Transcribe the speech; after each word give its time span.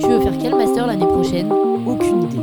Tu 0.00 0.08
veux 0.08 0.20
faire 0.20 0.38
quel 0.40 0.54
master 0.54 0.86
l'année 0.86 1.06
prochaine? 1.06 1.50
Aucune 1.52 2.22
idée. 2.24 2.36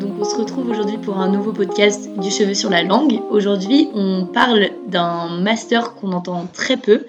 Donc 0.00 0.12
on 0.20 0.24
se 0.24 0.36
retrouve 0.36 0.70
aujourd'hui 0.70 0.98
pour 0.98 1.18
un 1.18 1.30
nouveau 1.30 1.52
podcast 1.52 2.10
du 2.18 2.30
cheveu 2.30 2.54
sur 2.54 2.70
la 2.70 2.82
langue. 2.82 3.20
Aujourd'hui 3.30 3.88
on 3.94 4.26
parle 4.26 4.70
d'un 4.86 5.40
master 5.40 5.94
qu'on 5.94 6.12
entend 6.12 6.46
très 6.52 6.76
peu. 6.76 7.04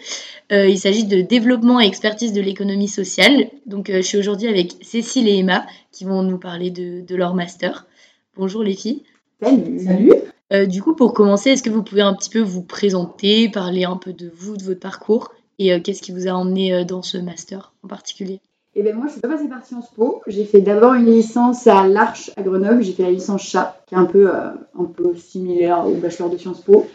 Euh, 0.52 0.68
il 0.68 0.78
s'agit 0.78 1.06
de 1.06 1.22
développement 1.22 1.80
et 1.80 1.86
expertise 1.86 2.34
de 2.34 2.42
l'économie 2.42 2.90
sociale. 2.90 3.50
Donc 3.66 3.90
euh, 3.90 3.98
je 3.98 4.02
suis 4.02 4.18
aujourd'hui 4.18 4.48
avec 4.48 4.76
Cécile 4.82 5.28
et 5.30 5.38
Emma 5.38 5.66
qui 5.92 6.04
vont 6.04 6.22
nous 6.22 6.38
parler 6.38 6.70
de, 6.70 7.02
de 7.02 7.16
leur 7.16 7.34
master. 7.34 7.88
Bonjour 8.36 8.64
les 8.64 8.76
filles. 8.76 9.04
Salut. 9.42 10.12
Euh, 10.52 10.66
du 10.66 10.82
coup, 10.82 10.96
pour 10.96 11.14
commencer, 11.14 11.52
est-ce 11.52 11.64
que 11.64 11.70
vous 11.70 11.84
pouvez 11.84 12.02
un 12.02 12.14
petit 12.14 12.30
peu 12.30 12.40
vous 12.40 12.62
présenter, 12.62 13.50
parler 13.50 13.86
un 13.86 13.96
peu 13.96 14.14
de 14.14 14.32
vous, 14.36 14.56
de 14.58 14.64
votre 14.64 14.80
parcours? 14.80 15.32
Euh, 15.72 15.80
qu'est-ce 15.80 16.02
qui 16.02 16.12
vous 16.12 16.28
a 16.28 16.32
emmené 16.32 16.74
euh, 16.74 16.84
dans 16.84 17.02
ce 17.02 17.18
master 17.18 17.74
en 17.84 17.88
particulier? 17.88 18.40
Et 18.76 18.82
ben 18.82 18.96
moi, 18.96 19.06
je 19.08 19.14
suis 19.14 19.22
pas 19.22 19.28
passée 19.28 19.48
par 19.48 19.64
Sciences 19.66 19.92
Po. 19.92 20.22
J'ai 20.26 20.46
fait 20.46 20.62
d'abord 20.62 20.96
une 20.96 21.06
licence 21.06 21.68
à 21.68 21.88
l'Arche 21.88 22.32
à 22.36 22.42
Grenoble. 22.42 22.82
J'ai 22.82 22.94
fait 22.94 23.04
la 23.04 23.12
licence 23.12 23.44
chat, 23.44 23.84
qui 23.86 23.94
est 23.94 23.98
un 23.98 24.06
peu, 24.06 24.34
euh, 24.34 24.50
un 24.78 24.86
peu 24.86 25.16
similaire 25.16 25.88
au 25.88 25.94
bachelor 25.94 26.30
de 26.30 26.38
Sciences 26.38 26.62
Po. 26.62 26.88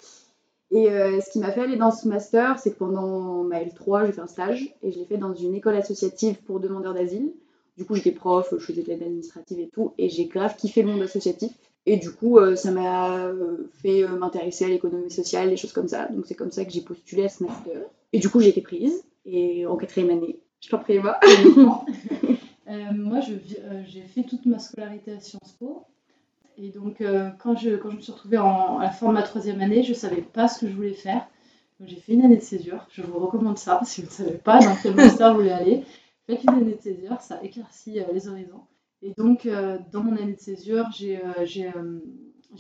Et 0.70 0.87
ce 0.87 1.30
qui 1.30 1.38
m'a 1.38 1.51
fait 1.51 1.62
aller 1.62 1.77
dans 1.77 1.91
ce 1.91 2.07
master, 2.07 2.59
c'est 2.59 2.73
que 2.73 2.77
pendant 2.77 3.43
ma 3.43 3.62
L3, 3.62 4.05
j'ai 4.05 4.12
fait 4.12 4.20
un 4.20 4.27
stage 4.27 4.74
et 4.82 4.93
je 4.93 4.98
l'ai 4.98 5.07
fait 5.07 5.16
dans 5.16 5.32
une 5.32 5.55
école 5.55 5.77
associative 5.77 6.37
pour 6.45 6.60
demandeurs 6.60 6.93
d'asile. 6.93 7.32
Du 7.79 7.87
coup, 7.87 7.95
j'étais 7.95 8.10
prof, 8.10 8.52
je 8.52 8.62
faisais 8.62 8.82
de 8.82 8.88
l'aide 8.88 9.02
administrative 9.02 9.59
et 9.60 9.71
tout, 9.73 9.95
et 9.96 10.10
j'ai 10.10 10.27
grave 10.27 10.57
kiffé 10.57 10.82
le 10.82 10.91
monde 10.91 11.01
associatif. 11.01 11.52
Et 11.87 11.96
du 11.96 12.10
coup, 12.10 12.38
ça 12.57 12.71
m'a 12.71 13.30
fait 13.82 14.07
m'intéresser 14.09 14.66
à 14.66 14.69
l'économie 14.69 15.10
sociale, 15.10 15.48
des 15.48 15.57
choses 15.57 15.73
comme 15.73 15.88
ça. 15.88 16.05
Donc 16.09 16.27
c'est 16.27 16.35
comme 16.35 16.51
ça 16.51 16.66
que 16.66 16.71
j'ai 16.71 16.82
postulé 16.82 17.24
à 17.24 17.29
ce 17.30 17.45
master. 17.45 17.80
Et 18.12 18.19
du 18.19 18.29
coup, 18.29 18.41
j'ai 18.41 18.48
été 18.48 18.62
prise, 18.62 19.05
et 19.25 19.67
en 19.67 19.77
quatrième 19.77 20.11
année. 20.11 20.41
Je 20.61 20.69
t'en 20.69 20.79
prie, 20.79 20.95
Eva. 20.95 21.21
Euh, 22.69 22.93
moi, 22.93 23.21
euh, 23.30 23.82
j'ai 23.87 24.02
fait 24.02 24.24
toute 24.24 24.45
ma 24.45 24.59
scolarité 24.59 25.13
à 25.13 25.21
Sciences 25.21 25.57
Po. 25.59 25.87
Et 26.59 26.71
donc, 26.71 27.01
euh, 27.01 27.30
quand, 27.38 27.57
je, 27.57 27.71
me 27.71 28.01
suis 28.01 28.13
retrouvée 28.13 28.37
à 28.37 28.79
la 28.82 28.91
fin 28.91 29.09
de 29.09 29.13
ma 29.15 29.23
troisième 29.23 29.60
année, 29.63 29.82
je 29.82 29.91
ne 29.91 29.95
savais 29.95 30.21
pas 30.21 30.49
ce 30.49 30.60
que 30.60 30.69
je 30.69 30.74
voulais 30.74 30.93
faire. 30.93 31.27
J'ai 31.80 31.97
fait 31.97 32.13
une 32.13 32.24
année 32.24 32.37
de 32.37 32.43
césure. 32.43 32.87
Je 32.91 33.01
vous 33.01 33.19
recommande 33.21 33.57
ça 33.57 33.80
si 33.85 34.02
vous 34.02 34.09
ne 34.09 34.13
savez 34.13 34.37
pas 34.37 34.59
dans 34.59 34.77
quel 34.82 34.95
master 34.95 35.32
vous 35.32 35.38
voulez 35.38 35.51
aller. 35.51 35.85
Faites 36.27 36.43
une 36.45 36.51
année 36.51 36.75
de 36.75 36.82
césure, 36.82 37.19
ça 37.23 37.43
éclaircit 37.43 38.01
euh, 38.01 38.04
les 38.13 38.29
horizons. 38.29 38.60
Et 39.01 39.15
donc, 39.16 39.49
dans 39.93 40.02
mon 40.02 40.16
année 40.16 40.35
de 40.35 40.41
césure, 40.41 40.87
j'ai 40.93 41.21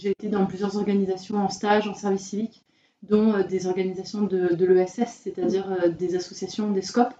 été 0.04 0.28
dans 0.28 0.46
plusieurs 0.46 0.76
organisations 0.76 1.36
en 1.36 1.48
stage, 1.48 1.88
en 1.88 1.94
service 1.94 2.28
civique, 2.28 2.62
dont 3.02 3.34
euh, 3.34 3.42
des 3.42 3.66
organisations 3.66 4.22
de, 4.22 4.64
l'ESS, 4.64 5.20
c'est-à-dire 5.22 5.70
euh, 5.70 5.88
des 5.88 6.16
associations, 6.16 6.70
des 6.70 6.82
SCOP. 6.82 7.12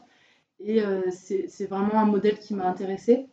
Et 0.60 0.82
euh, 0.82 1.02
c'est 1.10 1.66
vraiment 1.66 2.00
un 2.00 2.06
modèle 2.06 2.38
qui 2.38 2.54
m'a 2.54 2.68
intéressée. 2.68 3.26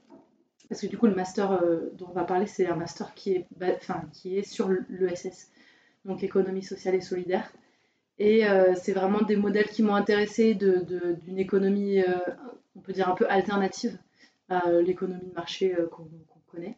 Parce 0.69 0.81
que 0.81 0.87
du 0.87 0.97
coup, 0.97 1.05
le 1.07 1.13
master 1.13 1.61
dont 1.93 2.07
on 2.09 2.13
va 2.13 2.23
parler, 2.23 2.47
c'est 2.47 2.65
un 2.67 2.75
master 2.75 3.13
qui 3.13 3.33
est, 3.33 3.45
enfin, 3.61 4.01
qui 4.13 4.39
est 4.39 4.43
sur 4.43 4.67
l'ESS, 4.89 5.51
donc 6.05 6.23
économie 6.23 6.63
sociale 6.63 6.95
et 6.95 7.01
solidaire. 7.01 7.51
Et 8.17 8.41
c'est 8.73 8.93
vraiment 8.93 9.21
des 9.21 9.35
modèles 9.35 9.67
qui 9.67 9.83
m'ont 9.83 9.93
intéressée 9.93 10.55
d'une 10.55 11.37
économie, 11.37 12.01
on 12.75 12.79
peut 12.79 12.93
dire 12.93 13.07
un 13.07 13.13
peu 13.13 13.29
alternative 13.29 13.95
à 14.49 14.71
l'économie 14.81 15.27
de 15.27 15.35
marché 15.35 15.75
qu'on 15.91 16.09
connaît. 16.47 16.77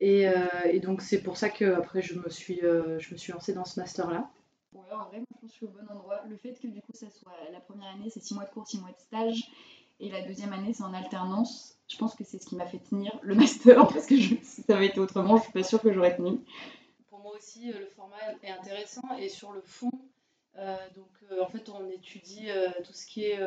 Et, 0.00 0.24
et 0.64 0.80
donc 0.80 1.02
c'est 1.02 1.20
pour 1.20 1.36
ça 1.36 1.50
que 1.50 1.66
après 1.74 2.00
je 2.00 2.18
me 2.18 2.30
suis, 2.30 2.60
je 2.62 3.12
me 3.12 3.18
suis 3.18 3.34
lancée 3.34 3.52
dans 3.52 3.66
ce 3.66 3.78
master-là. 3.78 4.30
Ouais, 4.72 4.92
en 4.92 5.04
vrai, 5.06 5.20
je 5.20 5.24
pense 5.24 5.40
que 5.40 5.46
je 5.48 5.52
suis 5.52 5.66
au 5.66 5.70
bon 5.70 5.86
endroit. 5.90 6.22
Le 6.28 6.36
fait 6.36 6.54
que 6.54 6.66
du 6.66 6.80
coup, 6.82 6.92
ça 6.92 7.10
soit 7.10 7.32
la 7.52 7.60
première 7.60 7.88
année, 7.88 8.10
c'est 8.10 8.22
6 8.22 8.34
mois 8.34 8.44
de 8.44 8.50
cours, 8.50 8.66
6 8.66 8.80
mois 8.80 8.90
de 8.90 8.98
stage, 8.98 9.50
et 10.00 10.10
la 10.10 10.22
deuxième 10.22 10.52
année, 10.52 10.72
c'est 10.72 10.84
en 10.84 10.94
alternance. 10.94 11.76
Je 11.88 11.96
pense 11.96 12.14
que 12.14 12.24
c'est 12.24 12.38
ce 12.38 12.46
qui 12.46 12.56
m'a 12.56 12.66
fait 12.66 12.78
tenir 12.78 13.18
le 13.22 13.34
master, 13.34 13.88
parce 13.88 14.06
que 14.06 14.16
si 14.16 14.62
ça 14.62 14.76
avait 14.76 14.86
été 14.86 15.00
autrement, 15.00 15.36
je 15.38 15.44
suis 15.44 15.52
pas 15.52 15.62
sûre 15.62 15.80
que 15.80 15.92
j'aurais 15.92 16.16
tenu. 16.16 16.38
Pour 17.08 17.20
moi 17.20 17.32
aussi, 17.36 17.72
euh, 17.72 17.78
le 17.78 17.86
format 17.86 18.16
est 18.42 18.50
intéressant 18.50 19.16
et 19.18 19.28
sur 19.28 19.52
le 19.52 19.62
fond, 19.62 19.90
euh, 20.56 20.76
donc 20.94 21.08
euh, 21.32 21.42
en 21.42 21.46
fait, 21.46 21.68
on 21.70 21.88
étudie 21.90 22.48
tout 22.84 22.92
ce 22.92 23.06
qui 23.06 23.24
est 23.24 23.38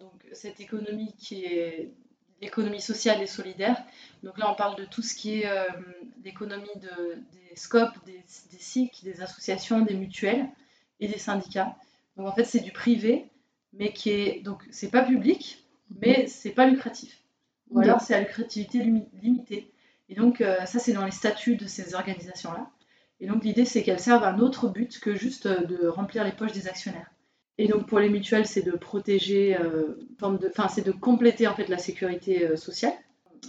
donc 0.00 0.26
cette 0.32 0.60
économie 0.60 1.14
qui 1.18 1.44
est 1.44 1.92
l'économie 2.40 2.80
sociale 2.80 3.20
et 3.20 3.26
solidaire. 3.26 3.82
Donc 4.22 4.38
là, 4.38 4.50
on 4.50 4.54
parle 4.54 4.76
de 4.76 4.84
tout 4.84 5.02
ce 5.02 5.16
qui 5.16 5.40
est 5.40 5.50
l'économie 6.24 6.68
de, 6.76 7.14
des 7.32 7.56
SCOP, 7.56 7.90
des, 8.06 8.22
des 8.52 8.58
SIC, 8.58 9.02
des 9.02 9.22
associations, 9.22 9.80
des 9.80 9.94
mutuelles 9.94 10.48
et 11.00 11.08
des 11.08 11.18
syndicats. 11.18 11.76
Donc 12.16 12.26
en 12.26 12.32
fait, 12.32 12.44
c'est 12.44 12.60
du 12.60 12.72
privé, 12.72 13.30
mais 13.72 13.92
qui 13.92 14.10
est 14.10 14.40
donc 14.42 14.62
c'est 14.70 14.90
pas 14.90 15.02
public, 15.02 15.64
mais 16.00 16.26
c'est 16.26 16.50
pas 16.50 16.66
lucratif. 16.66 17.22
Ou 17.70 17.80
alors 17.80 18.00
c'est 18.00 18.14
à 18.14 18.20
lucrativité 18.20 18.78
limi- 18.78 19.08
limitée. 19.22 19.70
Et 20.08 20.14
donc 20.14 20.40
euh, 20.40 20.64
ça, 20.64 20.78
c'est 20.78 20.92
dans 20.92 21.04
les 21.04 21.10
statuts 21.10 21.56
de 21.56 21.66
ces 21.66 21.94
organisations-là. 21.94 22.70
Et 23.20 23.26
donc 23.26 23.44
l'idée, 23.44 23.64
c'est 23.64 23.82
qu'elles 23.82 24.00
servent 24.00 24.24
un 24.24 24.38
autre 24.38 24.68
but 24.68 24.98
que 25.00 25.14
juste 25.14 25.46
euh, 25.46 25.64
de 25.64 25.86
remplir 25.86 26.24
les 26.24 26.32
poches 26.32 26.52
des 26.52 26.66
actionnaires. 26.68 27.10
Et 27.58 27.66
donc 27.68 27.86
pour 27.86 27.98
les 27.98 28.08
mutuelles, 28.08 28.46
c'est 28.46 28.62
de 28.62 28.72
protéger, 28.72 29.56
euh, 29.58 29.98
enfin 30.22 30.68
c'est 30.68 30.86
de 30.86 30.92
compléter 30.92 31.46
en 31.46 31.54
fait 31.54 31.68
la 31.68 31.78
sécurité 31.78 32.46
euh, 32.46 32.56
sociale. 32.56 32.94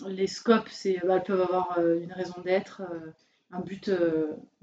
Les 0.07 0.27
scopes, 0.27 0.69
c'est, 0.69 0.99
bah, 1.05 1.15
elles 1.15 1.23
peuvent 1.23 1.41
avoir 1.41 1.79
une 1.79 2.11
raison 2.13 2.35
d'être, 2.43 2.83
un 3.51 3.59
but, 3.59 3.89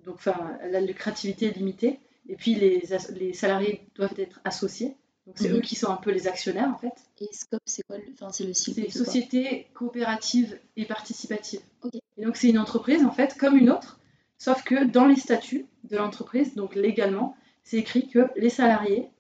donc 0.05 0.15
enfin 0.15 0.57
la 0.71 0.81
lucrativité 0.81 1.47
est 1.47 1.57
limitée. 1.57 1.99
Et 2.29 2.37
puis 2.37 2.55
les, 2.55 2.83
les 3.15 3.33
salariés 3.33 3.87
doivent 3.95 4.15
être 4.19 4.41
associés. 4.45 4.97
Donc 5.27 5.39
c'est 5.39 5.49
Mhm. 5.49 5.57
eux 5.57 5.61
qui 5.61 5.75
sont 5.75 5.91
un 5.91 5.97
peu 5.97 6.13
les 6.13 6.29
actionnaires 6.29 6.69
en 6.73 6.79
fait. 6.79 6.93
Et 7.21 7.29
SCOP, 7.33 7.61
c'est 7.65 7.83
quoi 7.87 7.99
le... 7.99 8.05
Enfin, 8.13 8.31
c'est 8.31 8.45
le 8.45 8.51
une 8.51 8.55
c'est 8.55 8.91
société 8.91 9.67
coopérative 9.75 10.59
et 10.77 10.85
participative. 10.85 11.61
Ok. 11.83 11.95
Et 12.17 12.25
donc 12.25 12.37
c'est 12.37 12.49
une 12.49 12.59
entreprise 12.59 13.05
en 13.05 13.11
fait 13.11 13.37
comme 13.37 13.57
une 13.57 13.71
autre, 13.71 13.99
sauf 14.39 14.63
que 14.63 14.85
dans 14.85 15.07
les 15.07 15.17
statuts 15.17 15.67
de 15.85 15.97
l'entreprise, 15.97 16.55
donc 16.55 16.75
légalement, 16.77 17.37
c'est 17.65 17.79
écrit 17.79 18.09
que 18.09 18.29
les 18.37 18.51
salariés 18.51 19.11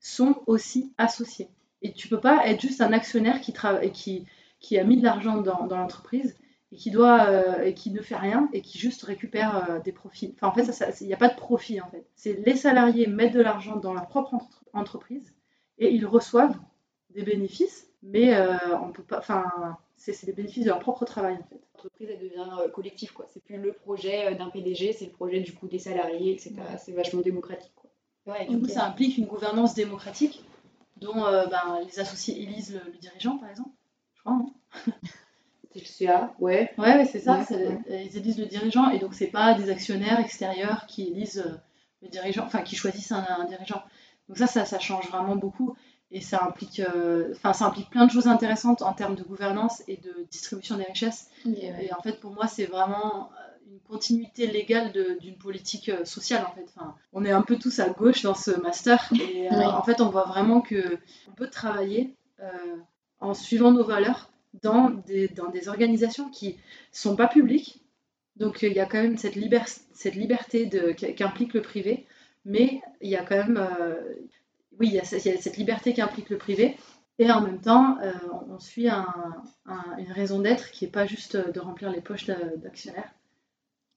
sont 0.00 0.42
aussi 0.46 0.92
associés. 0.98 1.48
Et 1.82 1.92
tu 1.92 2.08
peux 2.08 2.20
pas 2.20 2.46
être 2.46 2.60
juste 2.60 2.80
un 2.80 2.92
actionnaire 2.92 3.40
qui, 3.40 3.52
travaille, 3.52 3.90
qui, 3.90 4.24
qui 4.60 4.78
a 4.78 4.84
mis 4.84 4.96
de 4.98 5.02
l'argent 5.04 5.38
dans, 5.38 5.66
dans 5.66 5.76
l'entreprise 5.78 6.36
et 6.76 6.78
qui 6.78 6.90
doit 6.90 7.26
euh, 7.28 7.62
et 7.62 7.72
qui 7.74 7.90
ne 7.90 8.02
fait 8.02 8.16
rien 8.16 8.48
et 8.52 8.60
qui 8.60 8.78
juste 8.78 9.02
récupère 9.04 9.70
euh, 9.70 9.78
des 9.80 9.92
profits. 9.92 10.32
Enfin 10.36 10.48
en 10.48 10.52
fait, 10.52 10.70
ça- 10.72 10.90
il 11.00 11.06
n'y 11.06 11.14
a 11.14 11.16
pas 11.16 11.28
de 11.28 11.36
profit 11.36 11.80
en 11.80 11.88
fait. 11.88 12.06
C'est 12.16 12.34
les 12.46 12.54
salariés 12.56 13.06
mettent 13.06 13.32
de 13.34 13.40
l'argent 13.40 13.76
dans 13.76 13.94
leur 13.94 14.06
propre 14.08 14.34
entre- 14.34 14.62
entreprise 14.74 15.34
et 15.78 15.90
ils 15.90 16.04
reçoivent 16.06 16.56
des 17.10 17.22
bénéfices, 17.22 17.88
mais 18.02 18.34
euh, 18.34 18.56
on 18.82 18.92
peut 18.92 19.02
pas. 19.02 19.18
Enfin, 19.18 19.44
c'est 19.96 20.26
des 20.26 20.32
bénéfices 20.32 20.64
de 20.64 20.68
leur 20.68 20.78
propre 20.80 21.04
travail 21.06 21.34
en 21.34 21.44
fait. 21.48 21.60
L'entreprise, 21.74 22.08
elle 22.10 22.18
devient 22.20 22.50
euh, 22.62 22.68
collective, 22.68 23.12
quoi. 23.14 23.26
C'est 23.32 23.42
plus 23.42 23.56
le 23.56 23.72
projet 23.72 24.26
euh, 24.32 24.34
d'un 24.34 24.50
PDG, 24.50 24.92
c'est 24.92 25.06
le 25.06 25.12
projet 25.12 25.40
du 25.40 25.52
coup 25.54 25.66
des 25.68 25.78
salariés, 25.78 26.32
etc. 26.34 26.54
Ouais. 26.58 26.78
C'est 26.78 26.92
vachement 26.92 27.22
démocratique, 27.22 27.72
quoi. 27.74 27.90
Ouais, 28.26 28.46
du 28.46 28.58
coup, 28.60 28.68
ça 28.68 28.84
implique 28.84 29.16
une 29.18 29.26
gouvernance 29.26 29.74
démocratique 29.74 30.44
dont 30.98 31.24
euh, 31.24 31.46
ben, 31.46 31.78
les 31.86 31.98
associés 32.00 32.42
élisent 32.42 32.74
le, 32.74 32.92
le 32.92 32.98
dirigeant, 32.98 33.38
par 33.38 33.48
exemple. 33.50 33.70
Je 34.14 34.20
crois. 34.20 34.34
hein. 34.34 34.46
C'est 35.84 36.04
le 36.04 36.08
CA, 36.08 36.34
ouais. 36.38 36.70
Ouais, 36.78 36.96
ouais, 36.96 37.04
c'est 37.04 37.20
ça. 37.20 37.38
Ouais, 37.38 37.44
c'est- 37.46 37.66
ouais. 37.66 37.78
euh, 37.90 38.02
Ils 38.02 38.16
élisent 38.16 38.38
le 38.38 38.46
dirigeant 38.46 38.90
et 38.90 38.98
donc 38.98 39.14
c'est 39.14 39.26
pas 39.26 39.54
des 39.54 39.70
actionnaires 39.70 40.18
extérieurs 40.20 40.86
qui 40.86 41.02
élisent 41.08 41.44
euh, 41.46 41.56
le 42.02 42.08
dirigeant, 42.08 42.44
enfin 42.44 42.62
qui 42.62 42.76
choisissent 42.76 43.12
un, 43.12 43.26
un 43.38 43.44
dirigeant. 43.44 43.82
Donc 44.28 44.38
ça, 44.38 44.46
ça, 44.46 44.64
ça 44.64 44.78
change 44.78 45.08
vraiment 45.08 45.36
beaucoup 45.36 45.76
et 46.10 46.20
ça 46.20 46.38
implique, 46.44 46.80
euh, 46.80 47.32
enfin 47.34 47.52
ça 47.52 47.66
implique 47.66 47.90
plein 47.90 48.06
de 48.06 48.10
choses 48.10 48.26
intéressantes 48.26 48.82
en 48.82 48.92
termes 48.92 49.16
de 49.16 49.22
gouvernance 49.22 49.82
et 49.88 49.96
de 49.98 50.26
distribution 50.30 50.76
des 50.76 50.84
richesses. 50.84 51.28
Et, 51.44 51.48
ouais. 51.72 51.86
Et 51.86 51.92
en 51.92 52.00
fait, 52.00 52.20
pour 52.20 52.32
moi, 52.32 52.46
c'est 52.46 52.66
vraiment 52.66 53.30
une 53.70 53.80
continuité 53.80 54.46
légale 54.46 54.92
d'une 55.20 55.36
politique 55.36 55.90
sociale. 56.04 56.46
En 56.50 56.54
fait, 56.54 56.64
enfin, 56.76 56.94
on 57.12 57.24
est 57.24 57.32
un 57.32 57.42
peu 57.42 57.56
tous 57.56 57.80
à 57.80 57.88
gauche 57.88 58.22
dans 58.22 58.34
ce 58.34 58.52
master, 58.60 59.10
et 59.20 59.48
euh, 59.52 59.58
Oui. 59.58 59.64
en 59.66 59.82
fait, 59.82 60.00
on 60.00 60.08
voit 60.08 60.24
vraiment 60.24 60.60
que 60.60 60.98
on 61.28 61.32
peut 61.32 61.50
travailler 61.50 62.14
euh, 62.40 62.76
en 63.20 63.34
suivant 63.34 63.72
nos 63.72 63.84
valeurs 63.84 64.30
dans 64.62 64.90
des, 64.90 65.28
dans 65.28 65.50
des 65.50 65.68
organisations 65.68 66.30
qui 66.30 66.56
sont 66.92 67.16
pas 67.16 67.28
publiques. 67.28 67.82
Donc, 68.36 68.62
il 68.62 68.72
y 68.72 68.80
a 68.80 68.86
quand 68.86 69.02
même 69.02 69.16
cette, 69.18 69.36
liber- 69.36 69.62
cette 69.94 70.14
liberté 70.16 70.68
qu'implique 71.16 71.54
le 71.54 71.62
privé, 71.62 72.06
mais 72.44 72.80
il 73.00 73.10
y 73.10 73.16
a 73.16 73.24
quand 73.24 73.36
même, 73.36 73.56
euh, 73.58 73.94
oui, 74.78 74.88
il 74.88 74.94
y, 74.94 75.00
a, 75.00 75.04
cette 75.04 75.56
liberté 75.56 75.94
qu'implique 75.94 76.30
le 76.30 76.38
privé. 76.38 76.76
Et 77.18 77.30
en 77.32 77.40
même 77.42 77.60
temps, 77.60 77.98
euh, 78.02 78.12
on, 78.50 78.58
suit 78.58 78.88
un, 78.88 79.06
un- 79.66 79.96
une 79.98 80.12
raison 80.12 80.40
d'être 80.40 80.70
qui 80.70 80.84
n'est 80.84 80.90
pas 80.90 81.06
juste 81.06 81.36
de 81.36 81.60
remplir 81.60 81.90
les 81.90 82.02
poches 82.02 82.26
d'a- 82.26 82.56
d'actionnaires. 82.56 83.10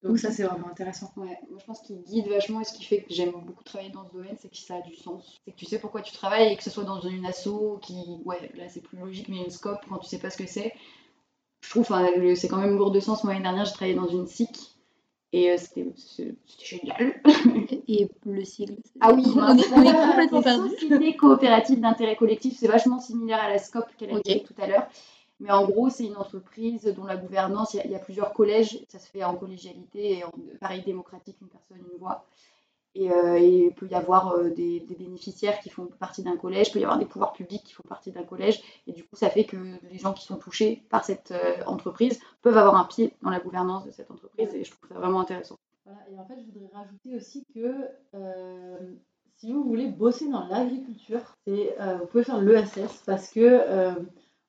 Donc 0.04 0.18
ça, 0.18 0.31
c'est 0.31 0.44
vraiment 0.44 0.69
intéressant. 0.69 1.12
Ouais, 1.18 1.38
moi 1.50 1.60
je 1.60 1.66
pense 1.66 1.81
qu'il 1.81 2.01
guide 2.04 2.28
vachement 2.30 2.62
et 2.62 2.63
ce 2.63 2.74
qui 2.74 2.84
fait 2.86 3.01
que 3.04 3.13
j'aime 3.13 3.31
beaucoup 3.31 3.63
travailler 3.66 3.92
dans 3.92 4.06
ce 4.07 4.13
domaine, 4.13 4.36
c'est 4.40 4.50
que 4.50 4.56
ça 4.57 4.75
a 4.75 4.81
du 4.81 4.96
sens. 4.96 5.38
C'est 5.46 5.51
que 5.51 5.57
tu 5.57 5.66
sais 5.66 5.80
pourquoi 5.80 6.01
tu 6.01 6.13
travailles 6.13 6.54
et 6.54 6.56
que 6.56 6.63
ce 6.63 6.69
soit 6.69 6.86
dans 6.86 7.01
une 7.01 7.25
asso 7.25 7.80
qui, 7.81 7.96
ouais, 8.25 8.50
là 8.56 8.69
c'est 8.69 8.81
plus 8.81 8.98
logique, 8.98 9.28
mais 9.28 9.38
une 9.44 9.50
scope, 9.51 9.80
quand 9.90 9.98
tu 9.98 10.07
sais 10.07 10.19
pas 10.19 10.30
ce 10.30 10.38
que 10.38 10.48
c'est, 10.48 10.74
je 11.62 11.69
trouve, 11.69 11.81
enfin, 11.84 12.10
le- 12.18 12.36
c'est 12.36 12.48
quand 12.48 12.57
même 12.57 12.78
lourd 12.78 12.92
de 12.92 13.00
sens. 13.00 13.24
Moi 13.24 13.34
l'année 13.34 13.44
dernière, 13.44 13.66
j'ai 13.66 13.74
travaillé 13.74 13.96
dans 13.96 14.07
une 14.07 14.28
SIC 14.28 14.57
Et 15.34 15.51
euh, 15.51 15.57
c'était 15.57 15.86
c'était 15.96 16.36
génial. 16.66 17.22
Et 17.88 18.07
le 18.25 18.45
sigle. 18.45 18.78
Ah 19.02 19.13
oui, 19.13 19.24
on 19.36 19.57
est, 19.57 19.74
on 19.74 19.84
est 19.84 19.94
complètement 20.07 20.42
perdu. 20.42 20.69
Société 20.69 21.16
coopérative 21.16 21.80
d'intérêt 21.81 22.16
collectif, 22.16 22.57
c'est 22.57 22.68
vachement 22.68 23.00
similaire 23.00 23.40
à 23.42 23.50
la 23.50 23.57
SCOP 23.60 23.86
qu'elle 23.98 24.12
a 24.12 24.16
Ok. 24.16 24.24
dit 24.24 24.44
tout 24.44 24.56
à 24.62 24.68
l'heure. 24.68 24.88
Mais 25.40 25.52
en 25.52 25.66
gros, 25.66 25.90
c'est 25.90 26.06
une 26.06 26.18
entreprise 26.18 26.84
dont 26.96 27.06
la 27.06 27.16
gouvernance, 27.16 27.74
il 27.74 27.90
y, 27.90 27.96
a- 27.96 28.00
plusieurs 28.00 28.34
collèges, 28.34 28.80
ça 28.90 29.00
se 29.00 29.10
fait 29.10 29.24
en 29.24 29.36
collégialité 29.36 30.18
et 30.18 30.24
en 30.24 30.32
pareil 30.60 30.84
démocratique, 30.84 31.38
une 31.42 31.48
personne, 31.48 31.78
une 31.78 31.98
voix. 31.98 32.26
Et, 32.96 33.12
euh, 33.12 33.40
il 33.40 33.72
peut 33.74 33.88
y 33.88 33.94
avoir 33.94 34.34
euh, 34.34 34.50
des, 34.50 34.80
bénéficiaires 34.98 35.60
qui 35.60 35.70
font 35.70 35.86
partie 35.86 36.24
d'un 36.24 36.36
collège, 36.36 36.70
il 36.70 36.74
peut 36.74 36.80
y 36.80 36.84
avoir 36.84 36.98
des 36.98 37.06
pouvoirs 37.06 37.34
publics 37.34 37.64
qui 37.64 37.74
font 37.74 37.88
partie 37.88 38.12
d'un 38.12 38.24
collège. 38.24 38.62
Et 38.88 38.92
du 38.92 39.04
coup, 39.04 39.16
ça 39.16 39.30
fait 39.30 39.46
que 39.46 39.58
les 39.90 39.98
gens 39.98 40.14
qui 40.14 40.26
sont 40.26 40.38
touchés 40.38 40.84
par 40.90 41.06
cette 41.06 41.32
euh, 41.32 41.64
entreprise 41.66 42.20
peuvent 42.42 42.58
avoir 42.58 42.76
un 42.76 42.86
pied 42.86 43.14
dans 43.22 43.30
la 43.30 43.40
gouvernance 43.40 43.86
de 43.86 43.92
cette 43.92 44.12
entreprise. 44.12 44.54
Et 44.54 44.64
je 44.64 44.72
trouve 44.72 44.90
ça 44.90 44.96
vraiment 44.96 45.22
intéressant. 45.22 45.56
Et 46.12 46.20
en 46.20 46.26
fait, 46.26 46.36
je 46.40 46.52
voudrais 46.52 46.70
rajouter 46.74 47.16
aussi 47.16 47.44
que 47.54 47.72
si 49.38 49.52
vous 49.54 49.64
voulez 49.64 49.88
bosser 49.88 50.30
dans 50.30 50.46
l'agriculture, 50.48 51.34
vous 51.48 52.06
pouvez 52.12 52.24
faire 52.24 52.42
l'ESS 52.42 53.04
parce 53.06 53.30
que, 53.30 53.96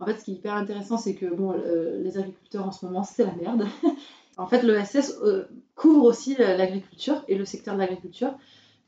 en 0.01 0.07
fait, 0.07 0.19
ce 0.19 0.25
qui 0.25 0.33
est 0.33 0.35
hyper 0.37 0.55
intéressant, 0.55 0.97
c'est 0.99 1.15
que 1.15 1.27
bon, 1.27 1.53
euh, 1.53 2.03
les 2.03 2.19
agriculteurs 2.19 2.67
en 2.67 2.73
ce 2.73 2.85
moment, 2.87 3.05
c'est 3.05 3.25
la 3.25 3.35
merde. 3.35 3.67
en 4.39 4.47
fait, 4.47 4.63
l'ESS 4.63 5.19
euh, 5.23 5.45
couvre 5.77 6.05
aussi 6.05 6.35
l'agriculture 6.39 7.23
et 7.29 7.37
le 7.37 7.45
secteur 7.45 7.75
de 7.75 7.81
l'agriculture, 7.81 8.35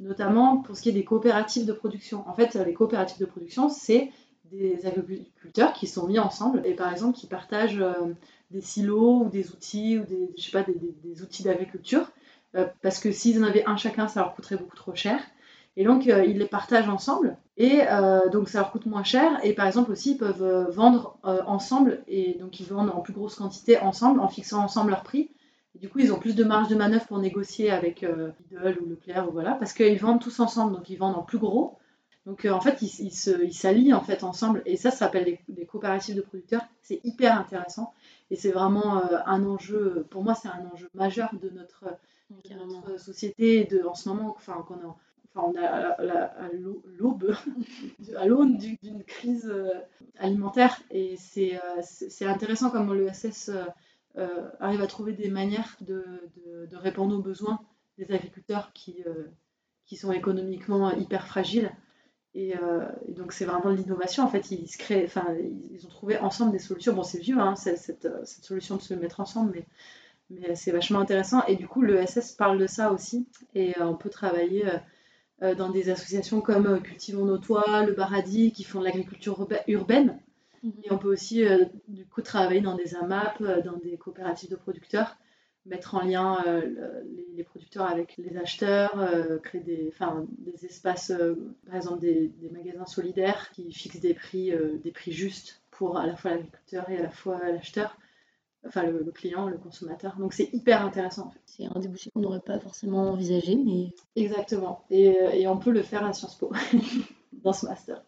notamment 0.00 0.58
pour 0.58 0.76
ce 0.76 0.82
qui 0.82 0.88
est 0.88 0.92
des 0.92 1.04
coopératives 1.04 1.66
de 1.66 1.72
production. 1.72 2.24
En 2.28 2.34
fait, 2.34 2.54
les 2.54 2.74
coopératives 2.74 3.18
de 3.20 3.26
production, 3.26 3.68
c'est 3.68 4.10
des 4.50 4.84
agriculteurs 4.86 5.72
qui 5.72 5.86
sont 5.86 6.06
mis 6.06 6.18
ensemble 6.18 6.62
et 6.66 6.74
par 6.74 6.90
exemple 6.92 7.16
qui 7.16 7.26
partagent 7.26 7.80
euh, 7.80 8.12
des 8.50 8.60
silos 8.60 9.22
ou 9.24 9.28
des 9.30 9.50
outils 9.50 9.98
ou 9.98 10.04
des, 10.04 10.30
je 10.36 10.42
sais 10.44 10.50
pas, 10.50 10.62
des- 10.62 11.22
outils 11.22 11.42
d'agriculture. 11.42 12.10
Euh, 12.54 12.66
parce 12.82 12.98
que 12.98 13.12
s'ils 13.12 13.42
en 13.42 13.46
avaient 13.46 13.64
un 13.64 13.76
chacun, 13.76 14.08
ça 14.08 14.20
leur 14.20 14.34
coûterait 14.34 14.56
beaucoup 14.56 14.76
trop 14.76 14.94
cher. 14.94 15.20
Et 15.76 15.84
donc, 15.84 16.04
ils 16.04 16.38
les 16.38 16.46
partagent 16.46 16.88
ensemble, 16.90 17.36
et 17.56 17.82
euh, 17.88 18.28
donc 18.30 18.48
ça 18.48 18.58
leur 18.60 18.72
coûte 18.72 18.86
moins 18.86 19.04
cher. 19.04 19.38
Et 19.44 19.52
par 19.54 19.66
exemple 19.66 19.90
aussi, 19.92 20.12
ils 20.12 20.18
peuvent 20.18 20.42
euh, 20.42 20.64
vendre 20.70 21.18
euh, 21.24 21.42
ensemble, 21.46 22.02
et 22.08 22.34
donc 22.34 22.60
ils 22.60 22.66
vendent 22.66 22.90
en 22.90 23.00
plus 23.00 23.12
grosse 23.12 23.36
quantité 23.36 23.78
ensemble, 23.78 24.20
en 24.20 24.28
fixant 24.28 24.62
ensemble 24.64 24.90
leur 24.90 25.02
prix. 25.02 25.30
Et 25.74 25.78
du 25.78 25.88
coup, 25.88 26.00
ils 26.00 26.12
ont 26.12 26.18
plus 26.18 26.34
de 26.34 26.44
marge 26.44 26.68
de 26.68 26.74
manœuvre 26.74 27.06
pour 27.06 27.18
négocier 27.18 27.70
avec 27.70 28.02
euh, 28.02 28.30
Lidl 28.50 28.78
ou 28.82 28.88
Leclerc, 28.88 29.28
ou 29.28 29.32
voilà, 29.32 29.52
parce 29.54 29.72
qu'ils 29.72 29.98
vendent 29.98 30.20
tous 30.20 30.40
ensemble, 30.40 30.74
donc 30.74 30.88
ils 30.90 30.96
vendent 30.98 31.16
en 31.16 31.22
plus 31.22 31.38
gros. 31.38 31.78
Donc 32.26 32.44
en 32.44 32.60
fait, 32.60 32.80
ils, 32.82 33.10
s'allient 33.52 33.92
en 33.94 34.00
fait 34.00 34.22
ensemble, 34.22 34.62
et 34.64 34.76
ça, 34.76 34.90
ça 34.90 34.98
s'appelle 34.98 35.24
des, 35.24 35.40
des 35.48 35.66
coopératives 35.66 36.14
de 36.14 36.20
producteurs. 36.20 36.62
C'est 36.80 37.00
hyper 37.04 37.36
intéressant, 37.38 37.92
et 38.30 38.36
c'est 38.36 38.52
vraiment 38.52 39.02
un 39.26 39.44
enjeu. 39.44 40.06
Pour 40.10 40.22
moi, 40.22 40.34
c'est 40.34 40.48
un 40.48 40.70
enjeu 40.72 40.88
majeur 40.94 41.30
de 41.42 41.50
notre 41.50 41.84
de 42.30 42.48
Carrément. 42.48 42.80
notre 42.86 42.98
société 43.00 43.64
de, 43.64 43.84
en 43.86 43.94
ce 43.94 44.08
moment, 44.08 44.34
enfin, 44.36 44.64
qu'on 44.66 44.80
est 44.80 44.84
en- 44.84 44.96
enfin, 45.34 45.48
on 45.48 45.54
est 45.54 45.64
à, 45.64 45.80
la- 45.80 45.96
la- 46.04 46.24
à 46.24 46.48
l'au- 46.52 46.82
l'aube, 46.98 47.34
à 48.16 48.26
l'aune 48.26 48.58
du- 48.58 48.78
d'une 48.82 49.04
crise 49.04 49.48
euh, 49.52 49.68
alimentaire. 50.18 50.80
Et 50.90 51.16
c'est 51.16 51.56
euh, 51.56 52.28
intéressant 52.28 52.70
comment 52.70 52.92
l'ESS 52.94 53.50
euh, 54.16 54.50
arrive 54.60 54.82
à 54.82 54.86
trouver 54.86 55.12
des 55.12 55.30
manières 55.30 55.76
de, 55.80 56.04
de- 56.70 56.76
répondre 56.76 57.16
aux 57.16 57.22
besoins 57.22 57.60
des 57.98 58.10
agriculteurs 58.12 58.72
qui, 58.72 59.04
qui 59.86 59.96
sont 59.96 60.12
économiquement 60.12 60.90
hyper 60.92 61.26
fragiles. 61.26 61.70
Et, 62.34 62.54
donc 63.08 63.32
c'est 63.32 63.44
vraiment 63.44 63.70
de 63.72 63.76
l'innovation. 63.76 64.24
En 64.24 64.28
fait, 64.28 64.50
ils, 64.50 64.66
se 64.68 64.78
créent, 64.78 65.04
enfin, 65.04 65.26
ils, 65.70 65.84
ont 65.86 65.90
trouvé 65.90 66.18
ensemble 66.18 66.52
des 66.52 66.58
solutions. 66.58 66.94
Bon, 66.94 67.02
c'est 67.02 67.18
vieux, 67.20 67.38
hein, 67.38 67.54
cette, 67.56 67.78
cette, 67.78 68.08
solution 68.44 68.76
de 68.76 68.82
se 68.82 68.94
mettre 68.94 69.20
ensemble, 69.20 69.52
mais 69.54 69.66
mais 70.30 70.54
c'est 70.54 70.72
vachement 70.72 71.00
intéressant. 71.00 71.44
Et 71.46 71.56
du 71.56 71.68
coup, 71.68 71.82
le 71.82 72.04
SS 72.06 72.32
parle 72.32 72.58
de 72.58 72.66
ça 72.66 72.92
aussi. 72.92 73.28
Et 73.54 73.74
on 73.80 73.94
peut 73.96 74.10
travailler 74.10 74.64
dans 75.54 75.70
des 75.70 75.90
associations 75.90 76.40
comme 76.40 76.66
euh, 76.66 76.78
Cultivons 76.80 77.24
nos 77.24 77.38
toits, 77.38 77.84
le 77.84 77.92
Baradis, 77.94 78.52
qui 78.52 78.64
font 78.64 78.80
de 78.80 78.84
l'agriculture 78.84 79.40
urba- 79.40 79.62
urbaine. 79.68 80.18
Et 80.84 80.92
on 80.92 80.98
peut 80.98 81.12
aussi, 81.12 81.44
euh, 81.44 81.64
du 81.88 82.06
coup, 82.06 82.22
travailler 82.22 82.60
dans 82.60 82.76
des 82.76 82.94
AMAP, 82.94 83.40
euh, 83.40 83.62
dans 83.62 83.76
des 83.78 83.96
coopératives 83.96 84.50
de 84.50 84.56
producteurs, 84.56 85.16
mettre 85.66 85.94
en 85.94 86.02
lien 86.04 86.38
euh, 86.46 86.60
le- 86.66 87.06
les, 87.36 87.44
producteurs 87.44 87.86
avec 87.86 88.16
les 88.18 88.36
acheteurs, 88.36 88.98
euh, 89.00 89.38
créer 89.38 89.60
des, 89.60 89.88
enfin, 89.92 90.26
des 90.38 90.64
espaces, 90.66 91.10
euh, 91.10 91.34
par 91.66 91.76
exemple 91.76 92.00
des, 92.00 92.28
des 92.40 92.50
magasins 92.50 92.86
solidaires 92.86 93.50
qui 93.52 93.72
fixent 93.72 94.00
des 94.00 94.14
prix, 94.14 94.52
euh, 94.52 94.78
des 94.82 94.90
prix 94.92 95.12
justes 95.12 95.62
pour 95.70 95.98
à 95.98 96.06
la 96.06 96.16
fois 96.16 96.32
l'agriculteur 96.32 96.88
et 96.90 96.98
à 96.98 97.02
la 97.02 97.10
fois 97.10 97.40
l'acheteur, 97.50 97.96
enfin 98.66 98.84
le, 98.84 99.02
le 99.02 99.12
client, 99.12 99.48
le 99.48 99.58
consommateur. 99.58 100.16
Donc 100.18 100.32
c'est 100.32 100.50
hyper 100.52 100.84
intéressant 100.84 101.26
en 101.26 101.30
fait. 101.30 101.40
C'est 101.46 101.64
un 101.66 101.78
débouché 101.80 102.10
qu'on 102.10 102.20
n'aurait 102.20 102.40
pas 102.40 102.58
forcément 102.58 103.10
envisagé, 103.10 103.56
mais 103.56 103.90
Exactement. 104.16 104.84
Et, 104.90 105.08
euh, 105.20 105.30
et 105.30 105.46
on 105.48 105.56
peut 105.58 105.70
le 105.70 105.82
faire 105.82 106.04
à 106.04 106.12
Sciences 106.12 106.36
Po, 106.36 106.52
dans 107.32 107.52
ce 107.52 107.66
master. 107.66 108.02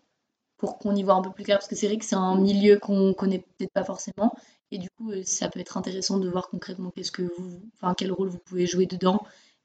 pour 0.56 0.78
qu'on 0.78 0.94
y 0.94 1.02
voit 1.02 1.14
un 1.14 1.22
peu 1.22 1.30
plus 1.30 1.44
clair, 1.44 1.58
parce 1.58 1.68
que 1.68 1.76
c'est 1.76 1.86
vrai 1.88 1.98
que 1.98 2.04
c'est 2.04 2.14
un 2.16 2.36
milieu 2.38 2.78
qu'on 2.78 3.12
connaît 3.14 3.40
peut-être 3.58 3.72
pas 3.72 3.84
forcément, 3.84 4.32
et 4.70 4.78
du 4.78 4.88
coup, 4.90 5.10
euh, 5.10 5.22
ça 5.24 5.48
peut 5.48 5.60
être 5.60 5.76
intéressant 5.76 6.18
de 6.18 6.28
voir 6.28 6.48
concrètement 6.48 6.90
qu'est-ce 6.90 7.12
que 7.12 7.22
vous, 7.22 7.60
enfin, 7.74 7.94
quel 7.94 8.12
rôle 8.12 8.28
vous 8.28 8.38
pouvez 8.38 8.66
jouer 8.66 8.86
dedans, 8.86 9.20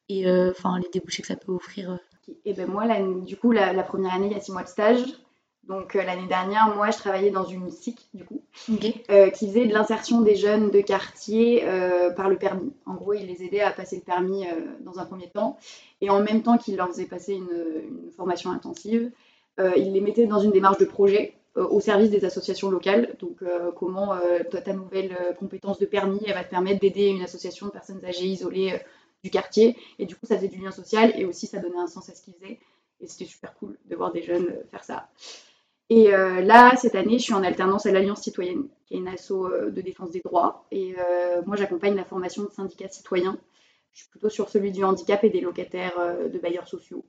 et 0.09 0.27
euh, 0.27 0.51
enfin, 0.51 0.77
les 0.79 0.89
débouchés 0.91 1.21
que 1.21 1.27
ça 1.27 1.35
peut 1.35 1.51
offrir. 1.51 1.99
Et 2.45 2.53
ben 2.53 2.67
moi, 2.67 2.85
du 3.25 3.37
coup, 3.37 3.51
la, 3.51 3.73
la 3.73 3.83
première 3.83 4.13
année, 4.13 4.27
il 4.27 4.33
y 4.33 4.35
a 4.35 4.41
six 4.41 4.51
mois 4.51 4.63
de 4.63 4.67
stage. 4.67 4.99
Donc 5.69 5.95
euh, 5.95 6.03
l'année 6.03 6.25
dernière, 6.25 6.75
moi, 6.75 6.89
je 6.89 6.97
travaillais 6.97 7.29
dans 7.29 7.45
une 7.45 7.69
SIC, 7.69 8.09
du 8.15 8.25
coup, 8.25 8.41
euh, 9.11 9.29
qui 9.29 9.47
faisait 9.47 9.67
de 9.67 9.73
l'insertion 9.73 10.21
des 10.21 10.35
jeunes 10.35 10.71
de 10.71 10.81
quartier 10.81 11.61
euh, 11.63 12.09
par 12.09 12.27
le 12.27 12.37
permis. 12.37 12.73
En 12.87 12.95
gros, 12.95 13.13
il 13.13 13.27
les 13.27 13.43
aidait 13.43 13.61
à 13.61 13.71
passer 13.71 13.97
le 13.97 14.01
permis 14.01 14.45
dans 14.81 14.97
un 14.97 15.05
premier 15.05 15.29
temps, 15.29 15.57
et 16.01 16.09
en 16.09 16.21
même 16.21 16.41
temps 16.41 16.57
qu'il 16.57 16.75
leur 16.75 16.87
faisait 16.87 17.05
passer 17.05 17.33
une, 17.33 17.51
une 17.87 18.11
formation 18.11 18.51
intensive, 18.51 19.11
il 19.75 19.91
les 19.91 19.99
mettait 19.99 20.25
dans 20.25 20.39
une 20.39 20.51
démarche 20.51 20.77
de 20.77 20.85
projet 20.85 21.33
au 21.55 21.81
service 21.81 22.09
des 22.09 22.23
associations 22.23 22.71
locales. 22.71 23.17
Donc, 23.19 23.43
comment 23.75 24.15
toi, 24.49 24.61
ta 24.61 24.71
nouvelle 24.71 25.13
compétence 25.37 25.79
de 25.79 25.85
permis, 25.85 26.21
elle 26.25 26.33
va 26.33 26.45
te 26.45 26.49
permettre 26.49 26.79
d'aider 26.79 27.07
une 27.07 27.21
association 27.21 27.65
de 27.65 27.71
personnes 27.71 27.99
âgées 28.05 28.25
isolées 28.25 28.79
du 29.21 29.29
quartier. 29.29 29.75
Et 29.99 30.05
du 30.05 30.15
coup, 30.15 30.25
ça 30.25 30.37
faisait 30.37 30.47
du 30.47 30.61
lien 30.61 30.71
social 30.71 31.11
et 31.17 31.25
aussi 31.25 31.45
ça 31.45 31.59
donnait 31.59 31.77
un 31.77 31.87
sens 31.87 32.09
à 32.09 32.15
ce 32.15 32.21
qu'ils 32.21 32.35
faisaient. 32.35 32.59
Et 33.01 33.07
c'était 33.07 33.25
super 33.25 33.53
cool 33.55 33.77
de 33.89 33.95
voir 33.97 34.13
des 34.13 34.21
jeunes 34.21 34.47
faire 34.71 34.85
ça. 34.85 35.09
Et 35.89 36.13
euh, 36.13 36.41
là, 36.41 36.75
cette 36.77 36.93
année, 36.93 37.17
je 37.17 37.23
suis 37.23 37.33
en 37.33 37.43
alternance 37.43 37.87
à 37.87 37.91
l'Alliance 37.91 38.21
citoyenne, 38.21 38.67
qui 38.85 38.93
est 38.93 38.97
une 38.97 39.07
asso 39.07 39.31
euh, 39.31 39.71
de 39.71 39.81
défense 39.81 40.11
des 40.11 40.19
droits. 40.19 40.65
Et 40.71 40.95
euh, 40.99 41.41
moi, 41.47 41.55
j'accompagne 41.55 41.95
la 41.95 42.05
formation 42.05 42.43
de 42.43 42.51
syndicats 42.51 42.89
citoyens. 42.89 43.37
Je 43.93 44.01
suis 44.01 44.09
plutôt 44.09 44.29
sur 44.29 44.49
celui 44.49 44.71
du 44.71 44.83
handicap 44.83 45.23
et 45.23 45.31
des 45.31 45.41
locataires 45.41 45.99
de 46.31 46.37
bailleurs 46.37 46.67
sociaux. 46.67 47.03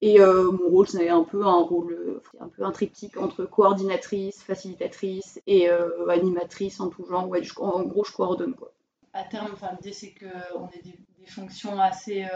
Et 0.00 0.18
mon 0.20 0.70
rôle, 0.70 0.88
c'est 0.88 1.10
un 1.10 1.22
peu 1.22 1.44
un 1.44 1.60
rôle, 1.60 2.22
un 2.40 2.48
peu 2.48 2.64
un 2.64 2.72
entre 3.18 3.44
coordinatrice, 3.44 4.42
facilitatrice 4.42 5.40
et 5.46 5.68
animatrice 6.08 6.80
en 6.80 6.88
tout 6.88 7.04
genre. 7.04 7.30
En 7.58 7.82
gros, 7.82 8.04
je 8.04 8.12
coordonne 8.12 8.54
quoi. 8.54 8.72
À 9.12 9.24
terme, 9.24 9.54
l'idée 9.72 9.92
c'est 9.92 10.14
qu'on 10.14 10.68
ait 10.68 10.82
des, 10.82 10.98
des 11.18 11.26
fonctions 11.26 11.78
assez 11.78 12.26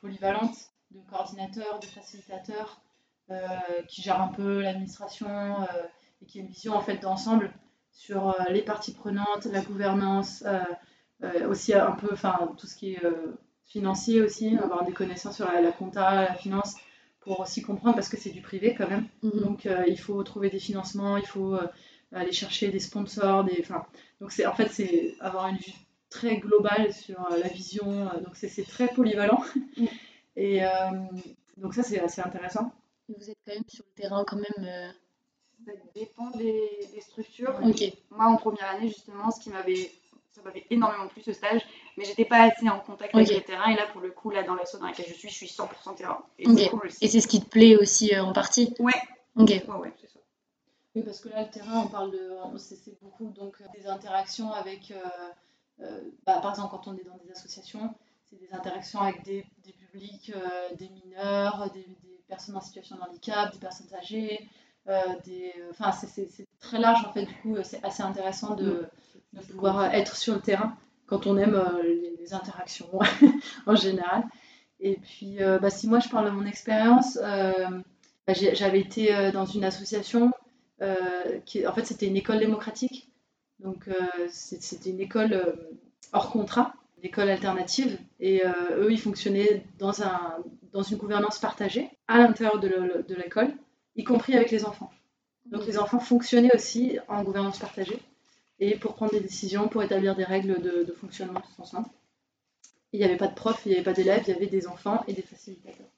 polyvalentes 0.00 0.72
de 0.90 0.98
coordinateur, 1.08 1.78
de 1.78 1.86
facilitateur, 1.86 2.80
qui 3.88 4.02
gèrent 4.02 4.20
un 4.20 4.28
peu 4.28 4.62
l'administration 4.62 5.28
euh, 5.62 5.66
et 6.22 6.26
qui 6.26 6.38
a 6.38 6.42
une 6.42 6.48
vision 6.48 6.74
en 6.74 6.80
fait 6.80 6.98
d'ensemble 6.98 7.52
sur 7.92 8.28
euh, 8.28 8.44
les 8.50 8.62
parties 8.62 8.92
prenantes, 8.92 9.46
la 9.46 9.60
gouvernance, 9.60 10.42
euh, 10.46 10.60
euh, 11.22 11.48
aussi 11.48 11.72
un 11.72 11.92
peu, 11.92 12.08
enfin, 12.12 12.52
tout 12.58 12.66
ce 12.66 12.76
qui 12.76 12.94
est 12.94 13.04
euh, 13.04 13.38
financier 13.64 14.20
aussi, 14.20 14.56
avoir 14.56 14.84
des 14.84 14.92
connaissances 14.92 15.36
sur 15.36 15.50
la, 15.50 15.60
la 15.60 15.72
compta, 15.72 16.24
la 16.24 16.34
finance, 16.34 16.74
pour 17.20 17.40
aussi 17.40 17.62
comprendre 17.62 17.94
parce 17.94 18.08
que 18.08 18.18
c'est 18.18 18.30
du 18.30 18.42
privé 18.42 18.74
quand 18.76 18.88
même. 18.88 19.06
Donc 19.22 19.66
euh, 19.66 19.84
il 19.86 19.98
faut 19.98 20.22
trouver 20.22 20.50
des 20.50 20.58
financements, 20.58 21.16
il 21.16 21.26
faut 21.26 21.54
euh, 21.54 21.66
aller 22.12 22.32
chercher 22.32 22.68
des 22.68 22.80
sponsors, 22.80 23.44
des, 23.44 23.56
enfin, 23.60 23.86
donc 24.20 24.32
c'est 24.32 24.46
en 24.46 24.54
fait 24.54 24.68
c'est 24.68 25.14
avoir 25.20 25.48
une 25.48 25.56
vue 25.56 25.72
très 26.10 26.36
globale 26.36 26.92
sur 26.92 27.20
euh, 27.32 27.38
la 27.38 27.48
vision, 27.48 28.08
euh, 28.08 28.20
donc 28.20 28.36
c'est 28.36 28.66
très 28.66 28.88
polyvalent. 28.88 29.42
Et 30.36 30.64
euh, 30.64 30.68
donc 31.56 31.74
ça 31.74 31.82
c'est 31.82 32.00
assez 32.00 32.20
intéressant. 32.20 32.72
Vous 33.18 33.30
êtes 33.30 33.38
quand 33.46 33.54
même 33.54 33.62
sur 33.68 33.84
le 33.86 34.02
terrain 34.02 34.24
quand 34.26 34.36
même. 34.36 34.66
euh, 34.66 34.90
Ça 35.66 35.72
dépend 35.94 36.30
des, 36.30 36.88
des 36.92 37.00
structures. 37.00 37.58
Ok. 37.64 37.82
Moi, 38.10 38.26
en 38.26 38.36
première 38.36 38.68
année, 38.70 38.88
justement, 38.88 39.30
ce 39.30 39.40
qui 39.40 39.50
m'avait, 39.50 39.90
ça 40.32 40.42
m'avait 40.42 40.66
énormément 40.70 41.08
plu 41.08 41.22
ce 41.22 41.32
stage, 41.32 41.62
mais 41.96 42.04
j'étais 42.04 42.24
pas 42.24 42.42
assez 42.42 42.68
en 42.68 42.80
contact 42.80 43.14
avec 43.14 43.28
le 43.30 43.40
terrain. 43.40 43.70
Et 43.70 43.76
là, 43.76 43.86
pour 43.92 44.00
le 44.00 44.10
coup, 44.10 44.30
là, 44.30 44.42
dans 44.42 44.54
l'asso 44.54 44.76
dans 44.78 44.86
laquelle 44.86 45.06
je 45.08 45.14
suis, 45.14 45.28
je 45.28 45.34
suis 45.34 45.46
100% 45.46 45.94
terrain. 45.94 46.24
Et 46.38 46.46
Ok. 46.48 46.58
c'est 46.58 46.68
cool 46.68 46.86
aussi. 46.86 47.04
Et 47.04 47.08
c'est 47.08 47.20
ce 47.20 47.28
qui 47.28 47.40
te 47.40 47.48
plaît 47.48 47.76
aussi 47.76 48.14
euh, 48.14 48.22
en 48.24 48.32
partie? 48.32 48.74
Ouais. 48.78 48.92
Ok. 49.36 49.48
Ouais, 49.50 49.64
ouais, 49.76 49.92
c'est 50.00 50.08
ça. 50.10 50.18
Oui, 50.94 51.02
parce 51.02 51.20
que 51.20 51.28
là, 51.28 51.42
le 51.42 51.50
terrain, 51.50 51.82
on 51.84 51.88
parle 51.88 52.10
de. 52.12 52.30
C'est 52.56 53.00
beaucoup 53.02 53.30
donc, 53.30 53.56
euh, 53.60 53.64
des 53.76 53.86
interactions 53.86 54.52
avec. 54.52 54.90
euh, 54.92 55.02
euh, 55.80 56.00
bah, 56.24 56.38
par 56.40 56.50
exemple, 56.52 56.70
quand 56.70 56.86
on 56.88 56.96
est 56.96 57.02
dans 57.04 57.16
des 57.24 57.32
associations, 57.32 57.92
c'est 58.30 58.38
des 58.38 58.52
interactions 58.52 59.00
avec 59.00 59.24
des, 59.24 59.44
des 59.64 59.72
publics, 59.72 60.30
euh, 60.34 60.74
des 60.76 60.88
mineurs, 60.88 61.68
des, 61.74 61.80
des 61.82 62.13
personnes 62.28 62.56
en 62.56 62.60
situation 62.60 62.96
de 62.96 63.02
handicap, 63.02 63.52
des 63.52 63.58
personnes 63.58 63.92
âgées. 63.94 64.48
euh, 64.86 65.00
des, 65.24 65.50
enfin, 65.70 65.92
c'est- 65.92 66.46
très 66.60 66.78
large 66.78 67.04
en 67.06 67.12
fait, 67.12 67.24
du 67.24 67.34
coup, 67.36 67.56
euh, 67.56 67.62
c'est 67.64 67.82
assez 67.84 68.02
intéressant 68.02 68.54
de, 68.54 68.86
pouvoir 69.50 69.78
euh, 69.80 69.88
être 69.90 70.14
sur 70.16 70.34
le 70.34 70.40
terrain 70.40 70.76
quand 71.06 71.26
on 71.26 71.38
aime 71.38 71.58
les, 71.82 72.14
les, 72.18 72.34
interactions 72.34 72.90
en 73.66 73.76
général. 73.76 74.24
Et 74.80 74.96
puis, 74.98 75.38
bah, 75.62 75.70
si 75.70 75.88
moi 75.88 76.00
je 76.00 76.08
parle 76.08 76.26
de 76.26 76.30
mon 76.30 76.44
expérience, 76.46 77.16
bah, 77.18 78.32
j'avais 78.34 78.80
été 78.80 79.30
dans 79.32 79.46
une 79.46 79.64
association 79.64 80.32
qui, 81.46 81.66
en 81.66 81.72
fait, 81.72 81.84
c'était 81.84 82.06
une 82.06 82.16
école 82.16 82.38
démocratique. 82.38 83.10
Donc, 83.60 83.88
c'était 84.30 84.90
une 84.90 85.00
école 85.00 85.56
hors 86.12 86.30
contrat 86.30 86.74
école 87.04 87.30
alternative. 87.30 87.98
Et 88.20 88.44
euh, 88.44 88.84
eux, 88.84 88.92
ils 88.92 89.00
fonctionnaient 89.00 89.64
dans, 89.78 90.02
un, 90.02 90.36
dans 90.72 90.82
une 90.82 90.96
gouvernance 90.96 91.38
partagée 91.38 91.90
à 92.08 92.18
l'intérieur 92.18 92.58
de 92.58 93.14
l'école, 93.14 93.52
y 93.96 94.04
compris 94.04 94.34
avec 94.34 94.50
les 94.50 94.64
enfants. 94.64 94.90
Donc 95.46 95.66
les 95.66 95.78
enfants 95.78 95.98
fonctionnaient 95.98 96.54
aussi 96.54 96.98
en 97.08 97.22
gouvernance 97.22 97.58
partagée 97.58 97.98
et 98.60 98.76
pour 98.76 98.94
prendre 98.94 99.12
des 99.12 99.20
décisions, 99.20 99.68
pour 99.68 99.82
établir 99.82 100.14
des 100.16 100.24
règles 100.24 100.60
de, 100.60 100.92
fonctionnement 100.92 101.40
tous 101.40 101.62
ensemble. 101.62 101.88
Il 102.92 103.00
n'y 103.00 103.04
avait 103.04 103.16
pas 103.16 103.26
de 103.26 103.34
profs, 103.34 103.62
il 103.66 103.70
n'y 103.70 103.74
avait 103.74 103.84
pas 103.84 103.92
d'élèves, 103.92 104.24
il 104.26 104.30
y 104.30 104.36
avait 104.36 104.46
des 104.46 104.66
enfants 104.66 105.04
et 105.08 105.12
des 105.12 105.22
facilitateurs. 105.22 105.88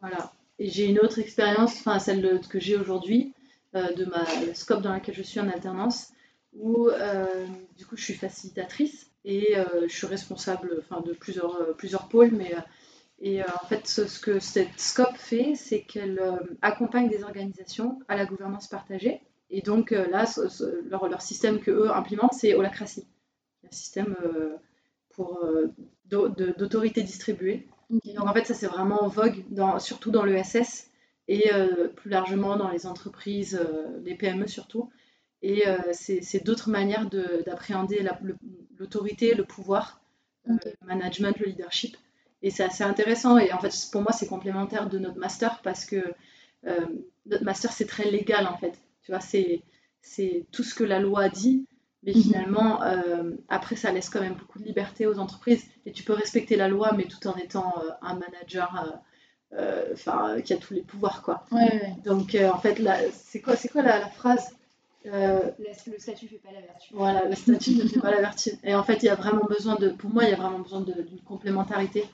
Voilà. 0.00 0.32
Et 0.58 0.68
j'ai 0.68 0.86
une 0.86 0.98
autre 0.98 1.18
expérience, 1.18 1.76
enfin 1.78 1.98
celle 1.98 2.40
que 2.48 2.60
j'ai 2.60 2.76
aujourd'hui, 2.76 3.32
euh, 3.74 3.92
de 3.92 4.04
ma 4.04 4.24
scope 4.54 4.82
dans 4.82 4.92
laquelle 4.92 5.14
je 5.14 5.22
suis 5.22 5.40
en 5.40 5.48
alternance, 5.48 6.12
où 6.54 6.88
euh, 6.88 7.46
du 7.76 7.86
coup 7.86 7.96
je 7.96 8.04
suis 8.04 8.14
facilitatrice 8.14 9.10
et 9.28 9.58
euh, 9.58 9.86
je 9.86 9.94
suis 9.94 10.06
responsable 10.06 10.78
enfin, 10.80 11.02
de 11.02 11.12
plusieurs, 11.12 11.60
euh, 11.60 11.74
plusieurs 11.74 12.08
pôles. 12.08 12.30
Mais, 12.32 12.54
euh, 12.54 12.60
et 13.20 13.42
en 13.42 13.66
fait, 13.68 13.86
ce, 13.86 14.18
que 14.18 14.38
cette 14.38 14.80
SCOP 14.80 15.16
fait, 15.16 15.54
c'est 15.54 15.82
qu'elle 15.82 16.20
accompagne 16.62 17.08
des 17.08 17.24
organisations 17.24 17.98
à 18.08 18.16
la 18.16 18.24
gouvernance 18.24 18.68
partagée. 18.68 19.20
Et 19.50 19.60
donc 19.60 19.90
là, 19.90 20.24
leur, 20.88 21.08
leur, 21.08 21.20
système 21.20 21.58
que 21.58 21.72
eux 21.72 21.90
implémentent, 21.90 22.34
c'est 22.34 22.54
holacratie, 22.54 23.08
un 23.66 23.72
système 23.72 24.14
pour 25.10 25.44
d'autorité 26.06 27.02
distribuée. 27.02 27.66
Donc 27.90 28.28
en 28.28 28.32
fait, 28.32 28.44
ça 28.44 28.54
c'est 28.54 28.68
vraiment 28.68 29.02
en 29.02 29.08
vogue, 29.08 29.42
dans, 29.50 29.80
surtout 29.80 30.12
dans 30.12 30.24
l'ESS 30.24 30.88
et 31.26 31.50
plus 31.96 32.10
largement 32.10 32.56
dans 32.56 32.70
les 32.70 32.86
entreprises, 32.86 33.60
les 34.04 34.14
PME 34.14 34.46
surtout. 34.46 34.92
Et 35.42 35.62
c'est 35.92 36.44
d'autres 36.44 36.68
manières 36.70 37.08
d'appréhender 37.46 38.04
l'autorité, 38.78 39.34
le 39.34 39.44
pouvoir, 39.44 40.00
euh, 40.48 40.54
le 40.64 40.86
management, 40.86 41.38
le 41.38 41.46
leadership. 41.46 41.96
Et 42.42 42.50
c'est 42.50 42.64
assez 42.64 42.84
intéressant. 42.84 43.38
Et 43.38 43.52
en 43.52 43.58
fait, 43.58 43.74
pour 43.90 44.02
moi, 44.02 44.12
c'est 44.12 44.26
complémentaire 44.26 44.88
de 44.88 44.98
notre 44.98 45.18
master 45.18 45.60
parce 45.62 45.84
que 45.84 46.02
euh, 46.66 46.86
notre 47.26 47.44
master, 47.44 47.72
c'est 47.72 47.86
très 47.86 48.10
légal 48.10 48.46
en 48.46 48.56
fait. 48.56 48.78
Tu 49.02 49.12
vois, 49.12 49.20
c'est 49.20 49.62
tout 50.52 50.62
ce 50.62 50.74
que 50.74 50.84
la 50.84 51.00
loi 51.00 51.28
dit. 51.28 51.66
Mais 52.04 52.14
mhm. 52.14 52.22
finalement, 52.22 52.82
euh, 52.82 53.32
après, 53.48 53.74
ça 53.74 53.90
laisse 53.90 54.08
quand 54.08 54.20
même 54.20 54.34
beaucoup 54.34 54.60
de 54.60 54.64
liberté 54.64 55.06
aux 55.06 55.18
entreprises. 55.18 55.64
Et 55.84 55.92
tu 55.92 56.04
peux 56.04 56.12
respecter 56.12 56.54
la 56.54 56.68
loi, 56.68 56.92
mais 56.96 57.04
tout 57.04 57.26
en 57.26 57.36
étant 57.36 57.74
un 58.02 58.14
manager 58.14 59.02
enfin 59.92 60.40
qui 60.42 60.52
a 60.52 60.58
tous 60.58 60.74
les 60.74 60.82
pouvoirs. 60.82 61.22
Quoi. 61.22 61.44
Donc, 62.04 62.36
en 62.36 62.58
fait, 62.58 62.80
c'est 63.12 63.40
quoi, 63.40 63.56
quoi 63.56 63.82
la, 63.82 63.98
la 63.98 64.08
phrase? 64.08 64.57
Euh, 65.12 65.50
le 65.58 65.98
statut 65.98 66.24
ne 66.26 66.30
fait 66.30 66.38
pas 66.38 66.52
la 66.52 66.60
vertu. 66.60 66.88
Voilà, 66.92 67.24
le 67.28 67.34
statut 67.34 67.74
ne 67.74 67.86
fait 67.86 68.00
pas 68.00 68.10
la 68.10 68.20
vertu. 68.20 68.50
Et 68.64 68.74
en 68.74 68.82
fait, 68.82 69.02
il 69.02 69.06
y 69.06 69.08
a 69.08 69.14
vraiment 69.14 69.44
besoin 69.44 69.76
de, 69.76 69.90
pour 69.90 70.10
moi, 70.10 70.24
il 70.24 70.30
y 70.30 70.32
a 70.32 70.36
vraiment 70.36 70.58
besoin 70.58 70.80
d'une 70.80 71.20
complémentarité 71.26 72.04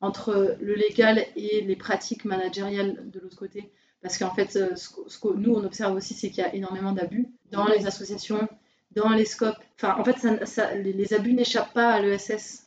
entre 0.00 0.56
le 0.60 0.74
légal 0.74 1.24
et 1.36 1.60
les 1.62 1.76
pratiques 1.76 2.24
managériales 2.24 3.10
de 3.10 3.20
l'autre 3.20 3.36
côté. 3.36 3.70
Parce 4.02 4.18
qu'en 4.18 4.34
fait, 4.34 4.56
euh, 4.56 4.74
ce, 4.74 5.18
que 5.18 5.28
nous, 5.28 5.54
on 5.54 5.64
observe 5.64 5.94
aussi, 5.94 6.14
c'est 6.14 6.28
qu'il 6.28 6.42
y 6.42 6.46
a 6.46 6.54
énormément 6.54 6.92
d'abus 6.92 7.28
dans 7.52 7.66
les 7.66 7.86
associations, 7.86 8.48
dans 8.90 9.10
les 9.10 9.24
scopes. 9.24 9.62
Enfin, 9.76 9.96
en 9.98 10.04
fait, 10.04 10.44
ça, 10.44 10.74
les, 10.74 11.14
abus 11.14 11.32
n'échappent 11.34 11.72
pas 11.72 11.92
à 11.92 12.00
l'ESS. 12.00 12.66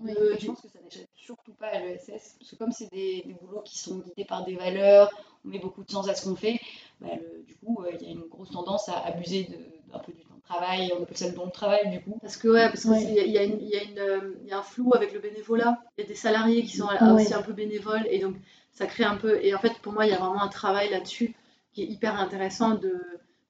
Oui, 0.00 0.12
je 0.38 0.46
pense 0.46 0.60
que 0.60 0.68
ça 0.68 0.78
n'échappe 0.84 1.08
surtout 1.16 1.52
pas 1.54 1.66
à 1.66 1.80
l'ESS. 1.80 2.36
Parce 2.38 2.50
que 2.50 2.56
comme 2.56 2.70
c'est 2.70 2.90
des, 2.92 3.24
des, 3.26 3.34
boulots 3.34 3.62
qui 3.64 3.78
sont 3.78 3.98
guidés 3.98 4.24
par 4.24 4.44
des 4.44 4.54
valeurs, 4.54 5.10
on 5.44 5.48
met 5.48 5.58
beaucoup 5.58 5.82
de 5.82 5.90
sens 5.90 6.08
à 6.08 6.14
ce 6.14 6.28
qu'on 6.28 6.36
fait, 6.36 6.60
bah, 7.00 7.08
du 7.46 7.54
coup, 7.56 7.82
euh, 7.82 7.90
il 8.00 8.06
y 8.06 8.10
a 8.10 8.12
une 8.12 8.28
grosse 8.28 8.50
tendance 8.50 8.88
à 8.88 8.98
abuser 9.06 9.44
de, 9.44 9.56
un 9.94 9.98
peu 9.98 10.12
du 10.12 10.22
temps 10.24 10.36
de 10.36 10.42
travail, 10.42 10.92
on 10.98 11.02
appelle 11.02 11.16
ça 11.16 11.28
le 11.28 11.34
don 11.34 11.46
de 11.46 11.52
travail, 11.52 11.90
du 11.90 12.00
coup. 12.00 12.18
Parce 12.20 12.36
que, 12.36 12.48
ouais, 12.48 12.68
parce 12.68 12.82
qu'il 12.82 13.14
y, 13.14 13.20
a, 13.20 13.24
y, 13.24 13.38
a 13.38 13.44
y, 13.44 14.46
y, 14.46 14.52
a 14.52 14.58
un 14.58 14.62
flou 14.62 14.92
avec 14.94 15.12
le 15.12 15.20
bénévolat. 15.20 15.78
Il 15.96 16.02
y 16.02 16.04
a 16.04 16.08
des 16.08 16.14
salariés 16.14 16.62
qui 16.64 16.76
sont 16.76 16.88
aussi 17.14 17.34
un 17.34 17.42
peu 17.42 17.52
bénévoles, 17.52 18.06
et 18.10 18.18
donc 18.18 18.36
ça 18.72 18.86
crée 18.86 19.04
un 19.04 19.16
peu. 19.16 19.38
Et 19.44 19.54
en 19.54 19.58
fait, 19.58 19.74
pour 19.82 19.92
moi, 19.92 20.06
il 20.06 20.10
y 20.10 20.14
a 20.14 20.18
vraiment 20.18 20.42
un 20.42 20.48
travail 20.48 20.90
là-dessus 20.90 21.34
qui 21.72 21.82
est 21.82 21.86
hyper 21.86 22.18
intéressant 22.18 22.74
de, 22.74 22.94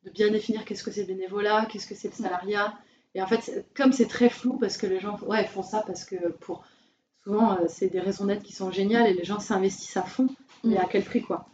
de 0.04 0.10
bien 0.10 0.30
définir 0.30 0.64
qu'est-ce 0.64 0.84
que 0.84 0.90
c'est 0.90 1.02
le 1.02 1.06
bénévolat, 1.06 1.66
qu'est-ce 1.70 1.86
que 1.86 1.94
c'est 1.94 2.08
le 2.08 2.14
salariat. 2.14 2.74
Et 3.14 3.22
en 3.22 3.26
fait, 3.26 3.66
comme 3.74 3.92
c'est 3.92 4.06
très 4.06 4.28
flou, 4.28 4.58
parce 4.58 4.76
que 4.76 4.86
les 4.86 5.00
gens 5.00 5.18
ouais, 5.22 5.44
font 5.46 5.62
ça 5.62 5.82
parce 5.86 6.04
que 6.04 6.28
pour 6.40 6.64
souvent, 7.24 7.52
euh, 7.54 7.64
c'est 7.68 7.88
des 7.88 8.00
raisons 8.00 8.26
d'être 8.26 8.42
qui 8.42 8.52
sont 8.52 8.70
géniales 8.70 9.06
et 9.06 9.14
les 9.14 9.24
gens 9.24 9.40
s'investissent 9.40 9.96
à 9.96 10.02
fond, 10.02 10.28
mais 10.64 10.76
à 10.76 10.84
quel 10.84 11.04
prix, 11.04 11.22
quoi. 11.22 11.46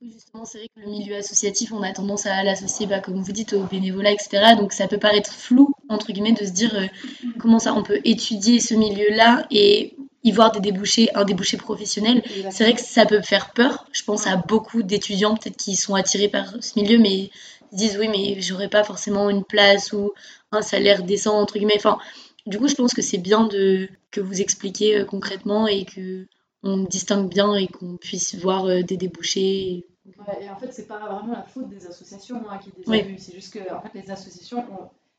Oui, 0.00 0.12
justement, 0.12 0.44
c'est 0.44 0.58
vrai 0.58 0.68
que 0.68 0.80
le 0.80 0.90
milieu 0.90 1.16
associatif, 1.16 1.72
on 1.72 1.82
a 1.82 1.92
tendance 1.92 2.26
à 2.26 2.44
l'associer, 2.44 2.86
bah, 2.86 3.00
comme 3.00 3.20
vous 3.20 3.32
dites, 3.32 3.52
au 3.52 3.64
bénévolat, 3.64 4.12
etc. 4.12 4.54
Donc 4.56 4.72
ça 4.72 4.86
peut 4.86 4.98
paraître 4.98 5.32
flou, 5.32 5.74
entre 5.88 6.12
guillemets, 6.12 6.32
de 6.32 6.44
se 6.44 6.52
dire 6.52 6.72
euh, 6.76 6.86
comment 7.40 7.58
ça, 7.58 7.74
on 7.74 7.82
peut 7.82 8.00
étudier 8.04 8.60
ce 8.60 8.74
milieu-là 8.74 9.46
et 9.50 9.96
y 10.22 10.30
voir 10.30 10.52
des 10.52 10.60
débouchés, 10.60 11.08
un 11.16 11.24
débouché 11.24 11.56
professionnel. 11.56 12.22
C'est 12.50 12.62
vrai 12.62 12.74
que 12.74 12.80
ça 12.80 13.06
peut 13.06 13.22
faire 13.22 13.52
peur. 13.52 13.86
Je 13.92 14.04
pense 14.04 14.28
à 14.28 14.36
beaucoup 14.36 14.84
d'étudiants 14.84 15.36
peut-être 15.36 15.56
qui 15.56 15.74
sont 15.74 15.96
attirés 15.96 16.28
par 16.28 16.62
ce 16.62 16.78
milieu, 16.78 16.98
mais 16.98 17.30
disent 17.72 17.96
oui, 17.98 18.08
mais 18.08 18.40
j'aurais 18.40 18.68
pas 18.68 18.84
forcément 18.84 19.30
une 19.30 19.44
place 19.44 19.92
ou 19.92 20.12
un 20.52 20.62
salaire 20.62 21.02
décent, 21.02 21.40
entre 21.40 21.54
guillemets. 21.54 21.74
Enfin, 21.76 21.98
du 22.46 22.58
coup, 22.58 22.68
je 22.68 22.74
pense 22.74 22.94
que 22.94 23.02
c'est 23.02 23.18
bien 23.18 23.44
de, 23.44 23.88
que 24.10 24.20
vous 24.20 24.40
expliquiez 24.40 24.98
euh, 24.98 25.04
concrètement 25.04 25.66
et 25.66 25.84
que 25.84 26.26
on 26.62 26.84
distingue 26.84 27.28
bien 27.28 27.54
et 27.54 27.68
qu'on 27.68 27.96
puisse 27.96 28.34
voir 28.34 28.66
euh, 28.66 28.82
des 28.82 28.96
débouchés. 28.96 29.86
et 30.40 30.50
en 30.50 30.56
fait, 30.56 30.72
c'est 30.72 30.86
pas 30.86 30.98
vraiment 30.98 31.32
la 31.32 31.42
faute 31.42 31.68
des 31.68 31.86
associations 31.86 32.42
hein, 32.48 32.58
qui 32.58 32.70
des 32.72 33.18
C'est 33.18 33.34
juste 33.34 33.52
que 33.52 33.72
en 33.72 33.80
fait, 33.80 33.94
les 33.94 34.10
associations 34.10 34.64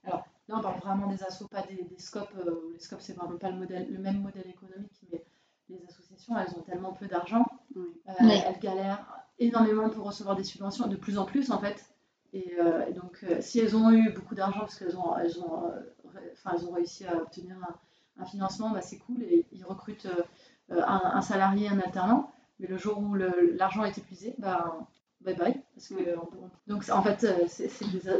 Alors 0.04 0.26
là, 0.48 0.56
on 0.58 0.62
parle 0.62 0.80
vraiment 0.80 1.08
des 1.08 1.24
assos, 1.24 1.48
pas 1.48 1.64
des, 1.64 1.84
des 1.84 2.00
scopes. 2.00 2.34
Euh, 2.46 2.72
les 2.74 2.80
scopes, 2.80 3.02
c'est 3.02 3.14
vraiment 3.14 3.38
pas 3.38 3.50
le, 3.50 3.58
modèle, 3.58 3.88
le 3.90 4.00
même 4.00 4.22
modèle 4.22 4.48
économique, 4.48 4.92
mais 5.12 5.24
les 5.70 5.86
associations, 5.88 6.38
elles 6.38 6.54
ont 6.58 6.64
tellement 6.64 6.94
peu 6.94 7.08
d'argent. 7.08 7.46
Euh, 7.78 7.82
elles 8.20 8.60
galèrent 8.60 9.06
énormément 9.38 9.90
pour 9.90 10.06
recevoir 10.06 10.36
des 10.36 10.44
subventions, 10.44 10.88
de 10.88 10.98
plus 10.98 11.18
en 11.18 11.26
plus 11.26 11.52
en 11.52 11.60
fait. 11.60 11.86
Et, 12.32 12.56
donc, 12.94 13.26
si 13.40 13.60
elles 13.60 13.76
ont 13.76 13.92
eu 13.92 14.12
beaucoup 14.12 14.36
d'argent 14.36 14.60
parce 14.60 14.78
qu'elles 14.78 14.96
ont, 14.96 15.18
elles 15.18 15.40
ont, 15.40 15.64
enfin, 16.34 16.52
elles 16.54 16.66
ont 16.66 16.72
réussi 16.74 17.04
à 17.06 17.16
obtenir 17.16 17.56
un, 17.58 18.22
un 18.22 18.26
financement, 18.26 18.70
bah, 18.70 18.82
c'est 18.82 19.00
cool 19.00 19.24
et 19.24 19.48
ils 19.52 19.64
recrutent 19.64 20.08
euh, 20.72 20.82
un, 20.86 21.22
salarié, 21.22 21.68
un 21.68 21.80
alternant, 21.80 22.32
mais 22.60 22.68
le 22.68 22.78
jour 22.78 23.00
où 23.00 23.16
l'argent 23.16 23.84
est 23.84 23.98
épuisé, 23.98 24.36
bah, 24.38 24.78
bye 25.22 25.36
bye. 25.36 25.56
Parce 25.74 25.88
que, 25.88 26.16
donc 26.68 26.84
en 26.90 27.02
fait, 27.02 27.24
euh, 27.24 27.46
c'est 27.48 27.70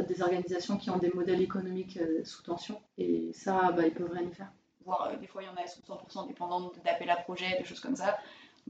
des, 0.06 0.22
organisations 0.22 0.76
qui 0.76 0.90
ont 0.90 0.98
des 0.98 1.10
modèles 1.10 1.42
économiques 1.42 1.98
euh, 1.98 2.24
sous 2.24 2.42
tension 2.42 2.80
et 2.98 3.32
ça, 3.32 3.70
bah, 3.72 3.86
ils 3.86 3.92
peuvent 3.92 4.10
rien 4.10 4.28
y 4.28 4.34
faire. 4.34 4.50
Voire 4.84 5.16
des 5.18 5.26
fois, 5.26 5.42
il 5.42 5.46
y 5.46 5.48
en 5.48 5.54
a 5.54 5.62
qui 5.62 5.80
sont 5.82 5.94
100% 5.94 6.26
dépendantes 6.26 6.74
d'appels 6.84 7.10
à 7.10 7.16
projet, 7.16 7.56
des 7.58 7.64
choses 7.64 7.80
comme 7.80 7.96
ça. 7.96 8.18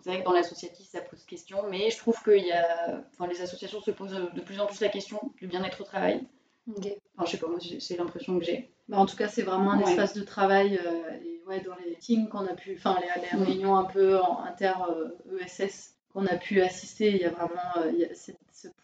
C'est 0.03 0.11
vrai 0.11 0.21
que 0.21 0.25
dans 0.25 0.33
l'associatif, 0.33 0.87
ça 0.89 1.01
pose 1.01 1.25
question, 1.25 1.65
mais 1.69 1.91
je 1.91 1.99
trouve 1.99 2.21
que 2.23 2.31
y 2.31 2.53
a... 2.53 3.03
enfin, 3.13 3.27
les 3.27 3.41
associations 3.41 3.81
se 3.81 3.91
posent 3.91 4.31
de 4.35 4.41
plus 4.41 4.61
en 4.61 4.67
plus 4.67 4.81
la 4.81 4.89
question 4.89 5.21
du 5.37 5.47
bien-être 5.47 5.81
au 5.81 5.85
travail. 5.85 6.27
Enfin, 6.69 7.25
je 7.25 7.31
sais 7.31 7.39
pas, 7.39 7.49
moi, 7.49 7.59
c'est 7.79 7.97
l'impression 7.97 8.39
que 8.39 8.45
j'ai. 8.45 8.71
Bah, 8.89 8.99
en 8.99 9.07
tout 9.07 9.17
cas, 9.17 9.29
c'est 9.29 9.43
vraiment 9.43 9.73
un 9.73 9.81
espace 9.81 10.15
de 10.15 10.23
travail. 10.23 10.79
et 11.25 11.40
ouais, 11.51 11.61
dans 11.61 11.75
les 11.77 11.91
meetings 11.91 12.29
qu'on 12.29 12.47
a 12.47 12.55
pu, 12.55 12.75
enfin, 12.77 12.97
les, 13.01 13.39
mm. 13.39 13.43
réunions 13.43 13.77
un 13.77 13.85
peu 13.85 14.19
inter-ESS 14.47 15.61
euh, 15.61 16.13
qu'on 16.13 16.27
a 16.27 16.37
pu 16.37 16.61
assister, 16.63 17.11
il 17.11 17.19
y 17.19 17.25
a 17.25 17.31
vraiment, 17.31 17.77
euh, 17.77 17.91
il 17.93 17.99
y 17.99 18.05
a 18.05 18.15
ce, 18.15 18.33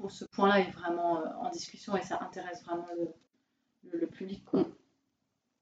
ce 0.08 0.25
point-là 0.25 0.61
est 0.61 0.70
vraiment 0.73 1.20
euh, 1.20 1.26
en 1.40 1.50
discussion 1.50 1.96
et 1.96 2.02
ça 2.02 2.18
intéresse 2.20 2.62
vraiment 2.64 2.87
le, 2.99 3.99
le, 3.99 4.06
public. 4.06 4.44
Quoi. 4.44 4.64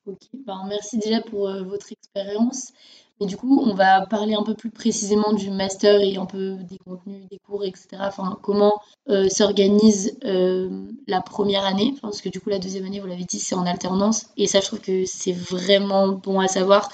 Ok, 0.06 0.22
ben, 0.32 0.64
merci 0.68 0.98
déjà 0.98 1.20
pour 1.20 1.50
votre 1.64 1.92
expérience. 1.92 2.72
Mais 3.20 3.26
du 3.26 3.36
coup, 3.36 3.60
on 3.64 3.74
va 3.74 4.06
parler 4.06 4.34
un 4.34 4.42
peu 4.42 4.54
plus 4.54 4.70
précisément 4.70 5.32
du 5.32 5.50
master 5.50 6.00
et 6.00 6.16
un 6.16 6.26
peu 6.26 6.56
des 6.68 6.78
contenus, 6.78 7.28
des 7.30 7.38
cours, 7.38 7.64
etc. 7.64 7.88
Enfin, 8.00 8.38
comment 8.42 8.74
euh, 9.08 9.28
s'organise 9.28 10.18
euh, 10.24 10.86
la 11.06 11.20
première 11.20 11.64
année. 11.64 11.94
parce 12.02 12.20
que 12.20 12.28
du 12.28 12.40
coup, 12.40 12.50
la 12.50 12.58
deuxième 12.58 12.84
année, 12.84 13.00
vous 13.00 13.06
l'avez 13.06 13.24
dit, 13.24 13.38
c'est 13.38 13.54
en 13.54 13.66
alternance. 13.66 14.26
Et 14.36 14.46
ça, 14.46 14.60
je 14.60 14.66
trouve 14.66 14.80
que 14.80 15.04
c'est 15.04 15.32
vraiment 15.32 16.08
bon 16.08 16.40
à 16.40 16.48
savoir. 16.48 16.90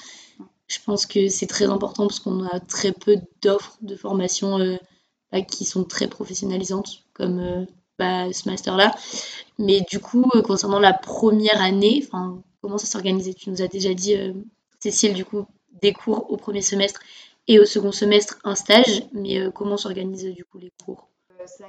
Je 0.68 0.78
pense 0.84 1.06
que 1.06 1.28
c'est 1.28 1.46
très 1.46 1.66
important 1.66 2.06
parce 2.06 2.20
qu'on 2.20 2.44
a 2.44 2.60
très 2.60 2.92
peu 2.92 3.16
d'offres 3.42 3.76
de 3.82 3.96
formation 3.96 4.58
euh, 4.60 4.76
bah, 5.32 5.42
qui 5.42 5.64
sont 5.64 5.84
très 5.84 6.08
professionnalisantes, 6.08 7.04
comme 7.12 7.66
bah, 7.98 8.32
ce 8.32 8.48
master-là. 8.48 8.94
Mais 9.58 9.80
du 9.90 9.98
coup, 10.00 10.24
concernant 10.44 10.78
la 10.78 10.92
première 10.92 11.60
année, 11.60 12.06
comment 12.62 12.78
ça 12.78 12.86
s'organise 12.86 13.34
Tu 13.36 13.50
nous 13.50 13.62
as 13.62 13.68
déjà 13.68 13.94
dit, 13.94 14.16
Cécile, 14.80 15.12
du 15.12 15.26
coup, 15.26 15.46
des 15.82 15.92
cours 15.92 16.30
au 16.30 16.38
premier 16.38 16.62
semestre 16.62 17.00
et 17.48 17.58
au 17.60 17.66
second 17.66 17.92
semestre 17.92 18.38
un 18.44 18.54
stage. 18.54 19.02
Mais 19.12 19.38
euh, 19.38 19.50
comment 19.50 19.76
s'organisent 19.76 20.34
du 20.34 20.44
coup 20.44 20.58
les 20.58 20.72
cours? 20.84 21.09
euh, 21.09 21.09
ça... 21.46 21.66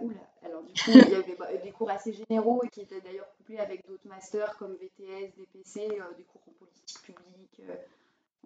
Oula. 0.00 0.14
Alors 0.44 0.62
du 0.62 0.72
coup, 0.72 0.90
il 0.90 1.10
y 1.10 1.14
avait 1.14 1.58
des 1.62 1.70
cours 1.72 1.90
assez 1.90 2.12
généraux 2.12 2.62
et 2.64 2.68
qui 2.68 2.80
étaient 2.80 3.00
d'ailleurs 3.00 3.28
couplés 3.36 3.58
avec 3.58 3.86
d'autres 3.86 4.06
masters 4.08 4.56
comme 4.58 4.74
VTS, 4.74 5.32
DPC, 5.36 5.80
euh, 5.80 6.16
des 6.16 6.24
cours 6.24 6.42
en 6.48 6.52
politique 6.58 7.02
publique, 7.02 7.60
euh, 7.68 7.74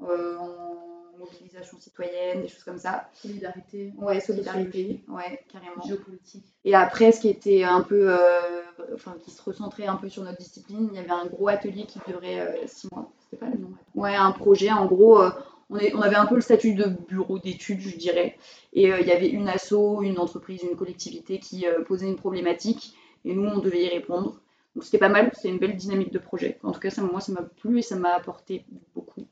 euh, 0.03 0.37
en 0.39 1.19
mobilisation 1.19 1.79
citoyenne, 1.79 2.43
des 2.43 2.49
choses 2.49 2.65
comme 2.65 2.79
ça. 2.79 3.09
Solidarité. 3.15 3.93
Ouais, 3.99 4.21
solidarité, 4.21 5.05
ouais, 5.09 5.45
carrément. 5.53 5.83
Géopolitique. 5.87 6.45
Et 6.65 6.75
après, 6.75 7.13
ce 7.13 7.21
qui 7.21 7.29
était 7.29 7.63
un 7.63 7.83
peu, 7.83 8.11
euh, 8.11 8.63
enfin, 8.95 9.15
qui 9.23 9.31
se 9.31 9.43
recentrait 9.43 9.87
un 9.87 9.97
peu 9.97 10.09
sur 10.09 10.23
notre 10.23 10.39
discipline, 10.39 10.89
il 10.93 10.97
y 10.97 10.99
avait 10.99 11.11
un 11.11 11.27
gros 11.27 11.49
atelier 11.49 11.87
qui 11.87 12.01
durait 12.07 12.41
euh, 12.41 12.67
six 12.67 12.89
mois. 12.93 13.11
C'était 13.21 13.37
pas 13.37 13.51
le 13.51 13.59
nom. 13.59 13.71
Ouais, 13.95 14.15
un 14.15 14.33
projet. 14.33 14.71
En 14.71 14.87
gros, 14.87 15.23
euh, 15.23 15.31
on, 15.71 16.03
avait 16.03 16.17
un 16.17 16.27
peu 16.27 16.35
le 16.35 16.41
statut 16.41 16.75
de 16.75 16.87
bureau 17.09 17.39
d'études, 17.39 17.81
je 17.81 17.97
dirais. 17.97 18.37
Et 18.73 18.93
euh, 18.93 19.01
il 19.01 19.07
y 19.07 19.13
avait 19.13 19.29
une 19.29 19.49
asso, 19.49 20.03
une 20.03 20.19
entreprise, 20.19 20.63
une 20.63 20.77
collectivité 20.77 21.39
qui 21.39 21.67
euh, 21.67 21.83
posait 21.83 22.07
une 22.07 22.17
problématique, 22.17 22.97
et 23.25 23.35
nous, 23.35 23.49
on 23.49 23.59
devait 23.59 23.85
y 23.85 23.89
répondre. 23.89 24.41
Donc 24.75 24.85
c'était 24.85 24.99
pas 24.99 25.09
mal. 25.09 25.31
C'était 25.35 25.49
une 25.49 25.59
belle 25.59 25.77
dynamique 25.77 26.13
de 26.13 26.19
projet. 26.19 26.59
En 26.63 26.73
tout 26.73 26.81
cas, 26.81 26.91
ça, 26.91 27.03
moi, 27.03 27.21
ça 27.21 27.33
m'a 27.33 27.43
plu 27.43 27.79
et 27.79 27.83
ça 27.83 27.97
m'a 27.97 28.11
apporté 28.11 28.65
beaucoup. 28.95 29.27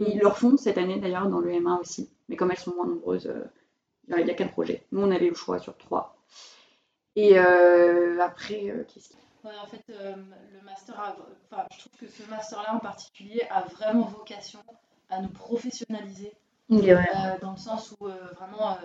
Et 0.00 0.12
ils 0.12 0.18
le 0.18 0.26
refont 0.26 0.56
cette 0.56 0.78
année 0.78 0.98
d'ailleurs 0.98 1.28
dans 1.28 1.40
le 1.40 1.50
M1 1.50 1.80
aussi. 1.80 2.10
Mais 2.28 2.36
comme 2.36 2.50
elles 2.50 2.58
sont 2.58 2.74
moins 2.74 2.86
nombreuses, 2.86 3.26
euh, 3.26 3.44
il 4.16 4.24
n'y 4.24 4.30
a 4.30 4.34
qu'un 4.34 4.48
projet. 4.48 4.86
Nous, 4.90 5.02
on 5.02 5.10
avait 5.10 5.28
le 5.28 5.34
choix 5.34 5.58
sur 5.58 5.76
trois. 5.76 6.16
Et 7.16 7.38
après, 7.38 8.86
qu'est-ce 8.88 9.10
qu'il 9.10 9.18
en 9.42 9.66
fait, 9.66 9.82
le 9.88 10.60
master, 10.64 11.16
enfin, 11.50 11.64
je 11.72 11.78
trouve 11.78 11.92
que 11.98 12.08
ce 12.08 12.28
master-là 12.28 12.74
en 12.74 12.78
particulier 12.78 13.42
a 13.50 13.62
vraiment 13.62 14.02
vocation 14.02 14.60
à 15.10 15.20
nous 15.20 15.28
professionnaliser, 15.28 16.32
ouais. 16.94 17.06
euh, 17.16 17.38
dans 17.40 17.52
le 17.52 17.56
sens 17.58 17.94
où 18.00 18.06
euh, 18.08 18.32
vraiment 18.34 18.78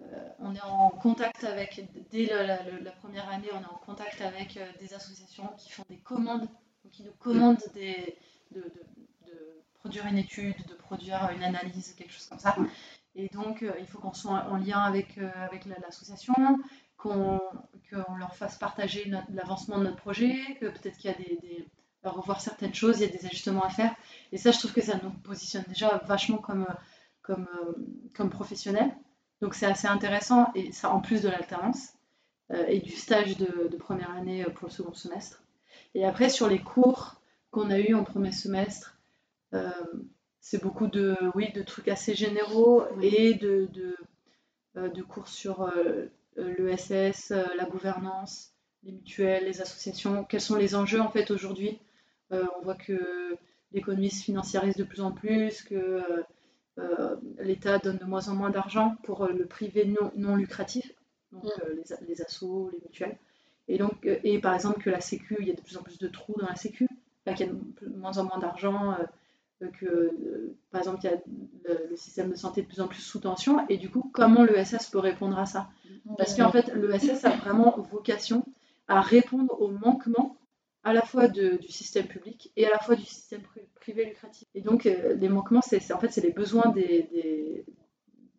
euh, 0.00 0.28
on 0.40 0.54
est 0.54 0.60
en 0.62 0.90
contact 0.90 1.44
avec, 1.44 1.84
dès 2.10 2.26
le- 2.26 2.46
la, 2.46 2.62
le- 2.64 2.78
la 2.80 2.90
première 2.92 3.28
année, 3.28 3.48
on 3.52 3.60
est 3.60 3.72
en 3.72 3.80
contact 3.86 4.20
avec 4.20 4.58
des 4.80 4.94
associations 4.94 5.48
qui 5.58 5.70
font 5.70 5.84
des 5.88 5.98
commandes, 5.98 6.48
qui 6.90 7.04
nous 7.04 7.12
commandent 7.18 7.62
des, 7.74 8.16
de, 8.52 8.60
de- 8.60 9.30
de 9.30 9.34
produire 9.74 10.06
une 10.06 10.18
étude, 10.18 10.56
de 10.68 10.74
produire 10.74 11.30
une 11.34 11.42
analyse, 11.44 11.94
quelque 11.94 12.12
chose 12.12 12.26
comme 12.26 12.38
ça. 12.40 12.56
Et 13.14 13.28
donc, 13.28 13.64
il 13.78 13.86
faut 13.86 13.98
qu'on 13.98 14.12
soit 14.14 14.46
en 14.50 14.56
lien 14.56 14.80
avec, 14.80 15.18
avec 15.18 15.66
la- 15.66 15.78
l'association, 15.80 16.34
qu'on 16.96 17.40
qu'on 17.90 18.14
leur 18.16 18.34
fasse 18.34 18.56
partager 18.58 19.04
l'avancement 19.34 19.76
de 19.78 19.84
notre 19.84 19.96
projet, 19.96 20.34
que 20.60 20.66
peut-être 20.66 20.96
qu'il 20.96 21.10
y 21.10 21.14
a 21.14 21.16
des, 21.18 21.68
revoir 22.10 22.40
certaines 22.40 22.74
choses, 22.74 23.00
il 23.00 23.02
y 23.02 23.08
a 23.08 23.16
des 23.16 23.26
ajustements 23.26 23.62
à 23.62 23.70
faire. 23.70 23.94
Et 24.32 24.38
ça, 24.38 24.50
je 24.50 24.58
trouve 24.58 24.72
que 24.72 24.82
ça 24.82 24.98
nous 25.02 25.10
positionne 25.10 25.64
déjà 25.68 26.02
vachement 26.06 26.38
comme, 26.38 26.66
comme, 27.22 27.48
euh, 27.60 27.72
comme 28.14 28.30
professionnels. 28.30 28.92
Donc 29.40 29.54
c'est 29.54 29.66
assez 29.66 29.88
intéressant, 29.88 30.52
et 30.54 30.70
ça 30.72 30.90
en 30.90 31.00
plus 31.00 31.20
de 31.22 31.28
l'alternance 31.28 31.94
euh, 32.52 32.64
et 32.68 32.78
du 32.78 32.92
stage 32.92 33.36
de, 33.36 33.68
de 33.68 33.76
première 33.76 34.10
année 34.10 34.44
euh, 34.44 34.50
pour 34.50 34.68
le 34.68 34.72
second 34.72 34.94
semestre. 34.94 35.42
Et 35.94 36.04
après, 36.04 36.28
sur 36.28 36.48
les 36.48 36.60
cours 36.60 37.16
qu'on 37.50 37.70
a 37.70 37.78
eus 37.78 37.94
en 37.94 38.04
premier 38.04 38.32
semestre, 38.32 38.96
euh, 39.52 39.70
c'est 40.40 40.62
beaucoup 40.62 40.86
de, 40.86 41.16
oui, 41.34 41.52
de 41.52 41.62
trucs 41.62 41.88
assez 41.88 42.14
généraux 42.14 42.84
et 43.00 43.34
de, 43.34 43.68
de, 43.72 43.96
euh, 44.76 44.88
de 44.88 45.02
cours 45.02 45.28
sur 45.28 45.70
l'ESS, 46.36 47.30
la 47.30 47.64
gouvernance, 47.66 48.52
les 48.84 48.92
mutuelles, 48.92 49.44
les 49.44 49.60
associations. 49.60 50.24
Quels 50.24 50.40
sont 50.40 50.56
les 50.56 50.74
enjeux 50.74 51.00
en 51.00 51.10
fait 51.10 51.30
aujourd'hui 51.30 51.78
On 52.32 52.62
voit 52.62 52.74
que 52.74 53.36
l'économie 53.72 54.10
se 54.10 54.24
financiarise 54.24 54.76
de 54.76 54.84
plus 54.84 55.00
en 55.00 55.12
plus, 55.12 55.62
que 55.62 55.74
euh, 55.74 56.22
euh, 56.78 57.16
l'État 57.38 57.78
donne 57.78 57.98
de 57.98 58.04
moins 58.04 58.28
en 58.28 58.34
moins 58.34 58.50
d'argent 58.50 58.96
pour 59.04 59.24
euh, 59.24 59.32
le 59.32 59.46
privé 59.46 59.84
non, 59.84 60.10
non 60.16 60.36
lucratif, 60.36 60.92
donc 61.30 61.44
euh, 61.64 61.74
les, 61.74 62.06
les 62.08 62.22
assos, 62.22 62.70
les 62.72 62.78
mutuelles. 62.80 63.18
Et, 63.68 63.78
donc, 63.78 64.06
euh, 64.06 64.18
et 64.24 64.38
par 64.40 64.54
exemple 64.54 64.82
que 64.82 64.90
la 64.90 65.00
Sécu, 65.00 65.36
il 65.40 65.48
y 65.48 65.50
a 65.50 65.54
de 65.54 65.60
plus 65.60 65.76
en 65.76 65.82
plus 65.82 65.98
de 65.98 66.08
trous 66.08 66.34
dans 66.38 66.46
la 66.46 66.56
Sécu, 66.56 66.88
qu'il 67.26 67.46
y 67.46 67.48
a 67.48 67.52
de 67.52 67.96
moins 67.96 68.18
en 68.18 68.24
moins 68.24 68.38
d'argent, 68.38 68.92
euh, 69.62 69.68
que 69.78 69.86
euh, 69.86 70.56
par 70.70 70.80
exemple 70.80 70.98
il 71.04 71.10
y 71.10 71.14
a 71.14 71.16
le, 71.68 71.86
le 71.90 71.96
système 71.96 72.30
de 72.30 72.34
santé 72.34 72.62
de 72.62 72.66
plus 72.66 72.80
en 72.80 72.88
plus 72.88 73.00
sous 73.00 73.20
tension, 73.20 73.64
et 73.68 73.76
du 73.76 73.90
coup 73.90 74.10
comment 74.12 74.44
l'ESS 74.44 74.90
peut 74.90 74.98
répondre 74.98 75.38
à 75.38 75.46
ça? 75.46 75.68
Parce 76.18 76.34
qu'en 76.34 76.50
fait 76.50 76.74
l'ESS 76.74 77.24
a 77.24 77.30
vraiment 77.30 77.78
vocation 77.92 78.44
à 78.88 79.00
répondre 79.00 79.60
aux 79.60 79.70
manquements 79.70 80.36
à 80.84 80.92
la 80.92 81.02
fois 81.02 81.28
de- 81.28 81.56
du 81.58 81.68
système 81.68 82.06
public 82.06 82.52
et 82.56 82.66
à 82.66 82.70
la 82.70 82.78
fois 82.78 82.96
du 82.96 83.04
système 83.04 83.40
pri- 83.42 83.66
privé 83.80 84.04
lucratif. 84.06 84.48
Et 84.54 84.60
donc 84.62 84.86
euh, 84.86 85.14
les 85.14 85.28
manquements, 85.28 85.62
c'est 85.62 85.92
en 85.92 85.98
fait 85.98 86.10
c'est 86.12 86.20
les 86.22 86.32
besoins 86.32 86.70
des, 86.70 87.08
des, 87.12 87.64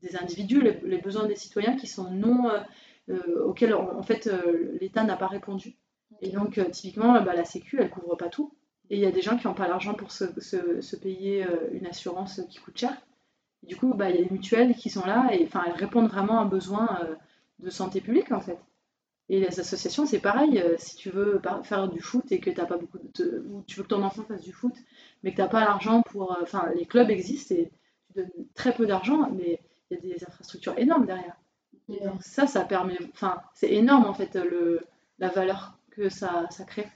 des 0.02 0.16
individus, 0.18 0.62
les, 0.62 0.80
les 0.84 0.98
besoins 1.00 1.26
des 1.28 1.36
citoyens 1.36 1.76
qui 1.76 1.88
sont 1.88 2.10
non 2.12 2.50
euh, 2.50 2.60
euh, 3.10 3.46
auxquels 3.46 3.74
en, 3.74 3.98
en 3.98 4.04
fait 4.04 4.28
euh, 4.28 4.78
l'État 4.82 5.04
n'a 5.04 5.18
pas 5.18 5.28
répondu. 5.28 5.76
Et 6.22 6.30
donc 6.30 6.60
typiquement 6.72 7.22
bah, 7.22 7.34
la 7.36 7.46
Sécu, 7.46 7.78
elle 7.80 7.90
couvre 7.90 8.16
pas 8.16 8.30
tout. 8.30 8.54
Et 8.90 8.96
il 8.98 9.02
y 9.02 9.06
a 9.06 9.12
des 9.12 9.22
gens 9.22 9.38
qui 9.38 9.48
n'ont 9.48 9.54
pas 9.54 9.68
l'argent 9.68 9.94
pour 9.94 10.12
se, 10.12 10.26
se- 10.40 10.82
se 10.82 10.96
payer 10.96 11.46
une 11.72 11.88
assurance 11.88 12.42
qui 12.50 12.60
coûte 12.60 12.78
cher. 12.78 12.96
Et 13.64 13.68
du 13.68 13.76
coup, 13.78 13.94
bah, 13.94 14.10
il 14.10 14.16
y 14.16 14.20
a 14.20 14.22
les 14.24 14.30
mutuelles 14.30 14.76
qui 14.76 14.90
sont 14.90 15.06
là 15.06 15.30
et 15.34 15.44
elles 15.66 15.74
répondent 15.74 16.10
vraiment 16.10 16.40
à 16.40 16.44
un 16.44 16.46
besoin 16.46 17.00
de 17.60 17.70
santé 17.70 18.02
publique 18.02 18.32
en 18.32 18.42
fait. 18.42 18.60
Et 19.34 19.40
les 19.40 19.60
associations, 19.60 20.06
c'est 20.06 20.20
pareil. 20.20 20.60
euh, 20.60 20.76
si 20.78 20.96
tu 20.96 21.10
veux 21.10 21.42
faire 21.64 21.88
du 21.90 22.02
foot 22.02 22.32
et 22.32 22.40
que 22.40 22.50
t'as 22.52 22.66
pas 22.66 22.78
beaucoup 22.78 23.00
de, 23.16 23.44
ou 23.52 23.64
tu 23.68 23.78
veux 23.78 23.84
que 23.84 23.90
ton 23.90 24.04
enfant 24.04 24.24
fasse 24.24 24.42
du 24.44 24.54
foot, 24.54 24.76
mais 25.24 25.32
que 25.32 25.38
t'as 25.38 25.48
pas 25.48 25.62
l'argent 25.62 26.02
pour, 26.04 26.34
euh, 26.34 26.42
enfin, 26.44 26.64
les 26.76 26.86
clubs 26.86 27.10
existent 27.10 27.56
et 27.56 27.72
tu 28.08 28.14
donnes 28.22 28.32
très 28.54 28.74
peu 28.74 28.86
d'argent, 28.86 29.30
mais 29.32 29.60
il 29.90 29.94
y 29.96 29.98
a 29.98 30.16
des 30.16 30.24
infrastructures 30.26 30.78
énormes 30.78 31.06
derrière. 31.08 31.36
Et 31.90 32.00
donc 32.06 32.22
ça, 32.24 32.48
ça 32.48 32.64
permet, 32.66 32.98
enfin, 33.14 33.42
c'est 33.56 33.72
énorme 33.72 34.06
en 34.06 34.14
fait 34.14 34.36
le, 34.36 34.82
la 35.20 35.30
valeur 35.30 35.78
que 35.92 36.10
ça, 36.10 36.48
ça 36.52 36.64
crée. 36.66 36.88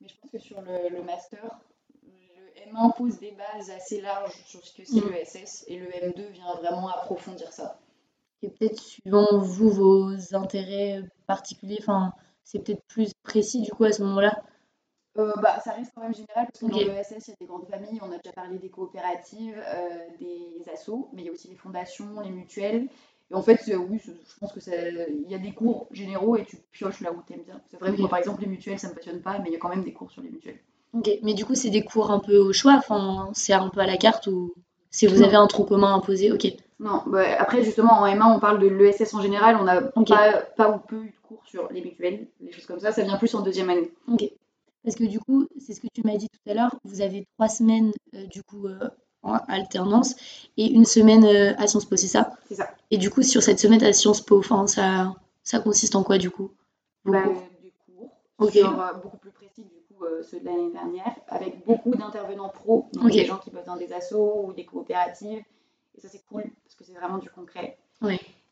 Mais 0.00 0.08
je 0.08 0.14
pense 0.20 0.30
que 0.30 0.38
sur 0.38 0.60
le, 0.60 0.90
le 0.90 1.02
master, 1.02 1.60
le 2.04 2.70
M1 2.70 2.90
pose 2.96 3.18
des 3.18 3.32
bases 3.32 3.70
assez 3.70 4.00
larges 4.02 4.34
sur 4.44 4.64
ce 4.66 4.74
que 4.76 4.84
c'est 4.84 5.00
Mm. 5.00 5.10
l'ESS 5.10 5.64
et 5.68 5.78
le 5.78 5.86
M2 5.90 6.28
vient 6.30 6.54
vraiment 6.56 6.88
approfondir 6.88 7.50
ça. 7.52 7.78
Et 8.42 8.50
peut-être 8.50 8.78
suivant 8.78 9.26
vous, 9.38 9.70
vos 9.70 10.34
intérêts 10.34 11.02
particuliers, 11.26 11.78
enfin, 11.80 12.12
c'est 12.44 12.58
peut-être 12.58 12.84
plus 12.86 13.12
précis 13.22 13.62
du 13.62 13.70
coup 13.70 13.84
à 13.84 13.92
ce 13.92 14.02
moment-là. 14.02 14.42
Euh, 15.18 15.32
bah, 15.42 15.60
ça 15.60 15.72
reste 15.72 15.92
quand 15.94 16.02
même 16.02 16.14
général 16.14 16.46
parce 16.46 16.60
que 16.60 16.66
dans 16.66 16.78
Ok. 16.78 16.86
l'ESS, 16.86 17.28
il 17.28 17.30
y 17.32 17.34
a 17.34 17.36
des 17.40 17.46
grandes 17.46 17.66
familles, 17.68 18.00
on 18.02 18.10
a 18.12 18.16
déjà 18.16 18.32
parlé 18.32 18.58
des 18.58 18.70
coopératives, 18.70 19.62
euh, 19.66 20.08
des 20.18 20.62
assos, 20.72 21.10
mais 21.12 21.22
il 21.22 21.26
y 21.26 21.28
a 21.28 21.32
aussi 21.32 21.48
les 21.48 21.56
fondations, 21.56 22.20
les 22.20 22.30
mutuelles. 22.30 22.88
Et 23.30 23.34
en 23.34 23.42
fait, 23.42 23.60
euh, 23.68 23.76
oui, 23.76 24.00
je 24.04 24.12
je 24.12 24.38
pense 24.40 24.52
que 24.52 24.60
il 25.24 25.30
y 25.30 25.34
a 25.34 25.38
des 25.38 25.52
cours 25.52 25.86
généraux 25.90 26.36
et 26.36 26.44
tu 26.46 26.56
pioches 26.72 27.00
là 27.02 27.12
où 27.12 27.22
tu 27.26 27.34
aimes 27.34 27.42
bien. 27.44 27.60
C'est 27.70 27.78
vrai 27.78 27.92
que 27.92 27.94
Ok. 27.94 28.00
moi, 28.00 28.08
par 28.08 28.18
exemple, 28.18 28.40
les 28.40 28.46
mutuelles, 28.48 28.78
ça 28.78 28.88
me 28.88 28.94
passionne 28.94 29.20
pas, 29.20 29.38
mais 29.38 29.50
il 29.50 29.52
y 29.52 29.56
a 29.56 29.58
quand 29.58 29.68
même 29.68 29.84
des 29.84 29.92
cours 29.92 30.10
sur 30.10 30.22
les 30.22 30.30
mutuelles. 30.30 30.60
Ok, 30.94 31.10
mais 31.22 31.34
du 31.34 31.44
coup, 31.44 31.54
c'est 31.54 31.70
des 31.70 31.84
cours 31.84 32.10
un 32.10 32.18
peu 32.18 32.38
au 32.38 32.52
choix, 32.52 32.74
enfin, 32.76 33.30
c'est 33.34 33.52
un 33.52 33.68
peu 33.68 33.80
à 33.80 33.86
la 33.86 33.96
carte 33.98 34.26
ou 34.26 34.52
si 34.90 35.06
vous 35.06 35.22
avez 35.22 35.36
un 35.36 35.46
tronc 35.46 35.64
commun 35.64 35.94
imposé, 35.94 36.32
ok. 36.32 36.46
Non, 36.82 37.04
bah, 37.06 37.22
après, 37.38 37.62
justement, 37.62 37.92
en 37.92 38.06
M1, 38.06 38.34
on 38.36 38.40
parle 38.40 38.58
de 38.58 38.66
l'ESS 38.66 39.14
en 39.14 39.22
général, 39.22 39.56
on 39.56 39.62
n'a 39.62 39.80
pas, 39.82 40.42
pas 40.56 40.68
ou 40.68 40.78
peu 40.80 41.04
eu 41.04 41.10
de 41.10 41.16
cours 41.26 41.40
sur 41.46 41.70
les 41.70 41.80
mutuelles, 41.80 42.26
les 42.40 42.50
choses 42.50 42.66
comme 42.66 42.80
ça, 42.80 42.90
ça 42.90 43.02
vient 43.04 43.16
plus 43.16 43.32
en 43.36 43.40
deuxième 43.40 43.70
année. 43.70 43.92
Ok. 44.08 44.24
Parce 44.82 44.96
que 44.96 45.04
du 45.04 45.20
coup, 45.20 45.46
c'est 45.60 45.74
ce 45.74 45.80
que 45.80 45.86
tu 45.94 46.02
m'as 46.04 46.16
dit 46.16 46.26
tout 46.28 46.50
à 46.50 46.54
l'heure, 46.54 46.74
vous 46.82 47.00
avez 47.00 47.24
trois 47.36 47.48
semaines 47.48 47.92
euh, 48.14 48.26
du 48.26 48.42
coup 48.42 48.66
euh, 48.66 48.80
en 49.22 49.34
alternance 49.46 50.16
et 50.56 50.72
une 50.72 50.84
semaine 50.84 51.24
euh, 51.24 51.54
à 51.56 51.68
Sciences 51.68 51.84
Po, 51.84 51.94
c'est 51.94 52.08
ça? 52.08 52.32
C'est 52.48 52.56
ça. 52.56 52.68
Et 52.90 52.98
du 52.98 53.08
coup, 53.08 53.22
sur 53.22 53.44
cette 53.44 53.60
semaine 53.60 53.84
à 53.84 53.92
Sciences 53.92 54.20
Po, 54.20 54.40
enfin, 54.40 54.66
ça, 54.66 55.14
ça 55.44 55.60
consiste 55.60 55.94
en 55.94 56.02
quoi 56.02 56.18
du 56.18 56.30
coup? 56.30 56.50
Bah, 57.04 57.22
cours 57.22 57.42
des 57.62 57.72
cours 57.86 58.10
Ok. 58.38 58.52
sur, 58.54 58.80
euh, 58.80 58.92
beaucoup 58.94 59.18
plus 59.18 59.30
précis 59.30 59.62
du 59.62 59.94
coup 59.94 60.04
ceux 60.28 60.40
de 60.40 60.46
l'année 60.46 60.72
dernière, 60.72 61.14
avec 61.28 61.64
beaucoup 61.64 61.94
d'intervenants 61.94 62.48
pros, 62.48 62.88
donc 62.92 63.12
des 63.12 63.24
gens 63.24 63.38
qui 63.38 63.50
bossent 63.50 63.66
dans 63.66 63.76
des 63.76 63.92
assos 63.92 64.46
ou 64.46 64.52
des 64.52 64.64
coopératives. 64.64 65.44
Et 65.96 66.00
ça 66.00 66.08
c'est 66.08 66.24
cool 66.26 66.44
parce 66.64 66.74
que 66.74 66.84
c'est 66.84 66.92
vraiment 66.94 67.18
du 67.18 67.30
concret. 67.30 67.78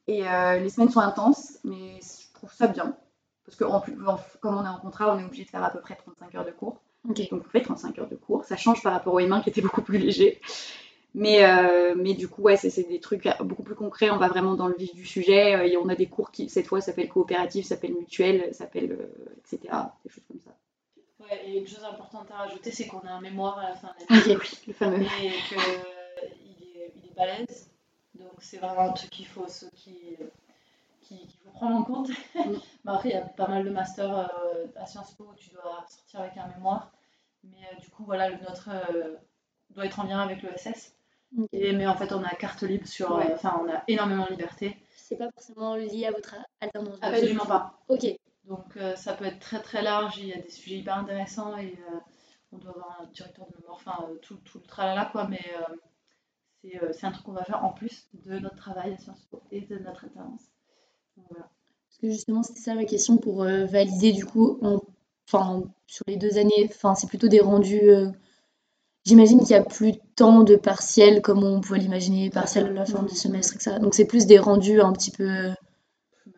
Et 0.06 0.26
euh, 0.28 0.58
les 0.58 0.70
semaines 0.70 0.90
sont 0.90 1.00
intenses, 1.00 1.58
mais 1.64 2.00
je 2.00 2.32
trouve 2.34 2.52
ça 2.52 2.66
bien. 2.66 2.96
Parce 3.44 3.56
que 3.56 3.64
en 3.64 3.80
plus, 3.80 3.96
en- 4.06 4.18
comme 4.40 4.56
on 4.58 4.64
est 4.64 4.68
en 4.68 4.78
contrat, 4.78 5.14
on 5.14 5.18
est 5.18 5.24
obligé 5.24 5.44
de 5.44 5.48
faire 5.50 5.62
à 5.64 5.70
peu 5.70 5.80
près 5.80 5.96
35 5.96 6.34
heures 6.34 6.44
de 6.44 6.50
cours. 6.50 6.80
Donc 7.04 7.18
on 7.32 7.50
fait 7.50 7.62
35 7.62 7.98
heures 7.98 8.08
de 8.08 8.16
cours. 8.16 8.44
Ça 8.44 8.56
change 8.56 8.82
par 8.82 8.92
rapport 8.92 9.14
au 9.14 9.20
M1 9.20 9.42
qui 9.42 9.50
était 9.50 9.62
beaucoup 9.62 9.82
plus 9.82 9.98
léger. 9.98 10.40
Mais, 11.14 11.44
euh, 11.44 11.94
mais 11.96 12.14
du 12.14 12.28
coup, 12.28 12.42
ouais, 12.42 12.56
c'est 12.56 12.70
c'est 12.70 12.84
des 12.84 13.00
trucs 13.00 13.26
beaucoup 13.40 13.64
plus 13.64 13.74
concrets. 13.74 14.10
On 14.10 14.18
va 14.18 14.28
vraiment 14.28 14.54
dans 14.54 14.68
le 14.68 14.76
vif 14.76 14.94
du 14.94 15.04
sujet. 15.06 15.56
Euh, 15.56 15.64
et 15.66 15.76
on 15.76 15.88
a 15.88 15.96
des 15.96 16.06
cours 16.06 16.30
qui, 16.30 16.48
cette 16.48 16.66
fois, 16.68 16.80
s'appellent 16.80 17.08
coopérative, 17.08 17.64
s'appellent 17.64 17.94
mutuelle, 17.96 18.54
s'appellent 18.54 18.92
euh, 18.92 19.34
etc. 19.52 19.74
Des 20.04 20.10
choses 20.10 20.24
comme 20.28 20.38
ça. 20.40 20.50
Ouais, 21.18 21.48
et 21.48 21.58
une 21.58 21.66
chose 21.66 21.82
importante 21.84 22.30
à 22.30 22.36
rajouter, 22.44 22.70
c'est 22.70 22.86
qu'on 22.86 23.00
a 23.00 23.10
un 23.10 23.20
mémoire 23.20 23.58
à 23.58 23.70
la 23.70 23.74
fin 23.74 23.88
de 23.88 24.14
l'année. 24.14 24.36
Ok. 24.36 24.62
Le 24.68 24.72
fameux. 24.72 25.02
et 25.02 25.30
balèze. 27.20 27.70
Donc 28.14 28.32
c'est 28.40 28.58
vraiment 28.58 28.90
un 28.90 28.92
truc 28.92 29.10
qu'il 29.10 29.26
faut, 29.26 29.46
ce 29.48 29.66
qui, 29.66 30.16
qui- 31.02 31.26
qu'il 31.26 31.40
faut 31.44 31.50
prendre 31.50 31.76
en 31.76 31.82
compte. 31.84 32.08
Mais 32.84 32.92
après, 32.92 33.08
il 33.10 33.12
y 33.12 33.18
a 33.18 33.22
pas 33.22 33.48
mal 33.48 33.64
de 33.64 33.70
masters 33.70 34.16
euh, 34.18 34.66
à 34.76 34.86
Sciences 34.86 35.14
Po 35.14 35.24
où 35.24 35.34
tu 35.34 35.50
dois 35.50 35.84
sortir 35.88 36.20
avec 36.20 36.36
un 36.36 36.48
mémoire. 36.48 36.90
Mais 37.44 37.58
euh, 37.72 37.80
du 37.80 37.88
coup, 37.90 38.04
voilà, 38.04 38.28
le 38.28 38.36
nôtre 38.38 38.68
euh, 38.72 39.16
doit 39.70 39.86
être 39.86 39.98
en 40.00 40.04
lien 40.04 40.20
avec 40.20 40.42
le 40.42 40.50
SS. 40.56 40.94
Et, 41.52 41.72
mais 41.72 41.86
en 41.86 41.94
fait, 41.94 42.12
on 42.12 42.22
a 42.24 42.30
carte 42.30 42.62
libre 42.62 42.86
sur. 42.88 43.12
Ouais. 43.14 43.32
Enfin, 43.34 43.60
on 43.64 43.70
a 43.72 43.82
énormément 43.88 44.24
de 44.26 44.30
liberté. 44.30 44.76
C'est 44.96 45.16
pas 45.16 45.30
forcément 45.32 45.76
lié 45.76 46.06
à 46.06 46.10
votre 46.10 46.34
alternance. 46.60 46.98
Absolument 47.02 47.46
pas. 47.46 47.78
Ok. 47.88 48.06
Donc 48.44 48.76
ça 48.96 49.12
peut 49.14 49.26
être 49.26 49.38
très 49.38 49.60
très 49.62 49.80
large, 49.80 50.18
il 50.18 50.26
y 50.26 50.32
a 50.32 50.38
des 50.40 50.50
sujets 50.50 50.76
hyper 50.78 50.96
intéressants 50.96 51.56
et 51.56 51.78
on 52.52 52.58
doit 52.58 52.72
avoir 52.72 53.00
un 53.02 53.06
directeur 53.12 53.46
de 53.46 53.56
mémoire, 53.60 53.76
enfin 53.76 54.08
tout, 54.22 54.36
tout 54.44 54.58
le 54.58 54.64
tralala 54.66 55.04
quoi, 55.12 55.28
mais 55.28 55.44
c'est 56.62 56.82
euh, 56.82 56.92
c'est 56.92 57.06
un 57.06 57.12
truc 57.12 57.24
qu'on 57.26 57.32
va 57.32 57.44
faire 57.44 57.64
en 57.64 57.70
plus 57.72 58.08
de 58.26 58.38
notre 58.38 58.56
travail 58.56 58.92
à 58.94 58.98
Sciences 58.98 59.26
Po 59.30 59.40
et 59.52 59.60
de 59.62 59.78
notre 59.78 60.04
alternance. 60.04 60.42
Voilà. 61.28 61.48
Parce 61.88 61.98
que 62.02 62.10
justement, 62.10 62.42
c'était 62.42 62.60
ça 62.60 62.74
ma 62.74 62.84
question 62.84 63.16
pour 63.18 63.42
euh, 63.42 63.64
valider 63.66 64.12
du 64.12 64.24
coup, 64.24 64.58
en- 64.62 64.80
enfin, 65.28 65.62
sur 65.86 66.04
les 66.06 66.16
deux 66.16 66.38
années, 66.38 66.68
enfin, 66.68 66.94
c'est 66.94 67.06
plutôt 67.08 67.28
des 67.28 67.40
rendus. 67.40 67.90
euh, 67.90 68.08
J'imagine 69.04 69.38
qu'il 69.38 69.48
n'y 69.48 69.54
a 69.54 69.62
plus 69.64 69.94
tant 70.14 70.42
de 70.42 70.56
partiels 70.56 71.22
comme 71.22 71.42
on 71.42 71.60
pouvait 71.60 71.78
l'imaginer, 71.78 72.28
partiels 72.30 72.66
à 72.66 72.70
la 72.70 72.84
fin 72.86 73.02
du 73.02 73.14
semestre, 73.14 73.54
etc. 73.56 73.78
Donc 73.78 73.94
c'est 73.94 74.04
plus 74.04 74.26
des 74.26 74.38
rendus 74.38 74.80
un 74.82 74.92
petit 74.92 75.10
peu 75.10 75.48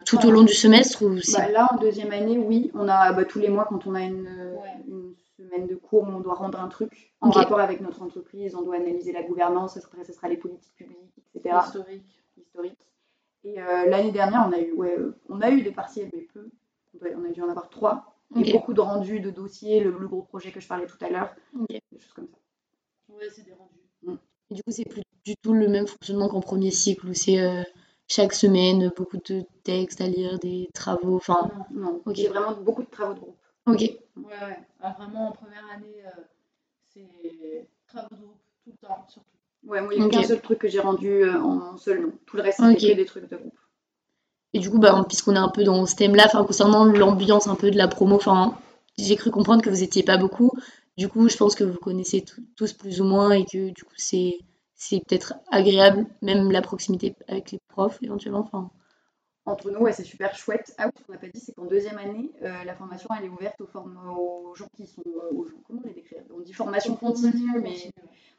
tout 0.07 0.25
au 0.27 0.31
long 0.31 0.43
du 0.43 0.53
semestre 0.55 1.03
ou 1.05 1.19
Bah, 1.33 1.49
là, 1.51 1.69
en 1.73 1.77
deuxième 1.79 2.13
année, 2.13 2.39
oui, 2.39 2.71
on 2.75 2.89
a 2.89 3.13
bah, 3.13 3.25
tous 3.25 3.41
les 3.41 3.49
mois, 3.49 3.67
quand 3.69 3.87
on 3.87 3.95
a 3.95 4.03
une, 4.03 4.27
Ouais. 4.27 4.85
une 4.89 5.15
semaine 5.45 5.67
de 5.67 5.75
cours, 5.75 6.05
on 6.05 6.21
doit 6.21 6.35
rendre 6.35 6.61
un 6.61 6.69
truc 6.69 7.13
en 7.21 7.31
rapport 7.31 7.61
avec 7.61 7.81
notre 7.81 8.03
entreprise, 8.03 8.55
on 8.55 8.63
doit 8.63 8.77
analyser 8.77 9.13
la 9.13 9.23
gouvernance, 9.23 9.77
après, 9.77 10.05
ce 10.05 10.13
sera 10.13 10.29
les 10.29 10.37
politiques 10.37 10.75
publiques, 10.75 11.15
etc. 11.35 11.57
historique. 11.67 12.23
historique. 12.37 12.89
Et 13.45 13.61
euh, 13.61 13.87
l'année 13.87 14.13
dernière, 14.13 14.47
on 14.49 14.53
a 14.53 14.59
eu, 14.61 14.73
ouais, 14.73 14.97
euh, 14.99 15.17
on 15.29 15.41
a 15.41 15.51
eu 15.51 15.63
des 15.63 15.73
partiels, 15.73 16.11
mais 16.15 16.23
peu. 16.33 16.49
On, 17.01 17.25
a 17.25 17.29
dû 17.31 17.43
en 17.43 17.49
avoir 17.49 17.71
trois. 17.71 18.15
Et 18.37 18.53
beaucoup 18.53 18.73
de 18.73 18.81
rendus, 18.81 19.21
de 19.21 19.31
dossiers, 19.31 19.81
le, 19.81 19.91
le 19.91 20.09
gros 20.09 20.23
projet 20.23 20.53
que 20.53 20.61
je 20.61 20.69
parlais 20.69 20.87
tout 20.87 21.03
à 21.05 21.11
l'heure, 21.11 21.35
des 21.69 21.81
choses 21.99 22.13
comme 22.13 22.29
ça. 22.29 22.39
Ouais, 23.09 23.29
c'est 23.31 23.43
des 23.45 23.53
rendus. 23.53 24.19
Et 24.51 24.55
du 24.55 24.63
coup, 24.63 24.71
c'est 24.71 24.85
plus 24.85 25.03
du 25.25 25.35
tout 25.37 25.55
le 25.55 25.69
même 25.69 25.87
fonctionnement 25.87 26.29
qu'en 26.29 26.41
premier 26.41 26.71
cycle 26.71 27.09
où 27.09 27.15
c'est 27.15 27.41
euh, 27.41 27.63
chaque 28.09 28.35
semaine 28.35 28.91
beaucoup 28.97 29.17
de 29.17 29.45
textes 29.65 30.01
à 30.01 30.07
lire, 30.07 30.39
des 30.39 30.69
travaux, 30.75 31.17
enfin, 31.17 31.51
Non. 31.73 31.81
Non, 31.83 32.03
Ok. 32.05 32.17
j'ai 32.17 32.29
vraiment 32.29 32.55
beaucoup 32.55 32.83
de 32.83 32.91
travaux 32.91 33.15
de 33.15 33.21
groupe. 33.21 33.42
Ok, 33.67 33.81
Ouais, 33.81 34.25
ouais. 34.25 34.59
Ah, 34.81 34.95
vraiment, 34.99 35.29
en 35.29 35.33
première 35.33 35.65
année, 35.75 36.03
euh, 36.07 36.21
c'est 36.93 37.67
travaux 37.87 38.09
de 38.15 38.21
groupe 38.21 38.41
tout 38.65 38.71
le 38.73 38.87
temps, 38.87 39.07
surtout. 39.09 39.27
Ouais, 39.67 39.81
moi, 39.81 39.95
il 39.95 40.01
n'y 40.01 40.07
a 40.07 40.09
qu'un 40.11 40.23
seul 40.23 40.41
truc 40.41 40.59
que 40.59 40.69
j'ai 40.69 40.81
rendu 40.81 41.09
euh, 41.25 41.41
en 41.41 41.77
seul 41.79 42.03
nom. 42.03 42.13
Tout 42.27 42.37
le 42.37 42.43
reste, 42.43 42.61
c'était 42.79 42.95
des 42.95 43.05
trucs 43.07 43.29
de 43.31 43.37
groupe. 43.37 43.55
Et 44.53 44.59
du 44.59 44.71
coup, 44.71 44.79
bah, 44.79 45.05
puisqu'on 45.09 45.35
est 45.35 45.39
un 45.39 45.49
peu 45.49 45.65
dans 45.65 45.87
ce 45.87 45.95
thème-là, 45.97 46.25
enfin, 46.27 46.45
concernant 46.45 46.85
l'ambiance 46.85 47.47
un 47.47 47.55
peu 47.55 47.71
de 47.71 47.79
la 47.79 47.89
promo, 47.89 48.17
enfin, 48.17 48.57
j'ai 48.99 49.17
cru 49.17 49.31
comprendre 49.31 49.63
que 49.63 49.71
vous 49.71 49.83
étiez 49.83 50.03
pas 50.03 50.19
beaucoup. 50.19 50.51
Du 50.99 51.09
coup, 51.09 51.29
je 51.29 51.37
pense 51.37 51.55
que 51.55 51.65
vous 51.65 51.79
connaissez 51.79 52.23
tout- 52.23 52.45
tous 52.57 52.73
plus 52.75 53.01
ou 53.01 53.05
moins 53.05 53.31
et 53.33 53.45
que 53.47 53.71
du 53.71 53.85
coup, 53.85 53.95
c'est 53.97 54.39
c'est 54.75 54.99
peut-être 55.07 55.35
agréable, 55.51 56.07
même 56.23 56.51
la 56.51 56.61
proximité 56.61 57.15
avec 57.29 57.53
les 57.53 57.61
profs 57.69 57.99
éventuellement. 58.03 58.41
Enfin, 58.41 58.71
Entre 59.45 59.71
nous, 59.73 59.81
ouais, 59.81 59.93
c'est 59.93 60.05
super 60.05 60.37
chouette. 60.37 60.73
Ah 60.79 60.87
oui, 60.87 60.93
ce 60.97 61.05
qu'on 61.05 61.13
n'a 61.13 61.19
pas 61.19 61.27
dit, 61.29 61.41
c'est 61.41 61.53
qu'en 61.53 61.65
deuxième 61.65 61.99
année, 61.99 62.31
euh, 62.43 62.63
la 62.65 62.75
formation, 62.77 63.09
elle 63.19 63.25
est 63.25 63.29
ouverte 63.29 63.61
aux, 63.61 63.67
formes, 63.67 63.99
aux 64.09 64.55
gens 64.55 64.69
qui 64.77 64.87
sont... 64.87 65.03
euh, 65.07 65.35
aux 65.35 65.49
gens, 65.49 65.57
comment 65.67 65.83
les 65.85 65.95
décrire 65.95 66.23
On 66.33 66.41
dit 66.41 66.53
formation 66.53 66.95
continue, 66.95 67.61
mais 67.61 67.75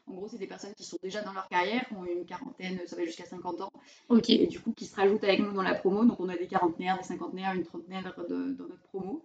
en 0.06 0.14
gros, 0.14 0.28
c'est 0.28 0.38
des 0.38 0.46
personnes 0.46 0.72
qui 0.74 0.84
sont 0.84 0.96
déjà 1.02 1.20
dans 1.20 1.34
leur 1.34 1.46
carrière, 1.48 1.86
qui 1.88 1.94
ont 1.94 2.06
une 2.06 2.24
quarantaine, 2.24 2.80
ça 2.86 2.96
va 2.96 3.04
jusqu'à 3.04 3.26
50 3.26 3.60
ans, 3.60 3.70
ok, 4.08 4.30
et 4.30 4.46
du 4.46 4.60
coup, 4.60 4.72
qui 4.72 4.86
se 4.86 4.96
rajoutent 4.96 5.24
avec 5.24 5.40
nous 5.40 5.52
dans 5.52 5.62
la 5.62 5.74
promo. 5.74 6.04
Donc, 6.06 6.20
on 6.20 6.28
a 6.30 6.36
des 6.36 6.46
quarantenaires, 6.46 6.96
des 6.96 7.04
cinquantenaires, 7.04 7.52
une 7.54 7.64
trentenaire 7.64 8.14
dans 8.28 8.38
notre 8.38 8.82
promo. 8.84 9.24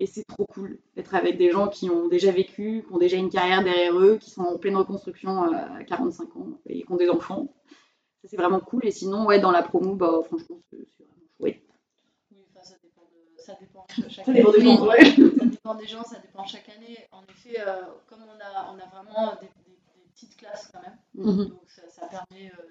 Et 0.00 0.06
c'est 0.06 0.24
trop 0.24 0.46
cool 0.46 0.80
d'être 0.96 1.14
avec 1.14 1.38
des 1.38 1.50
gens 1.52 1.68
qui 1.68 1.88
ont 1.88 2.08
déjà 2.08 2.32
vécu, 2.32 2.84
qui 2.86 2.92
ont 2.92 2.98
déjà 2.98 3.16
une 3.18 3.30
carrière 3.30 3.62
derrière 3.62 3.96
eux, 3.98 4.16
qui 4.16 4.30
sont 4.30 4.42
en 4.42 4.58
pleine 4.58 4.76
reconstruction 4.76 5.42
à 5.42 5.84
45 5.84 6.36
ans 6.36 6.48
et 6.66 6.82
qui 6.82 6.90
ont 6.92 6.96
des 6.96 7.08
enfants. 7.08 7.54
Ça, 8.22 8.28
c'est 8.28 8.36
vraiment 8.36 8.60
cool. 8.60 8.86
Et 8.86 8.90
sinon, 8.90 9.24
ouais, 9.26 9.40
dans 9.40 9.50
la 9.50 9.62
promo, 9.62 9.94
bah, 9.94 10.10
franchement, 10.24 10.58
c'est 10.70 10.76
vraiment 10.76 11.26
chouette. 11.38 11.62
Oui, 12.30 12.38
enfin, 12.54 12.62
ça 12.64 12.74
dépend 12.82 13.02
de, 13.02 13.40
ça 13.42 13.54
dépend 13.60 13.86
de 13.98 14.08
chaque 14.08 14.24
Ça 14.26 14.32
dépend 14.32 14.52
des 14.52 14.60
gens, 14.62 14.86
ouais. 14.86 15.04
Ça 15.04 15.44
dépend 15.46 15.74
des 15.74 15.86
gens, 15.86 16.04
ça 16.04 16.18
dépend 16.20 16.44
chaque 16.46 16.68
année. 16.68 16.98
En 17.12 17.22
effet, 17.24 17.60
euh, 17.60 17.82
comme 18.08 18.20
on 18.22 18.40
a, 18.40 18.72
on 18.72 18.78
a 18.78 18.86
vraiment 18.86 19.34
des, 19.40 19.46
des- 19.46 19.72
des 19.96 20.08
petites 20.14 20.36
classes 20.36 20.70
quand 20.72 20.82
même, 20.82 20.98
Mhm. 21.14 21.46
donc 21.48 21.62
ça, 21.68 21.82
ça 21.88 22.06
permet 22.06 22.50
euh, 22.52 22.62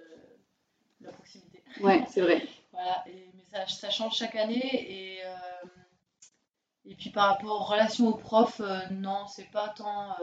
la 1.02 1.12
proximité. 1.12 1.64
Ouais, 1.82 2.06
c'est 2.10 2.22
vrai. 2.22 2.42
Voilà, 2.74 3.04
et, 3.08 3.30
mais 3.36 3.44
ça, 3.52 3.68
ça 3.68 3.90
change 3.90 4.16
chaque 4.16 4.36
année. 4.38 5.18
Et, 5.18 5.26
euh, 5.26 5.68
et 6.86 6.96
puis 6.96 7.10
par 7.10 7.28
rapport 7.28 7.60
aux 7.62 7.64
relations 7.66 8.08
aux 8.08 8.16
profs, 8.16 8.62
euh, 8.62 8.80
non, 8.92 9.28
c'est 9.28 9.52
pas 9.52 9.70
tant. 9.70 10.16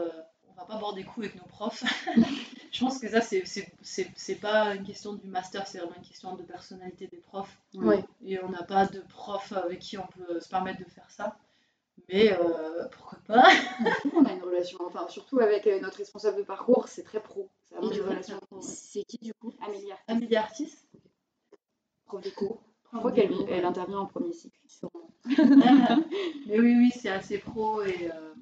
On 0.59 0.65
va 0.65 0.73
pas 0.73 0.77
boire 0.79 0.93
des 0.93 1.03
coups 1.03 1.27
avec 1.27 1.35
nos 1.41 1.47
profs. 1.47 1.83
Je 2.71 2.79
pense 2.81 2.99
que 2.99 3.07
ça, 3.09 3.21
c'est- 3.21 3.45
c'est 3.45 3.71
c'est- 3.81 4.11
c'est 4.15 4.35
pas 4.35 4.75
une 4.75 4.83
question 4.85 5.13
du 5.13 5.27
master, 5.27 5.65
c'est 5.67 5.79
vraiment 5.79 5.95
une 5.95 6.03
question 6.03 6.35
de 6.35 6.43
personnalité 6.43 7.07
des 7.07 7.17
profs. 7.17 7.57
Et 8.25 8.39
on 8.43 8.49
n'a 8.49 8.63
pas 8.63 8.85
de 8.85 8.99
prof 9.09 9.51
avec 9.53 9.79
qui 9.79 9.97
on 9.97 10.05
peut 10.07 10.39
se 10.39 10.49
permettre 10.49 10.79
de 10.79 10.89
faire 10.89 11.09
ça. 11.09 11.37
Mais 12.07 12.31
euh, 12.33 12.87
pourquoi 12.91 13.19
pas? 13.27 13.43
Qu'on 14.11 14.25
a 14.25 14.33
une 14.33 14.41
relation, 14.43 14.79
enfin, 14.85 15.07
surtout 15.09 15.39
avec 15.39 15.67
euh, 15.67 15.79
notre 15.81 15.97
responsable 15.97 16.37
de 16.37 16.43
parcours, 16.43 16.87
c'est 16.87 17.03
très 17.03 17.21
pro. 17.21 17.49
C'est 17.63 17.75
vraiment 17.75 17.91
une 17.91 18.01
relation 18.01 18.39
qui 19.05 19.17
du 19.21 19.33
coup? 19.33 19.53
Amélie 19.65 19.91
Artis, 19.91 20.03
Amélie 20.07 20.35
Artis 20.35 20.73
prof. 22.07 22.23
Je 22.93 22.97
crois 22.97 23.11
qu'elle 23.11 23.31
elle 23.49 23.65
intervient 23.65 23.99
en 23.99 24.05
premier 24.07 24.33
cycle. 24.33 24.57
Sûrement. 24.67 25.11
Mais 26.47 26.59
oui, 26.59 26.75
oui, 26.77 26.91
c'est 26.99 27.09
assez 27.09 27.37
pro 27.37 27.83
et, 27.83 28.09
euh, 28.11 28.33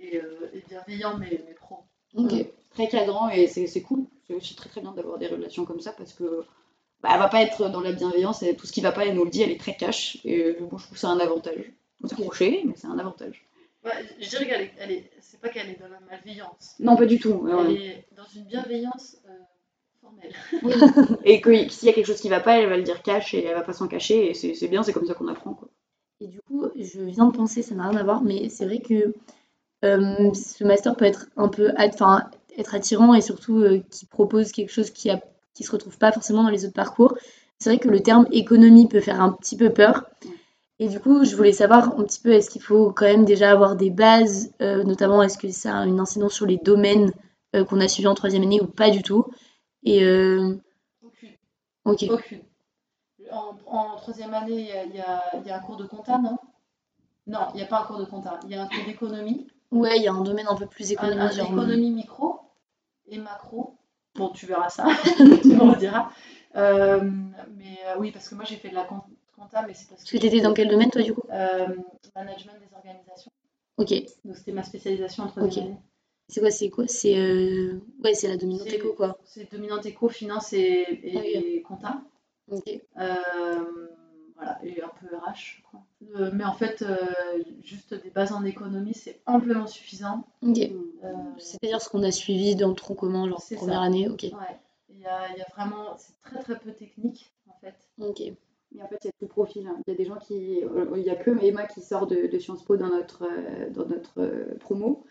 et, 0.00 0.18
euh, 0.18 0.50
et 0.54 0.62
bienveillant, 0.68 1.16
mais, 1.18 1.42
mais 1.46 1.54
pro. 1.54 1.78
Ok. 2.14 2.32
Très 2.70 2.88
cadrant 2.88 3.28
et 3.30 3.46
c'est 3.46 3.66
c'est 3.66 3.82
cool. 3.82 4.04
C'est 4.26 4.34
aussi 4.34 4.54
très 4.54 4.68
très 4.68 4.80
bien 4.80 4.92
d'avoir 4.92 5.18
des 5.18 5.26
relations 5.26 5.64
comme 5.64 5.80
ça 5.80 5.92
parce 5.92 6.12
que 6.12 6.44
bah, 7.02 7.10
elle 7.12 7.18
va 7.18 7.28
pas 7.28 7.42
être 7.42 7.68
dans 7.68 7.80
la 7.80 7.92
bienveillance 7.92 8.42
et 8.42 8.54
tout 8.56 8.66
ce 8.66 8.72
qui 8.72 8.80
va 8.80 8.92
pas, 8.92 9.06
elle 9.06 9.14
nous 9.14 9.24
le 9.24 9.30
dit, 9.30 9.42
elle 9.42 9.50
est 9.50 9.60
très 9.60 9.76
cash. 9.76 10.18
Et 10.24 10.42
euh, 10.42 10.56
bon, 10.60 10.78
je 10.78 10.84
trouve 10.84 10.94
que 10.94 10.98
c'est 10.98 11.06
un 11.06 11.18
avantage. 11.20 11.72
On 12.02 12.08
s'est 12.08 12.14
accroché, 12.14 12.62
mais 12.64 12.74
c'est 12.76 12.86
un 12.86 12.98
avantage. 12.98 13.44
Ouais, 13.84 13.92
je 14.20 14.28
dirais 14.28 14.46
qu'elle 14.46 14.60
est, 14.62 14.72
elle 14.78 14.90
est, 14.90 15.10
c'est 15.20 15.40
pas 15.40 15.48
qu'elle 15.48 15.70
est 15.70 15.80
dans 15.80 15.88
la 15.88 16.00
malveillance. 16.00 16.74
Non, 16.80 16.96
pas 16.96 17.06
du 17.06 17.18
tout. 17.18 17.30
ouais, 17.30 17.52
Elle 17.52 17.66
ouais. 17.66 17.74
est 17.86 18.04
dans 18.16 18.24
une 18.34 18.44
bienveillance 18.44 19.16
euh, 19.28 19.32
formelle. 20.00 21.18
Et 21.24 21.40
que 21.40 21.68
s'il 21.68 21.86
y 21.86 21.90
a 21.90 21.94
quelque 21.94 22.06
chose 22.06 22.20
qui 22.20 22.28
va 22.28 22.40
pas, 22.40 22.58
elle 22.58 22.68
va 22.68 22.76
le 22.76 22.82
dire 22.82 23.02
cash 23.02 23.34
et 23.34 23.44
elle 23.44 23.54
va 23.54 23.62
pas 23.62 23.72
s'en 23.72 23.88
cacher. 23.88 24.30
Et 24.30 24.34
c'est 24.34 24.54
c'est 24.54 24.68
bien, 24.68 24.82
c'est 24.82 24.92
comme 24.92 25.06
ça 25.06 25.14
qu'on 25.14 25.28
apprend. 25.28 25.54
Quoi. 25.54 25.68
Et 26.20 26.26
du 26.26 26.40
coup, 26.40 26.66
je 26.76 27.00
viens 27.02 27.26
de 27.26 27.36
penser, 27.36 27.62
ça 27.62 27.74
n'a 27.76 27.88
rien 27.88 27.98
à 27.98 28.02
voir, 28.02 28.22
mais 28.22 28.48
c'est 28.48 28.66
vrai 28.66 28.80
que 28.80 28.94
euh, 28.94 29.14
ce 29.82 30.64
master 30.64 30.96
peut 30.96 31.04
être 31.04 31.26
un 31.36 31.48
peu, 31.48 31.72
enfin, 31.78 32.28
être 32.56 32.74
attirant 32.74 33.14
et 33.14 33.20
surtout 33.20 33.60
euh, 33.60 33.80
qui 33.90 34.06
propose 34.06 34.52
quelque 34.52 34.72
chose 34.72 34.90
qui 34.90 35.10
a, 35.10 35.20
qui 35.54 35.64
se 35.64 35.70
retrouve 35.70 35.98
pas 35.98 36.12
forcément 36.12 36.42
dans 36.42 36.50
les 36.50 36.64
autres 36.64 36.74
parcours. 36.74 37.16
C'est 37.58 37.70
vrai 37.70 37.78
que 37.78 37.88
le 37.88 38.00
terme 38.00 38.26
économie 38.30 38.88
peut 38.88 39.00
faire 39.00 39.20
un 39.20 39.32
petit 39.32 39.56
peu 39.56 39.70
peur. 39.70 40.04
Et 40.80 40.88
du 40.88 41.00
coup, 41.00 41.24
je 41.24 41.34
voulais 41.34 41.52
savoir 41.52 41.98
un 41.98 42.04
petit 42.04 42.20
peu, 42.20 42.30
est-ce 42.30 42.50
qu'il 42.50 42.62
faut 42.62 42.92
quand 42.92 43.06
même 43.06 43.24
déjà 43.24 43.50
avoir 43.50 43.74
des 43.74 43.90
bases, 43.90 44.52
euh, 44.62 44.84
notamment 44.84 45.22
est-ce 45.22 45.36
que 45.38 45.48
ça 45.50 45.78
a 45.78 45.86
une 45.86 45.98
incidence 45.98 46.34
sur 46.34 46.46
les 46.46 46.58
domaines 46.58 47.12
euh, 47.56 47.64
qu'on 47.64 47.80
a 47.80 47.88
suivis 47.88 48.06
en 48.06 48.14
troisième 48.14 48.44
année 48.44 48.60
ou 48.60 48.66
pas 48.66 48.90
du 48.90 49.02
tout? 49.02 49.26
Et 49.82 50.04
euh, 50.04 50.56
Aucune. 51.02 51.30
ok, 51.84 52.04
Aucune. 52.10 52.42
En, 53.32 53.56
en 53.66 53.96
troisième 53.96 54.34
année, 54.34 54.70
il 54.86 54.94
y 54.94 54.98
y 55.48 55.50
a 55.50 55.56
un 55.56 55.60
cours 55.60 55.76
de 55.76 55.84
compta, 55.84 56.18
non? 56.18 56.38
Non, 57.26 57.48
il 57.54 57.56
n'y 57.56 57.62
a 57.62 57.66
pas 57.66 57.80
un 57.80 57.84
cours 57.84 57.98
de 57.98 58.04
compta. 58.04 58.38
Il 58.44 58.50
y 58.50 58.54
a 58.54 58.62
un 58.62 58.68
cours 58.68 58.84
d'économie, 58.86 59.48
ouais, 59.72 59.96
il 59.96 60.02
y 60.02 60.08
a 60.08 60.12
un 60.12 60.22
domaine 60.22 60.46
un 60.48 60.56
peu 60.56 60.66
plus 60.66 60.92
économique, 60.92 61.20
un 61.20 61.30
genre 61.30 61.52
économie 61.52 61.90
micro 61.90 62.40
et 63.06 63.18
macro. 63.18 63.74
Bon, 64.14 64.30
tu 64.30 64.46
verras 64.46 64.68
ça, 64.70 64.86
tu 65.42 65.48
me 65.48 65.72
rediras. 65.72 66.10
Euh, 66.56 67.00
mais 67.56 67.78
euh, 67.86 67.96
oui, 67.98 68.10
parce 68.10 68.28
que 68.28 68.34
moi 68.34 68.44
j'ai 68.44 68.56
fait 68.56 68.70
de 68.70 68.74
la 68.74 68.84
com- 68.84 69.02
compta, 69.36 69.62
mais 69.66 69.74
c'est 69.74 69.88
parce 69.88 70.00
Parce 70.02 70.10
que 70.10 70.16
tu 70.18 70.26
étais 70.26 70.40
dans 70.40 70.54
quel 70.54 70.68
domaine 70.68 70.90
toi 70.90 71.02
du 71.02 71.14
coup? 71.14 71.22
Euh, 71.30 71.68
management 72.16 72.54
des 72.58 72.74
organisations. 72.74 73.30
Ok. 73.76 73.92
Donc 74.24 74.36
c'était 74.36 74.52
ma 74.52 74.62
spécialisation 74.64 75.24
en 75.24 75.28
troisième 75.28 75.52
Ok. 75.64 75.70
année. 75.70 75.80
C'est 76.30 76.40
quoi, 76.40 76.50
c'est 76.50 76.68
quoi? 76.68 76.84
C'est 76.88 77.16
euh... 77.16 77.80
ouais, 78.04 78.12
c'est 78.14 78.28
la 78.28 78.36
dominante 78.36 78.66
éco 78.66 78.92
quoi. 78.92 79.18
C'est 79.24 79.50
dominante 79.50 79.86
éco, 79.86 80.08
finance 80.08 80.52
et, 80.52 80.86
et, 81.02 81.16
Ah 81.16 81.24
et 81.24 81.62
compta. 81.62 82.02
Ok. 82.50 82.68
Euh, 82.98 83.88
voilà, 84.34 84.58
et 84.62 84.82
un 84.82 84.88
peu 84.88 85.06
RH, 85.16 85.56
je 85.58 85.62
crois. 85.62 85.80
Euh, 86.14 86.30
mais 86.32 86.44
en 86.44 86.52
fait, 86.54 86.82
euh, 86.82 86.96
juste 87.64 87.92
des 87.94 88.10
bases 88.10 88.32
en 88.32 88.44
économie, 88.44 88.94
c'est 88.94 89.20
amplement 89.26 89.66
suffisant. 89.66 90.24
Euh, 90.44 90.68
C'est-à-dire 91.38 91.80
ce 91.82 91.88
qu'on 91.88 92.02
a 92.04 92.12
suivi 92.12 92.54
dans 92.54 92.68
le 92.68 92.74
tronc 92.74 92.94
commun, 92.94 93.28
genre 93.28 93.42
première 93.56 93.80
ça. 93.80 93.82
année. 93.82 94.08
Ok. 94.08 94.22
ouais. 94.22 94.58
Il 94.90 95.00
y 95.00 95.06
a, 95.06 95.28
il 95.32 95.38
y 95.38 95.42
a 95.42 95.46
vraiment, 95.56 95.96
c'est 95.96 96.18
très 96.22 96.38
très 96.40 96.58
peu 96.58 96.72
technique 96.72 97.32
en 97.48 97.54
fait. 97.60 97.74
Ok. 97.98 98.20
Mais 98.72 98.82
en 98.82 98.88
fait, 98.88 98.98
il 99.02 99.06
y 99.06 99.10
a 99.10 99.12
tout 99.18 99.26
profil. 99.26 99.66
hein. 99.66 99.76
Il 99.86 99.90
y 99.90 99.94
a 99.94 99.96
des 99.96 100.04
gens 100.04 100.18
qui. 100.18 100.60
Il 100.60 101.02
n'y 101.02 101.10
a 101.10 101.16
que 101.16 101.30
Emma 101.42 101.66
qui 101.66 101.80
sort 101.80 102.06
de, 102.06 102.26
de 102.26 102.38
Sciences 102.38 102.64
Po 102.64 102.76
dans 102.76 102.88
notre, 102.88 103.24
euh, 103.24 103.70
dans 103.70 103.86
notre 103.86 104.20
euh, 104.20 104.56
promo. 104.60 105.04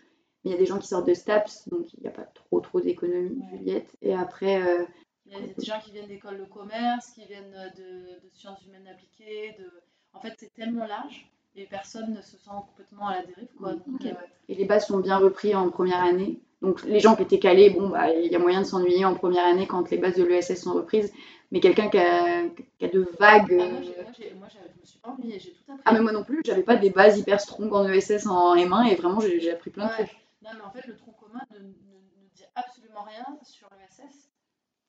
Mais 0.44 0.50
il 0.50 0.52
y 0.52 0.56
a 0.56 0.58
des 0.58 0.66
gens 0.66 0.78
qui 0.78 0.86
sortent 0.86 1.06
de 1.08 1.14
STAPS, 1.14 1.68
donc 1.68 1.92
il 1.94 2.00
n'y 2.02 2.06
a 2.08 2.12
pas 2.12 2.22
trop 2.22 2.60
trop 2.60 2.80
d'économie, 2.80 3.42
Ouais. 3.50 3.58
Juliette. 3.58 3.96
Et 4.00 4.14
après, 4.14 4.62
euh, 4.62 4.84
Il 5.26 5.32
y 5.32 5.36
a 5.36 5.40
des 5.40 5.64
gens 5.64 5.80
qui 5.84 5.90
viennent 5.90 6.06
d'écoles 6.06 6.38
de 6.38 6.44
commerce, 6.44 7.10
qui 7.10 7.24
viennent 7.26 7.50
de, 7.76 8.20
de 8.24 8.30
sciences 8.32 8.64
humaines 8.64 8.86
appliquées. 8.86 9.56
De... 9.58 9.68
En 10.14 10.20
fait, 10.20 10.34
c'est 10.38 10.52
tellement 10.54 10.86
large 10.86 11.26
et 11.56 11.66
personne 11.66 12.12
ne 12.14 12.20
se 12.22 12.36
sent 12.36 12.50
complètement 12.68 13.08
à 13.08 13.16
la 13.16 13.22
dérive. 13.24 13.48
Quoi. 13.58 13.72
Donc, 13.74 14.04
euh, 14.04 14.12
et 14.48 14.54
les 14.54 14.64
bases 14.64 14.86
sont 14.86 14.98
bien 15.00 15.16
reprises 15.18 15.54
en 15.54 15.70
première 15.70 16.02
année. 16.02 16.40
Donc 16.60 16.82
les 16.84 16.98
gens 17.00 17.14
qui 17.14 17.22
étaient 17.22 17.38
calés, 17.38 17.70
bon, 17.70 17.88
bah, 17.90 18.12
il 18.12 18.30
y 18.32 18.34
a 18.34 18.38
moyen 18.38 18.60
de 18.62 18.66
s'ennuyer 18.66 19.04
en 19.04 19.14
première 19.14 19.46
année 19.46 19.66
quand 19.68 19.88
les 19.90 19.98
bases 19.98 20.16
de 20.16 20.24
l'ESS 20.24 20.60
sont 20.60 20.74
reprises. 20.74 21.12
Mais 21.50 21.60
quelqu'un 21.60 21.88
qui 21.88 21.98
a, 21.98 22.48
qui 22.78 22.84
a 22.84 22.88
de 22.88 23.08
vagues. 23.18 23.58
ah, 23.60 23.68
moi, 23.68 23.80
euh, 23.80 24.02
moi, 24.34 24.38
moi, 24.38 24.48
je 24.50 24.80
me 24.80 24.84
suis 24.84 24.98
pas 24.98 25.10
ennuyée, 25.10 25.38
j'ai 25.38 25.52
tout 25.52 25.62
appris. 25.72 25.82
Ah, 25.84 25.92
mais 25.92 26.00
moi 26.00 26.12
non 26.12 26.24
plus, 26.24 26.42
j'avais 26.44 26.62
pas 26.64 26.76
des 26.76 26.90
bases 26.90 27.18
hyper 27.18 27.40
strong 27.40 27.72
en 27.72 27.88
ESS 27.88 28.26
en 28.26 28.54
M1 28.56 28.86
et 28.90 28.96
vraiment 28.96 29.20
j'ai 29.20 29.50
appris 29.52 29.70
plein 29.70 29.86
de 29.86 29.92
trucs. 29.92 30.16
Non, 30.42 30.50
mais 30.54 30.60
en 30.62 30.70
fait, 30.70 30.86
le 30.86 30.96
tronc 30.96 31.12
commun 31.12 31.40
ne, 31.52 31.58
ne- 31.58 31.62
ne 31.64 32.28
dit 32.34 32.44
absolument 32.54 33.02
rien 33.02 33.24
sur 33.44 33.68
l'ESS. 33.78 34.30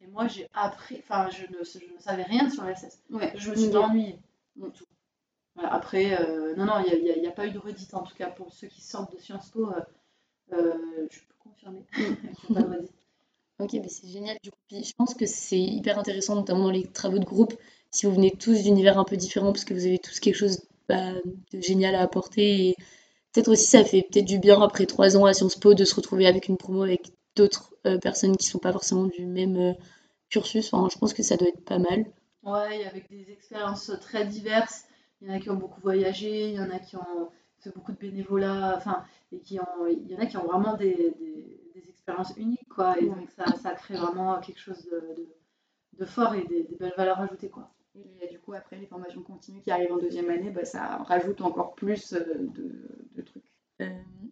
Et 0.02 0.08
moi, 0.08 0.28
j'ai 0.28 0.48
appris, 0.54 0.98
enfin, 1.04 1.30
je 1.30 1.44
ne, 1.44 1.64
je 1.64 1.94
ne 1.94 2.00
savais 2.00 2.24
rien 2.24 2.50
sur 2.50 2.64
l'ESS. 2.64 3.02
Ouais. 3.12 3.32
Je 3.36 3.52
me 3.52 3.56
suis 3.56 3.76
Ok. 3.76 3.84
ennuyée. 3.84 4.20
Mm. 4.56 4.70
Tout. 4.72 4.86
Voilà, 5.56 5.74
après, 5.74 6.20
euh, 6.22 6.56
non, 6.56 6.66
non, 6.66 6.84
il 6.88 7.22
n'y 7.22 7.28
a, 7.28 7.32
pas 7.32 7.48
eu 7.48 7.52
de 7.52 7.60
redite 7.60 7.94
en 7.94 8.04
tout 8.04 8.16
cas 8.16 8.30
pour 8.30 8.54
ceux 8.54 8.68
qui 8.68 8.82
sortent 8.82 9.14
de 9.14 9.20
Sciences 9.20 9.50
Po. 9.50 9.68
euh, 9.68 9.82
euh, 10.54 11.08
je 11.10 11.20
peux 11.20 11.36
confirmer 11.40 11.86
qu'il 11.94 12.04
n'y 12.04 12.58
a 12.58 12.62
pas 12.62 12.68
de 12.68 12.76
redite. 12.76 12.92
Ok, 13.60 13.74
mais 13.74 13.90
c'est 13.90 14.08
génial 14.08 14.38
du 14.42 14.52
coup. 14.52 14.58
Puis 14.70 14.84
je 14.84 14.94
pense 14.96 15.14
que 15.14 15.26
c'est 15.26 15.60
hyper 15.60 16.00
intéressant, 16.00 16.36
notamment 16.36 16.66
dans 16.66 16.72
les 16.72 16.88
travaux 16.88 17.20
de 17.20 17.26
groupe, 17.26 17.54
si 17.92 18.06
vous 18.06 18.14
venez 18.14 18.32
tous 18.32 18.64
d'univers 18.64 18.98
un 18.98 19.04
peu 19.04 19.18
différents, 19.18 19.52
parce 19.52 19.66
que 19.66 19.74
vous 19.74 19.86
avez 19.86 20.00
tous 20.00 20.20
quelque 20.20 20.36
chose 20.36 20.62
bah, 20.88 21.12
de 21.52 21.62
génial 21.62 21.96
à 21.96 22.02
apporter. 22.02 22.70
Et 22.70 22.76
peut-être 23.34 23.50
aussi, 23.50 23.66
ça 23.66 23.84
fait 23.84 24.04
peut-être 24.04 24.26
du 24.26 24.40
bien 24.40 24.62
après 24.62 24.86
trois 24.86 25.18
ans 25.18 25.26
à 25.26 25.34
Sciences 25.34 25.58
Po 25.58 25.74
de 25.74 25.84
se 25.84 25.96
retrouver 25.96 26.26
avec 26.26 26.48
une 26.48 26.58
promo 26.58 26.84
avec 26.84 27.12
d'autres 27.36 27.76
euh, 27.86 27.98
personnes 27.98 28.38
qui 28.38 28.48
sont 28.48 28.60
pas 28.60 28.72
forcément 28.72 29.06
du 29.06 29.26
même 29.26 29.58
euh, 29.58 29.74
cursus. 30.30 30.74
Enfin, 30.74 30.88
je 30.92 30.98
pense 30.98 31.14
que 31.14 31.24
ça 31.24 31.36
doit 31.36 31.50
être 31.50 31.64
pas 31.66 31.80
mal. 31.80 32.06
Ouais, 32.44 32.86
avec 32.86 33.10
des 33.10 33.30
expériences 33.32 33.92
très 34.02 34.26
diverses. 34.26 34.86
Il 35.22 35.28
y 35.28 35.32
en 35.32 35.36
a 35.36 35.40
qui 35.40 35.50
ont 35.50 35.56
beaucoup 35.56 35.82
voyagé, 35.82 36.50
il 36.50 36.56
y 36.56 36.60
en 36.60 36.70
a 36.70 36.80
qui 36.80 36.96
ont 36.96 37.32
fait 37.60 37.74
beaucoup 37.76 37.92
de 37.92 37.98
bénévolat, 37.98 38.76
enfin, 38.78 39.04
et 39.32 39.40
qui 39.40 39.60
ont, 39.60 39.88
il 39.88 40.10
y 40.12 40.16
en 40.16 40.20
a 40.20 40.26
qui 40.26 40.38
ont 40.38 40.46
vraiment 40.46 40.76
des, 40.78 41.14
des- 41.20 41.62
des 41.76 41.90
expériences 41.90 42.34
uniques, 42.38 42.68
quoi. 42.70 42.98
Et 43.00 43.06
donc 43.06 43.30
ça, 43.32 43.46
ça 43.62 43.72
crée 43.74 43.96
vraiment 43.96 44.40
quelque 44.40 44.60
chose 44.60 44.86
de, 44.86 45.00
de- 45.16 45.30
de 46.00 46.06
fort 46.06 46.36
et 46.36 46.46
des, 46.46 46.64
des 46.64 46.76
belles 46.76 46.94
valeurs 46.98 47.20
ajoutées, 47.22 47.50
quoi. 47.50 47.72
Et 48.22 48.28
du 48.30 48.40
coup, 48.40 48.54
après 48.54 48.78
les 48.78 48.86
formations 48.88 49.22
continues 49.24 49.62
qui 49.62 49.72
arrivent 49.72 49.92
en 49.94 49.98
deuxième 49.98 50.30
année, 50.30 50.52
bah, 50.52 50.66
ça 50.66 50.98
rajoute 51.04 51.42
encore 51.42 51.76
plus 51.76 52.14
euh, 52.14 52.24
de, 52.40 52.72
de 53.16 53.22
trucs. 53.22 53.52
Euh, 53.82 53.90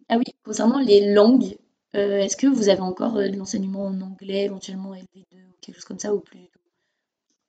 ah 0.08 0.16
oui, 0.18 0.24
concernant 0.44 0.78
les 0.80 1.12
langues, 1.12 1.56
euh, 1.94 2.18
est-ce 2.18 2.36
que 2.36 2.46
vous 2.46 2.68
avez 2.68 2.80
encore 2.80 3.14
de 3.14 3.36
l'enseignement 3.36 3.84
en 3.86 4.00
anglais, 4.00 4.44
éventuellement 4.44 4.94
LV2 4.94 5.38
ou 5.38 5.54
quelque 5.60 5.74
chose 5.76 5.84
comme 5.84 5.98
ça, 5.98 6.14
ou 6.14 6.20
plus 6.20 6.38
du 6.38 6.48
tout? 6.48 6.57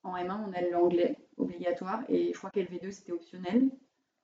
En 0.02 0.14
M1, 0.16 0.38
on 0.48 0.52
a 0.52 0.60
l'anglais 0.62 1.16
obligatoire 1.36 2.00
et 2.08 2.32
je 2.32 2.38
crois 2.38 2.50
qu'LV2 2.50 2.90
c'était 2.90 3.12
optionnel. 3.12 3.70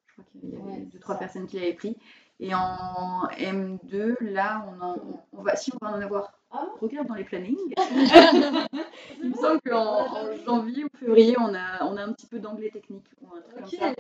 Je 0.07 0.13
crois 0.13 0.25
qu'il 0.31 0.49
y 0.51 0.57
avait 0.57 0.63
Ouais, 0.63 0.81
deux, 0.81 0.99
trois 0.99 1.15
ça. 1.15 1.19
personnes 1.21 1.47
qui 1.47 1.57
l'avaient 1.59 1.75
pris. 1.75 1.97
Et 2.41 2.55
en 2.55 3.27
M2, 3.39 4.17
là, 4.21 4.67
on, 4.69 4.81
en, 4.83 4.97
on 5.33 5.43
va, 5.43 5.57
si 5.57 5.71
on 5.81 5.85
va 5.85 5.93
en 5.97 6.01
avoir. 6.01 6.33
Ah 6.51 6.69
Regarde 6.81 7.09
dans 7.09 7.15
les 7.15 7.25
plannings. 7.25 7.75
Il 9.23 9.31
me 9.31 9.35
semble 9.35 9.61
qu'en 9.63 10.07
en 10.07 10.37
janvier 10.45 10.85
ou 10.85 10.89
février, 10.99 11.35
on 11.39 11.55
a, 11.55 11.85
on 11.85 11.97
a 11.97 12.03
un 12.05 12.13
petit 12.13 12.27
peu 12.27 12.39
d'anglais 12.39 12.71
technique 12.71 13.07
ou 13.21 13.35
un 13.35 13.41
truc 13.41 13.55
comme 13.57 13.67
ça. 13.67 13.93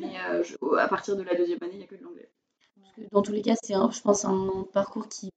Mais 0.00 0.14
euh, 0.30 0.42
je- 0.42 0.76
à 0.78 0.88
partir 0.88 1.16
de 1.16 1.22
la 1.22 1.34
deuxième 1.34 1.58
année, 1.62 1.72
il 1.74 1.78
n'y 1.78 1.84
a 1.84 1.86
que 1.86 1.96
de 1.96 2.02
l'anglais. 2.04 2.30
Dans 3.10 3.22
tous 3.22 3.32
les 3.32 3.42
cas, 3.42 3.54
c'est, 3.62 3.74
un- 3.74 3.90
je 3.90 4.00
pense, 4.00 4.24
un 4.24 4.66
parcours 4.72 5.08
qui, 5.08 5.30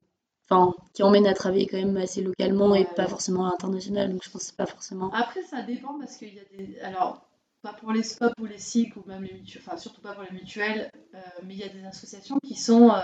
enfin, 0.50 0.74
qui 0.94 1.04
emmène 1.04 1.28
à 1.28 1.34
travailler 1.34 1.68
quand 1.68 1.78
même 1.78 1.98
assez 1.98 2.22
localement 2.22 2.76
et 2.76 2.80
Ouais. 2.82 2.94
pas 2.96 3.08
forcément 3.08 3.46
à 3.48 3.52
l'international. 3.52 4.12
Donc 4.12 4.24
je 4.24 4.30
pense 4.30 4.52
que 4.52 4.56
pas 4.56 4.66
forcément. 4.66 5.12
Après, 5.14 5.44
ça 5.44 5.62
dépend 5.62 5.98
parce 6.00 6.18
qu'il 6.18 6.34
y 6.34 6.40
a 6.40 6.44
des. 6.58 6.80
Alors, 6.80 7.28
pas 7.62 7.74
pour 7.74 7.92
les 7.92 8.04
SCOP 8.04 8.34
ou 8.40 8.46
les 8.46 8.60
SIC 8.60 8.96
ou 8.98 9.04
même 9.08 9.24
les 9.24 9.34
mutuelles, 9.34 9.64
enfin, 9.66 9.78
surtout 9.78 10.02
pas 10.02 10.14
pour 10.14 10.24
les 10.24 10.32
mutuelles, 10.32 10.90
euh, 11.16 11.20
mais 11.44 11.56
il 11.56 11.60
y 11.60 11.64
a 11.64 11.70
des 11.70 11.84
associations 11.86 12.38
qui 12.44 12.56
sont 12.56 12.92
euh, 12.92 13.00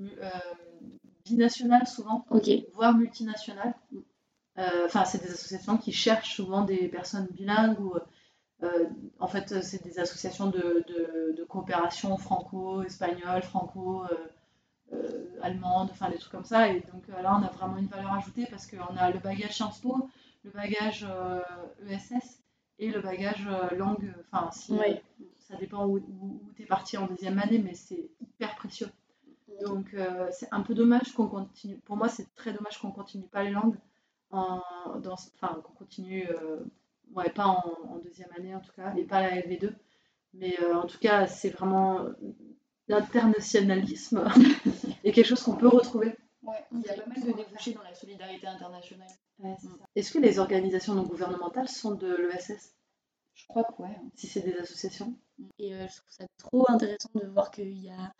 euh, 0.00 0.30
binationales 1.24 1.86
souvent, 1.86 2.24
voire 2.74 2.94
multinationales. 2.96 3.74
Enfin, 4.84 5.04
c'est 5.04 5.22
des 5.22 5.30
associations 5.32 5.76
qui 5.76 5.92
cherchent 5.92 6.34
souvent 6.34 6.62
des 6.64 6.88
personnes 6.88 7.26
bilingues 7.30 7.78
ou. 7.80 7.94
euh, 8.64 8.86
en 9.20 9.28
fait, 9.28 9.62
c'est 9.62 9.82
des 9.84 9.98
associations 10.00 10.48
de, 10.48 10.84
de- 10.88 11.34
de 11.36 11.44
coopération 11.44 12.16
franco-espagnole, 12.18 13.42
franco-allemande, 14.88 15.88
enfin 15.90 16.10
des 16.10 16.18
trucs 16.18 16.32
comme 16.32 16.44
ça. 16.44 16.68
Et 16.68 16.80
donc 16.92 17.04
euh, 17.08 17.22
là, 17.22 17.38
on 17.40 17.44
a 17.44 17.50
vraiment 17.50 17.76
une 17.78 17.86
valeur 17.86 18.12
ajoutée 18.14 18.46
parce 18.50 18.66
qu'on 18.66 18.96
a 18.96 19.10
le 19.10 19.18
bagage 19.18 19.52
Sciences 19.52 19.78
Po, 19.80 20.08
le 20.44 20.50
bagage 20.50 21.06
euh, 21.08 21.40
ESS 21.88 22.42
et 22.78 22.90
le 22.90 23.00
bagage 23.00 23.46
euh, 23.48 23.74
langue. 23.76 24.12
Enfin, 24.30 24.50
si, 24.52 24.78
euh, 24.78 24.94
ça 25.38 25.56
dépend 25.56 25.86
où, 25.86 26.00
tu 26.56 26.62
es 26.62 26.66
parti 26.66 26.96
en 26.96 27.06
deuxième 27.06 27.38
année, 27.38 27.58
mais 27.58 27.74
c'est 27.74 28.10
hyper 28.20 28.54
précieux. 28.56 28.90
Donc 29.64 29.94
euh, 29.94 30.28
c'est 30.30 30.48
un 30.52 30.60
peu 30.60 30.74
dommage 30.74 31.12
qu'on 31.12 31.26
continue. 31.28 31.78
Pour 31.78 31.96
moi, 31.96 32.08
c'est 32.08 32.32
très 32.34 32.52
dommage 32.52 32.78
qu'on 32.78 32.90
continue 32.90 33.26
pas 33.26 33.44
les 33.44 33.50
langues 33.50 33.76
en, 34.30 34.60
dans, 35.02 35.14
enfin, 35.14 35.60
qu'on 35.64 35.72
continue, 35.72 36.28
euh, 36.28 36.60
ouais, 37.14 37.30
pas 37.30 37.46
en, 37.46 37.64
en 37.88 37.98
deuxième 37.98 38.28
année 38.36 38.54
en 38.54 38.60
tout 38.60 38.72
cas, 38.76 38.94
et 38.94 39.04
pas 39.04 39.22
la 39.22 39.36
LV2. 39.36 39.72
Mais 40.34 40.54
euh, 40.62 40.76
en 40.76 40.86
tout 40.86 40.98
cas, 40.98 41.26
c'est 41.26 41.48
vraiment 41.48 42.04
l'internationalisme 42.88 44.24
et 45.04 45.12
quelque 45.12 45.26
chose 45.26 45.42
qu'on 45.42 45.56
peut 45.56 45.68
retrouver. 45.68 46.16
Ouais, 46.42 46.64
il 46.72 46.80
y 46.80 46.88
a 46.88 46.94
pas 46.94 47.06
mal 47.06 47.20
de 47.20 47.32
débouchés 47.32 47.72
dans 47.72 47.82
la 47.82 47.94
solidarité 47.94 48.46
internationale. 48.46 49.08
Est-ce 49.94 50.12
que 50.12 50.18
les 50.18 50.38
organisations 50.38 50.94
non 50.94 51.02
gouvernementales 51.02 51.68
sont 51.68 51.94
de 51.94 52.14
l'ESS 52.16 52.74
Je 53.34 53.46
crois 53.48 53.64
que 53.64 53.82
ouais. 53.82 53.96
Si 54.14 54.26
c'est 54.26 54.40
des 54.40 54.56
associations 54.56 55.14
Et 55.58 55.74
euh, 55.74 55.86
je 55.88 55.96
trouve 55.96 56.10
ça 56.10 56.26
trop 56.38 56.64
intéressant 56.68 57.10
de 57.14 57.26
voir 57.26 57.50
qu'il 57.50 57.78
y 57.78 57.90
a 57.90 58.12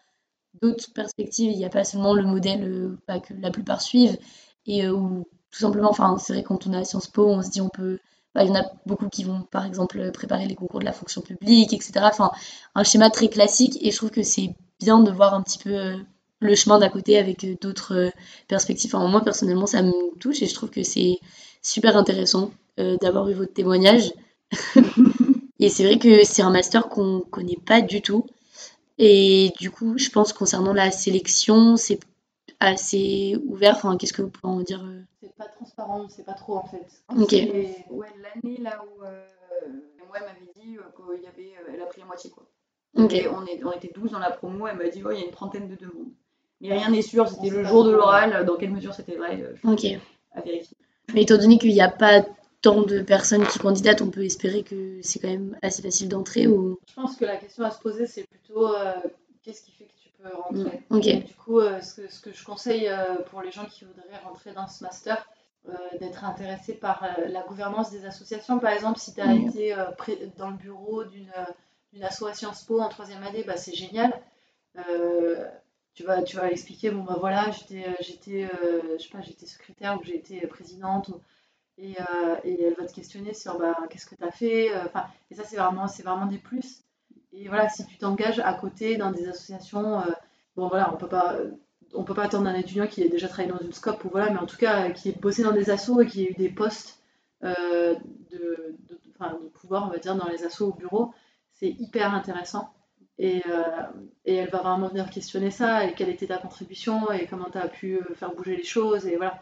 d'autres 0.60 0.92
perspectives. 0.92 1.52
Il 1.52 1.58
n'y 1.58 1.64
a 1.64 1.70
pas 1.70 1.84
seulement 1.84 2.14
le 2.14 2.24
modèle 2.24 2.64
euh, 2.64 2.98
bah, 3.06 3.20
que 3.20 3.34
la 3.34 3.50
plupart 3.50 3.80
suivent. 3.80 4.18
Et 4.66 4.84
euh, 4.84 4.92
où, 4.92 5.24
tout 5.50 5.58
simplement, 5.58 5.90
enfin, 5.90 6.18
c'est 6.18 6.34
vrai, 6.34 6.42
quand 6.42 6.66
on 6.66 6.72
a 6.72 6.84
Sciences 6.84 7.08
Po, 7.08 7.26
on 7.26 7.42
se 7.42 7.50
dit 7.50 7.60
on 7.60 7.68
peut. 7.68 7.98
Bah, 8.38 8.44
Il 8.44 8.48
y 8.48 8.52
en 8.52 8.60
a 8.60 8.70
beaucoup 8.86 9.08
qui 9.08 9.24
vont, 9.24 9.42
par 9.50 9.64
exemple, 9.64 10.10
préparer 10.12 10.46
les 10.46 10.54
concours 10.54 10.80
de 10.80 10.84
la 10.84 10.92
fonction 10.92 11.20
publique, 11.20 11.72
etc. 11.72 11.92
Enfin, 12.04 12.30
un 12.74 12.84
schéma 12.84 13.10
très 13.10 13.28
classique. 13.28 13.78
Et 13.82 13.90
je 13.90 13.96
trouve 13.96 14.10
que 14.10 14.22
c'est 14.22 14.54
bien 14.80 15.00
de 15.00 15.10
voir 15.10 15.34
un 15.34 15.42
petit 15.42 15.58
peu 15.58 15.74
euh, 15.76 15.96
le 16.40 16.54
chemin 16.54 16.78
d'à 16.78 16.88
côté 16.88 17.18
avec 17.18 17.44
euh, 17.44 17.56
d'autres 17.60 17.94
euh, 17.94 18.10
perspectives. 18.46 18.94
Enfin, 18.94 19.08
moi, 19.08 19.22
personnellement, 19.22 19.66
ça 19.66 19.82
me 19.82 19.92
touche 20.18 20.42
et 20.42 20.46
je 20.46 20.54
trouve 20.54 20.70
que 20.70 20.82
c'est 20.82 21.18
super 21.62 21.96
intéressant 21.96 22.52
euh, 22.78 22.96
d'avoir 22.98 23.28
eu 23.28 23.34
votre 23.34 23.52
témoignage. 23.52 24.12
Et 25.60 25.70
c'est 25.70 25.84
vrai 25.84 25.98
que 25.98 26.24
c'est 26.24 26.42
un 26.42 26.50
master 26.50 26.88
qu'on 26.88 27.20
connaît 27.20 27.58
pas 27.66 27.80
du 27.80 28.00
tout. 28.00 28.26
Et 28.98 29.52
du 29.58 29.72
coup, 29.72 29.98
je 29.98 30.08
pense 30.08 30.32
concernant 30.32 30.72
la 30.72 30.92
sélection, 30.92 31.76
c'est 31.76 31.98
assez 32.60 33.36
ouvert. 33.46 33.76
Enfin, 33.76 33.96
qu'est-ce 33.96 34.12
que 34.12 34.22
vous 34.22 34.30
pouvez 34.30 34.52
en 34.52 34.60
dire 34.60 34.82
euh 34.84 35.00
C'est 35.20 35.34
pas 35.36 35.46
transparent, 35.46 36.08
c'est 36.08 36.24
pas 36.24 36.34
trop 36.34 36.56
en 36.56 36.64
fait. 36.64 36.86
Ok. 37.16 37.32
Et, 37.32 37.74
ouais, 37.90 38.08
l'année 38.22 38.58
là 38.58 38.82
où 38.84 39.04
euh, 39.04 39.24
moi 40.06 40.16
elle 40.16 40.24
m'avait 40.24 40.52
dit 40.54 40.76
euh, 40.78 40.82
qu'il 41.14 41.22
y 41.22 41.26
avait, 41.26 41.54
euh, 41.58 41.72
elle 41.74 41.80
a 41.82 41.86
pris 41.86 42.00
la 42.00 42.06
moitié 42.06 42.30
quoi. 42.30 42.44
Ok. 42.96 43.12
Et 43.12 43.28
on, 43.28 43.44
est, 43.46 43.62
on 43.64 43.72
était 43.72 43.90
12 43.94 44.12
dans 44.12 44.18
la 44.18 44.30
promo, 44.30 44.66
elle 44.66 44.76
m'a 44.76 44.88
dit 44.88 45.02
ouais, 45.02 45.16
il 45.16 45.20
y 45.20 45.22
a 45.22 45.26
une 45.26 45.32
trentaine 45.32 45.68
de 45.68 45.76
demandes. 45.76 46.12
Mais 46.60 46.72
rien 46.76 46.90
n'est 46.90 47.02
sûr, 47.02 47.28
c'était 47.28 47.50
le 47.50 47.64
jour 47.64 47.84
de 47.84 47.92
l'oral, 47.92 48.44
dans 48.44 48.56
quelle 48.56 48.72
mesure 48.72 48.92
c'était 48.92 49.14
vrai, 49.16 49.38
je- 49.38 49.68
Ok. 49.68 49.84
à 50.32 50.40
vérifier. 50.40 50.76
Mais 51.14 51.22
étant 51.22 51.36
donné 51.38 51.58
qu'il 51.58 51.72
n'y 51.72 51.80
a 51.80 51.88
pas 51.90 52.24
tant 52.60 52.82
de 52.82 53.00
personnes 53.00 53.46
qui 53.46 53.60
candidatent, 53.60 54.02
on 54.02 54.10
peut 54.10 54.24
espérer 54.24 54.64
que 54.64 54.98
c'est 55.02 55.20
quand 55.20 55.28
même 55.28 55.56
assez 55.62 55.82
facile 55.82 56.08
d'entrer 56.08 56.48
ou. 56.48 56.78
Je 56.88 56.94
pense 56.94 57.16
que 57.16 57.24
la 57.24 57.36
question 57.36 57.62
à 57.64 57.70
se 57.70 57.78
poser, 57.80 58.06
c'est 58.06 58.26
plutôt 58.28 58.66
euh, 58.74 58.94
qu'est-ce 59.42 59.62
qui 59.62 59.70
fait 59.70 59.84
que 59.84 59.92
rentrer. 60.24 60.82
Donc, 60.90 61.24
du 61.24 61.34
coup, 61.34 61.60
euh, 61.60 61.80
ce, 61.80 62.00
que, 62.02 62.12
ce 62.12 62.20
que 62.20 62.32
je 62.32 62.44
conseille 62.44 62.88
euh, 62.88 63.16
pour 63.30 63.42
les 63.42 63.50
gens 63.50 63.66
qui 63.66 63.84
voudraient 63.84 64.18
rentrer 64.24 64.52
dans 64.52 64.66
ce 64.68 64.82
master, 64.82 65.28
euh, 65.68 65.72
d'être 66.00 66.24
intéressé 66.24 66.74
par 66.74 67.04
la 67.26 67.42
gouvernance 67.42 67.90
des 67.90 68.04
associations. 68.04 68.58
Par 68.58 68.72
exemple, 68.72 68.98
si 68.98 69.14
tu 69.14 69.20
as 69.20 69.34
Mhm. 69.34 69.48
été 69.48 69.76
dans 70.36 70.50
le 70.50 70.56
bureau 70.56 71.04
d'une 71.04 71.30
association 72.02 72.48
Sciences 72.52 72.64
Po 72.64 72.80
en 72.80 72.88
troisième 72.88 73.22
année, 73.22 73.44
bah, 73.44 73.56
c'est 73.56 73.74
génial. 73.74 74.12
Euh, 74.90 75.48
tu 75.94 76.04
vas, 76.04 76.22
tu 76.22 76.36
vas 76.36 76.50
expliquer, 76.50 76.90
bon 76.90 77.02
bah 77.04 77.16
voilà, 77.18 77.50
j'étais, 77.50 77.96
j'étais, 78.00 78.44
euh, 78.62 78.96
je 78.98 79.02
sais 79.04 79.08
pas, 79.10 79.20
j'étais 79.20 79.46
secrétaire 79.46 79.98
ou 80.00 80.04
j'ai 80.04 80.16
été 80.16 80.46
présidente. 80.46 81.08
ou- 81.08 81.20
et, 81.78 81.96
euh, 82.00 82.36
et 82.44 82.62
elle 82.64 82.74
va 82.74 82.86
te 82.86 82.94
questionner 82.94 83.34
sur 83.34 83.58
bah, 83.58 83.76
qu'est-ce 83.90 84.06
que 84.06 84.14
tu 84.16 84.24
as 84.24 84.30
fait. 84.32 84.66
et 85.30 85.34
ça, 85.34 85.44
c'est 85.44 85.56
vraiment, 85.56 85.88
c'est 85.88 86.02
vraiment 86.04 86.26
des 86.26 86.38
plus. 86.38 86.82
Et 87.40 87.46
voilà, 87.46 87.68
si 87.68 87.86
tu 87.86 87.96
t'engages 87.98 88.40
à 88.40 88.52
côté 88.54 88.96
dans 88.96 89.12
des 89.12 89.28
associations, 89.28 90.00
euh, 90.00 90.10
bon 90.56 90.68
voilà, 90.68 90.92
on 90.92 90.96
peut 90.96 91.08
pas, 91.08 91.36
on 91.94 92.02
peut 92.02 92.14
pas 92.14 92.24
attendre 92.24 92.44
d'un 92.44 92.54
étudiant 92.54 92.88
qui 92.88 93.02
ait 93.02 93.08
déjà 93.08 93.28
travaillé 93.28 93.52
dans 93.52 93.64
une 93.64 93.72
scope 93.72 94.04
ou 94.04 94.08
voilà, 94.10 94.30
mais 94.32 94.40
en 94.40 94.46
tout 94.46 94.56
cas 94.56 94.90
qui 94.90 95.10
ait 95.10 95.12
bossé 95.12 95.44
dans 95.44 95.52
des 95.52 95.70
assos 95.70 96.00
et 96.00 96.06
qui 96.06 96.24
ait 96.24 96.30
eu 96.30 96.34
des 96.34 96.48
postes 96.48 97.00
euh, 97.44 97.94
de, 98.30 98.76
pouvoir, 99.54 99.86
on 99.86 99.90
va 99.90 99.98
dire, 99.98 100.16
dans 100.16 100.28
les 100.28 100.44
assos 100.44 100.68
au 100.68 100.72
bureau, 100.72 101.14
c'est 101.52 101.68
hyper 101.68 102.12
intéressant. 102.12 102.74
Et, 103.18 103.42
euh, 103.48 103.82
et 104.24 104.34
elle 104.34 104.50
va 104.50 104.58
vraiment 104.58 104.88
venir 104.88 105.08
questionner 105.10 105.50
ça 105.50 105.84
et 105.84 105.94
quelle 105.94 106.08
était 106.08 106.28
ta 106.28 106.38
contribution 106.38 107.10
et 107.12 107.26
comment 107.26 107.50
tu 107.50 107.58
as 107.58 107.68
pu 107.68 108.00
faire 108.14 108.34
bouger 108.34 108.56
les 108.56 108.64
choses 108.64 109.06
et 109.06 109.16
voilà. 109.16 109.40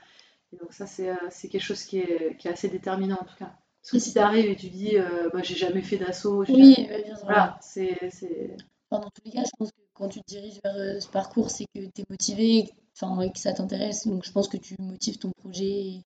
Et 0.53 0.57
donc 0.57 0.73
ça 0.73 0.87
c'est 0.87 1.13
c'est 1.31 1.49
quelque 1.49 1.63
chose 1.63 1.83
qui 1.85 1.99
est, 1.99 2.37
qui 2.39 2.49
est 2.49 2.53
assez 2.53 2.69
déterminant 2.69 3.19
en 3.21 3.25
tout 3.25 3.37
cas. 3.39 3.53
Parce 3.87 3.93
que 3.93 3.99
si 4.01 4.13
tu 4.15 4.19
arrives 4.19 4.47
et 4.47 4.57
tu 4.57 4.69
dis 4.69 4.97
euh, 4.99 5.31
bah, 5.33 5.43
j'ai 5.45 5.55
jamais 5.55 5.81
fait 5.81 5.97
d'assaut, 5.97 6.45
j'ai 6.45 6.53
Oui, 6.55 6.75
jamais- 6.77 7.05
bien 7.05 7.15
sûr. 7.17 7.25
voilà, 7.25 7.57
c'est 7.61 8.11
c'est- 8.11 8.57
Enfin, 8.91 9.03
dans 9.03 9.11
tous 9.11 9.23
les 9.25 9.31
cas, 9.31 9.45
je 9.45 9.51
pense 9.57 9.71
que 9.71 9.77
quand 9.95 10.09
tu 10.09 10.21
te 10.23 10.27
diriges 10.27 10.59
vers 10.65 10.75
euh, 10.75 10.99
ce 10.99 11.09
parcours, 11.09 11.51
c'est 11.51 11.67
que 11.73 11.81
tu 11.95 12.01
es 12.01 12.05
motivé, 12.11 12.69
enfin, 13.01 13.21
et 13.21 13.31
que 13.31 13.39
ça 13.39 13.53
t'intéresse. 13.53 14.07
Donc, 14.09 14.25
je 14.25 14.33
pense 14.33 14.49
que 14.49 14.57
tu 14.57 14.75
motives 14.81 15.19
ton 15.19 15.31
projet. 15.39 15.65
et- 15.65 16.03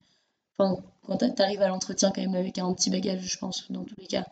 Enfin, 0.59 0.77
quand 1.07 1.17
tu 1.17 1.41
arrives 1.43 1.63
à 1.63 1.69
l'entretien, 1.69 2.11
quand 2.15 2.21
même, 2.21 2.35
avec 2.35 2.59
un 2.59 2.71
petit 2.75 2.91
bagage, 2.91 3.23
je 3.23 3.39
pense, 3.39 3.71
dans 3.73 3.85
tous 3.85 3.95
les 3.99 4.07
cas. 4.07 4.27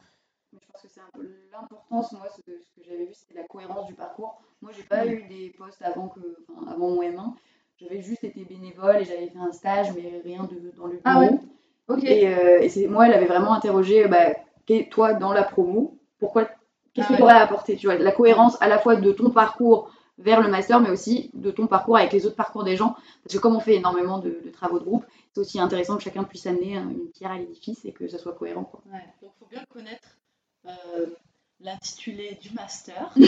Mais 0.53 0.59
je 0.63 0.67
pense 0.71 0.83
que 0.83 0.89
c'est 0.93 1.01
un 1.01 1.09
peu 1.15 1.27
l'importance, 1.51 2.13
moi, 2.13 2.29
ce 2.37 2.43
que, 2.43 2.53
j'avais 2.87 3.07
vu, 3.07 3.15
c'était 3.15 3.41
la 3.41 3.47
cohérence 3.47 3.87
du 3.87 3.95
parcours. 3.95 4.43
Moi, 4.61 4.73
j'ai 4.77 4.83
pas 4.83 5.07
eu 5.07 5.27
des 5.29 5.55
postes 5.57 5.81
avant, 5.81 6.09
que, 6.09 6.21
enfin, 6.51 6.71
avant 6.71 6.91
mon 6.91 7.03
M1. 7.03 7.35
J'avais 7.79 8.03
juste 8.03 8.25
été 8.25 8.45
bénévole 8.45 8.97
et 8.97 9.05
j'avais 9.07 9.29
fait 9.29 9.39
un 9.39 9.53
stage, 9.53 9.89
mais 9.95 10.21
rien 10.23 10.45
de, 10.45 10.71
dans 10.77 10.85
le 10.87 10.99
bureau. 10.99 11.03
Ah 11.05 11.21
ouais 11.21 11.31
Et, 12.05 12.29
euh, 12.29 12.61
et 12.61 12.69
c'est, 12.69 12.87
moi, 12.87 13.07
elle 13.07 13.15
avait 13.15 13.27
vraiment 13.27 13.53
interrogé, 13.55 14.07
bah, 14.09 14.31
qu'est- 14.67 14.89
toi, 14.91 15.15
dans 15.15 15.33
la 15.33 15.43
promo, 15.43 15.99
pourquoi, 16.19 16.45
qu'est-ce 16.95 17.07
Ah 17.09 17.13
que 17.13 17.17
tu 17.17 17.23
aurais 17.23 17.35
à 17.35 17.43
apporter 17.43 17.77
Tu 17.77 17.87
vois, 17.87 17.97
la 17.97 18.13
cohérence 18.13 18.61
à 18.61 18.69
la 18.69 18.79
fois 18.79 18.97
de 18.97 19.13
ton 19.13 19.31
parcours 19.31 19.91
vers 20.19 20.41
le 20.43 20.49
master, 20.49 20.81
mais 20.81 20.91
aussi 20.91 21.31
de 21.35 21.51
ton 21.53 21.67
parcours 21.69 21.97
avec 21.97 22.13
les 22.13 22.27
autres 22.27 22.35
parcours 22.37 22.65
des 22.65 22.77
gens. 22.77 22.97
Parce 23.23 23.35
que 23.35 23.39
comme 23.41 23.55
on 23.57 23.61
fait 23.61 23.77
énormément 23.77 24.19
de, 24.19 24.41
de 24.45 24.51
travaux 24.51 24.81
de 24.81 24.85
groupe, 24.85 25.05
c'est 25.33 25.41
aussi 25.41 25.61
intéressant 25.61 25.97
que 25.97 26.03
chacun 26.03 26.25
puisse 26.25 26.47
amener 26.47 26.77
un- 26.77 26.91
une 26.91 27.09
pierre 27.15 27.31
à 27.31 27.39
l'édifice 27.39 27.85
et 27.85 27.93
que 27.93 28.09
ça 28.09 28.19
soit 28.19 28.33
cohérent. 28.33 28.65
Quoi. 28.65 28.81
Ouais, 28.93 28.99
donc 29.23 29.31
il 29.37 29.39
faut 29.39 29.47
bien 29.51 29.63
connaître 29.73 30.19
euh, 30.67 31.07
l'intitulé 31.61 32.37
du 32.43 32.51
master. 32.53 33.11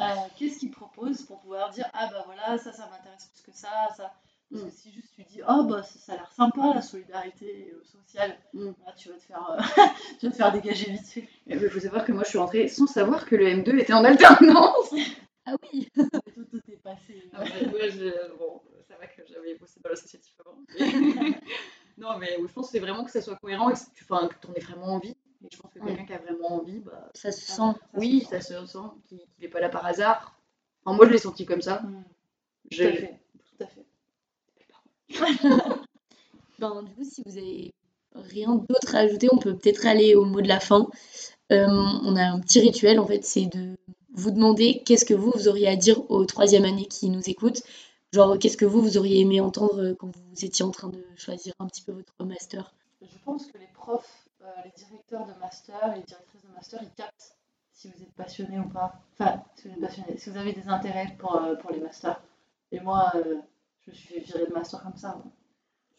Euh, 0.00 0.14
Qu'est-ce 0.36 0.58
qu'il 0.58 0.70
propose 0.70 1.22
pour 1.22 1.40
pouvoir 1.40 1.70
dire 1.70 1.86
ah 1.92 2.08
bah 2.10 2.24
voilà 2.26 2.56
ça 2.58 2.72
ça 2.72 2.88
m'intéresse 2.90 3.30
plus 3.34 3.52
que 3.52 3.56
ça 3.56 3.68
ça. 3.96 4.12
Parce 4.50 4.62
que 4.64 4.68
Mm. 4.68 4.70
si 4.72 4.92
juste 4.92 5.12
tu 5.14 5.22
dis 5.24 5.40
oh 5.48 5.64
bah 5.64 5.82
ça, 5.82 5.98
ça 5.98 6.12
a 6.12 6.16
l'air 6.16 6.32
sympa 6.32 6.72
la 6.74 6.82
solidarité 6.82 7.72
euh, 7.74 7.84
sociale, 7.84 8.36
Mm. 8.52 8.70
là, 8.84 8.92
tu 8.96 9.08
vas 9.08 9.14
te 9.16 9.22
faire 9.22 9.50
euh, 9.50 9.58
tu 10.18 10.26
vas 10.26 10.32
te 10.32 10.36
faire 10.36 10.52
dégager 10.52 10.90
vite 10.92 11.06
fait. 11.06 11.28
Il 11.46 11.58
faut 11.70 11.80
savoir 11.80 12.04
que 12.04 12.12
moi, 12.12 12.22
je 12.24 12.30
suis 12.30 12.38
rentrée 12.38 12.68
sans 12.68 12.86
savoir 12.86 13.26
que 13.26 13.36
le 13.36 13.46
M2 13.46 13.78
était 13.78 13.92
en 13.92 14.04
alternance. 14.04 14.90
Ah 15.46 15.54
oui 15.72 15.88
tout, 15.94 16.44
tout 16.44 16.60
est 16.70 16.76
passé. 16.82 17.30
Ah 17.32 17.42
ouais, 17.42 17.66
ouais, 17.72 17.90
je- 17.90 18.36
bon, 18.36 18.60
ça 18.86 18.94
va 18.98 19.06
que 19.06 19.22
j'avais 19.26 19.54
bossé 19.56 19.80
dans 19.82 19.88
l'associatif 19.88 20.34
avant. 20.38 20.58
mais- 20.78 21.40
non, 21.96 22.18
mais 22.18 22.36
je 22.38 22.52
pense 22.52 22.66
que 22.66 22.72
c'est 22.72 22.78
vraiment 22.78 23.04
que 23.04 23.10
ça 23.10 23.22
soit 23.22 23.36
cohérent 23.36 23.70
et 23.70 23.72
que 23.72 23.78
tu 23.94 24.04
enfin, 24.08 24.28
que 24.28 24.46
en 24.46 24.52
aies 24.54 24.60
vraiment 24.60 24.86
envie. 24.94 25.16
Et 25.42 25.48
je 25.50 25.58
pense 25.58 25.72
que 25.72 25.78
quelqu'un 25.80 26.04
qui 26.04 26.12
a 26.12 26.18
vraiment 26.18 26.56
envie, 26.60 26.80
bah, 26.80 27.10
Ça 27.14 27.32
se 27.32 27.40
sent. 27.40 27.52
ça, 27.56 27.74
oui, 27.94 28.26
ça 28.28 28.42
se 28.42 28.52
ressent, 28.52 28.98
qu'il 29.08 29.18
n'est 29.40 29.48
pas 29.48 29.60
là 29.60 29.70
par 29.70 29.86
hasard. 29.86 30.38
Enfin, 30.84 30.94
moi, 30.94 31.06
je 31.06 31.12
l'ai 31.12 31.18
senti 31.18 31.46
comme 31.46 31.62
ça. 31.62 31.80
Mm, 31.80 32.04
Tout 32.70 32.82
à 32.82 32.92
fait. 32.92 33.20
Tout 33.56 33.64
à 33.64 33.66
fait. 33.66 33.86
Ben, 36.58 36.82
du 36.82 36.92
coup, 36.94 37.04
si 37.04 37.22
vous 37.24 37.38
avez 37.38 37.72
rien 38.14 38.54
d'autre 38.54 38.94
à 38.94 38.98
ajouter, 38.98 39.28
on 39.32 39.38
peut 39.38 39.56
peut-être 39.56 39.86
aller 39.86 40.14
au 40.14 40.26
mot 40.26 40.42
de 40.42 40.48
la 40.48 40.60
fin. 40.60 40.86
Euh, 41.52 41.66
on 41.66 42.16
a 42.16 42.22
un 42.22 42.38
petit 42.40 42.60
rituel, 42.60 43.00
en 43.00 43.06
fait, 43.06 43.24
c'est 43.24 43.46
de 43.46 43.78
vous 44.12 44.30
demander 44.30 44.82
qu'est-ce 44.84 45.06
que 45.06 45.14
vous, 45.14 45.30
vous 45.34 45.48
auriez 45.48 45.68
à 45.68 45.76
dire 45.76 46.10
aux 46.10 46.24
troisième 46.26 46.66
années 46.66 46.86
qui 46.86 47.08
nous 47.08 47.22
écoutent. 47.30 47.62
Genre, 48.12 48.38
qu'est-ce 48.38 48.56
que 48.56 48.66
vous, 48.66 48.82
vous 48.82 48.98
auriez 48.98 49.20
aimé 49.20 49.40
entendre 49.40 49.92
quand 49.92 50.08
vous 50.14 50.44
étiez 50.44 50.64
en 50.64 50.70
train 50.70 50.88
de 50.88 51.02
choisir 51.16 51.54
un 51.60 51.66
petit 51.66 51.82
peu 51.82 51.92
votre 51.92 52.12
master? 52.24 52.74
Je 53.00 53.18
pense 53.24 53.46
que 53.46 53.56
les 53.56 53.68
profs, 53.72 54.28
euh, 54.42 54.46
les 54.64 54.72
directeurs 54.72 55.26
de 55.26 55.32
master, 55.40 55.94
les 55.96 56.02
directrices 56.02 56.42
de 56.42 56.52
master, 56.54 56.80
ils 56.82 56.90
captent 56.90 57.36
si 57.72 57.88
vous 57.88 58.02
êtes 58.02 58.12
passionné 58.12 58.58
ou 58.58 58.68
pas. 58.68 59.00
Enfin, 59.18 59.42
si 59.54 59.68
vous 59.68 59.74
êtes 59.74 59.80
passionné, 59.80 60.18
si 60.18 60.28
vous 60.28 60.36
avez 60.36 60.52
des 60.52 60.68
intérêts 60.68 61.16
pour, 61.18 61.36
euh, 61.36 61.54
pour 61.54 61.70
les 61.70 61.80
masters. 61.80 62.20
Et 62.72 62.80
moi, 62.80 63.12
euh, 63.14 63.36
je 63.86 63.90
me 63.90 63.94
suis 63.96 64.08
fait 64.14 64.20
virer 64.20 64.46
de 64.46 64.52
master 64.52 64.82
comme 64.82 64.96
ça. 64.96 65.22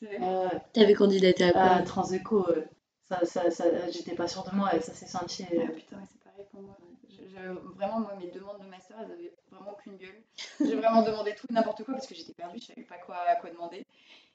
Euh, 0.04 0.50
T'avais 0.74 0.94
candidaté 0.96 1.44
à 1.46 1.52
quoi 1.52 1.62
à 1.62 1.82
Transeco, 1.84 2.48
euh, 2.50 2.66
ça, 3.08 3.24
ça, 3.26 3.52
ça- 3.52 3.90
j'étais 3.92 4.16
pas 4.16 4.28
sûre 4.28 4.44
de 4.50 4.56
moi 4.56 4.76
et 4.76 4.82
ça 4.82 4.94
s'est 4.94 5.06
senti. 5.08 5.44
euh, 5.44 5.66
Ah, 5.68 5.72
putain, 5.72 5.98
ouais, 5.98 6.04
c'est 6.12 6.24
pareil 6.24 6.46
pour 6.52 6.62
moi. 6.62 6.76
Je- 7.10 7.28
je- 7.28 7.76
vraiment, 7.76 8.00
moi, 8.00 8.16
mes 8.20 8.32
demandes 8.32 8.62
de 8.62 8.68
master, 8.68 8.98
elles 9.00 9.12
avaient 9.12 9.34
vraiment 9.52 9.72
aucune 9.74 9.98
gueule. 9.98 10.24
J'ai 10.60 10.76
vraiment 10.76 11.04
demandé 11.04 11.36
tout 11.36 11.46
et 11.50 11.54
n'importe 11.54 11.84
quoi 11.84 11.94
parce 11.96 12.08
que 12.08 12.16
j'étais 12.16 12.34
perdue, 12.34 12.58
je 12.60 12.66
savais 12.66 12.84
pas 12.84 12.98
quoi, 12.98 13.18
quoi 13.40 13.50
demander. 13.52 13.86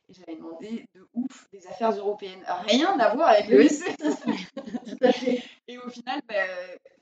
Et 0.08 0.14
j'avais 0.14 0.36
demandé 0.36 0.86
de 0.94 1.08
ouf 1.14 1.48
des 1.50 1.66
affaires 1.66 1.90
européennes. 1.90 2.44
Rien 2.68 2.96
à 3.00 3.12
voir 3.12 3.30
avec 3.30 3.48
le 3.48 3.58
à 5.02 5.12
fait. 5.12 5.42
Et 5.68 5.78
au 5.78 5.88
final, 5.88 6.20
bah, 6.28 6.34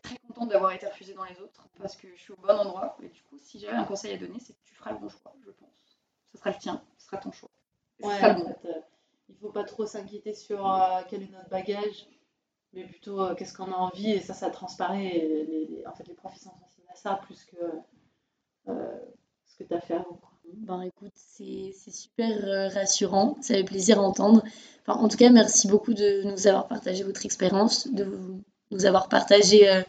très 0.02 0.16
contente 0.26 0.48
d'avoir 0.48 0.72
été 0.72 0.86
refusée 0.86 1.12
dans 1.12 1.24
les 1.24 1.38
autres 1.40 1.68
parce 1.78 1.96
que 1.96 2.08
je 2.16 2.20
suis 2.22 2.32
au 2.32 2.36
bon 2.36 2.48
endroit. 2.56 2.96
Et 3.02 3.08
du 3.08 3.20
coup, 3.24 3.36
si 3.38 3.58
j'avais 3.58 3.76
un 3.76 3.84
conseil 3.84 4.14
à 4.14 4.16
donner, 4.16 4.38
c'est 4.40 4.54
que 4.54 4.62
tu 4.64 4.74
feras 4.74 4.92
le 4.92 4.98
bon 5.00 5.08
choix, 5.10 5.34
je 5.44 5.50
pense. 5.50 5.68
Sera 6.44 6.50
le 6.50 6.58
tien, 6.60 6.82
ce 6.98 7.06
sera 7.06 7.16
ton 7.18 7.32
choix. 7.32 7.48
Ouais, 8.02 8.16
sera 8.16 8.30
en 8.32 8.38
le 8.38 8.44
bon. 8.44 8.54
fait, 8.62 8.68
euh, 8.68 8.80
il 9.30 9.34
faut 9.36 9.50
pas 9.50 9.64
trop 9.64 9.86
s'inquiéter 9.86 10.34
sur 10.34 10.70
euh, 10.70 11.00
quel 11.08 11.22
est 11.22 11.30
notre 11.32 11.48
bagage, 11.48 12.06
mais 12.72 12.84
plutôt 12.86 13.20
euh, 13.22 13.34
qu'est-ce 13.34 13.54
qu'on 13.56 13.72
a 13.72 13.76
envie 13.76 14.10
et 14.12 14.20
ça, 14.20 14.34
ça 14.34 14.50
transparaît. 14.50 15.06
Et 15.06 15.44
les, 15.46 15.66
les- 15.66 15.86
en 15.86 15.92
fait, 15.94 16.06
les 16.08 16.14
profs 16.14 16.34
ils 16.36 16.40
sont 16.40 16.50
sensibles 16.60 16.88
à 16.92 16.96
ça 16.96 17.14
plus 17.26 17.44
que 17.44 17.56
euh, 18.68 18.98
ce 19.46 19.56
que 19.56 19.64
tu 19.64 19.74
as 19.74 19.80
fait 19.80 19.94
avant. 19.94 20.14
quoi. 20.14 20.30
Ben 20.68 20.82
écoute, 20.82 21.12
c'est 21.14 21.72
c'est 21.74 21.90
super 21.90 22.72
rassurant, 22.72 23.36
ça 23.40 23.54
fait 23.54 23.64
plaisir 23.64 23.98
à 23.98 24.02
entendre. 24.02 24.42
Enfin, 24.86 25.00
en 25.00 25.08
tout 25.08 25.16
cas, 25.16 25.30
merci 25.30 25.66
beaucoup 25.68 25.94
de 25.94 26.22
nous 26.24 26.46
avoir 26.46 26.68
partagé 26.68 27.02
votre 27.02 27.24
expérience, 27.24 27.88
de 27.88 28.04
vous- 28.04 28.42
nous 28.70 28.86
avoir 28.86 29.08
partagé 29.08 29.68
euh, 29.68 29.82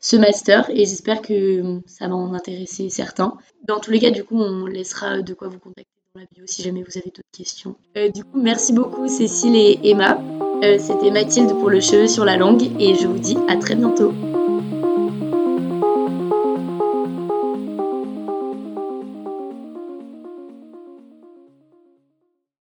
ce 0.00 0.16
master 0.16 0.70
et 0.70 0.86
j'espère 0.86 1.22
que 1.22 1.80
ça 1.86 2.08
va 2.08 2.14
en 2.14 2.34
intéresser 2.34 2.88
certains. 2.90 3.36
Dans 3.66 3.80
tous 3.80 3.90
les 3.90 3.98
cas, 3.98 4.10
du 4.10 4.24
coup, 4.24 4.40
on 4.40 4.66
laissera 4.66 5.22
de 5.22 5.34
quoi 5.34 5.48
vous 5.48 5.58
contacter 5.58 5.90
dans 6.14 6.20
la 6.20 6.26
bio 6.32 6.44
si 6.46 6.62
jamais 6.62 6.82
vous 6.82 6.96
avez 6.96 7.10
d'autres 7.10 7.28
questions. 7.36 7.76
Euh, 7.96 8.08
du 8.08 8.24
coup, 8.24 8.40
merci 8.40 8.72
beaucoup 8.72 9.08
Cécile 9.08 9.56
et 9.56 9.78
Emma. 9.82 10.20
Euh, 10.62 10.78
C'était 10.78 11.10
Mathilde 11.10 11.50
pour 11.50 11.70
le 11.70 11.80
cheveu 11.80 12.06
sur 12.06 12.24
la 12.24 12.36
langue 12.36 12.70
et 12.80 12.94
je 12.94 13.06
vous 13.06 13.18
dis 13.18 13.36
à 13.48 13.56
très 13.56 13.74
bientôt. 13.74 14.12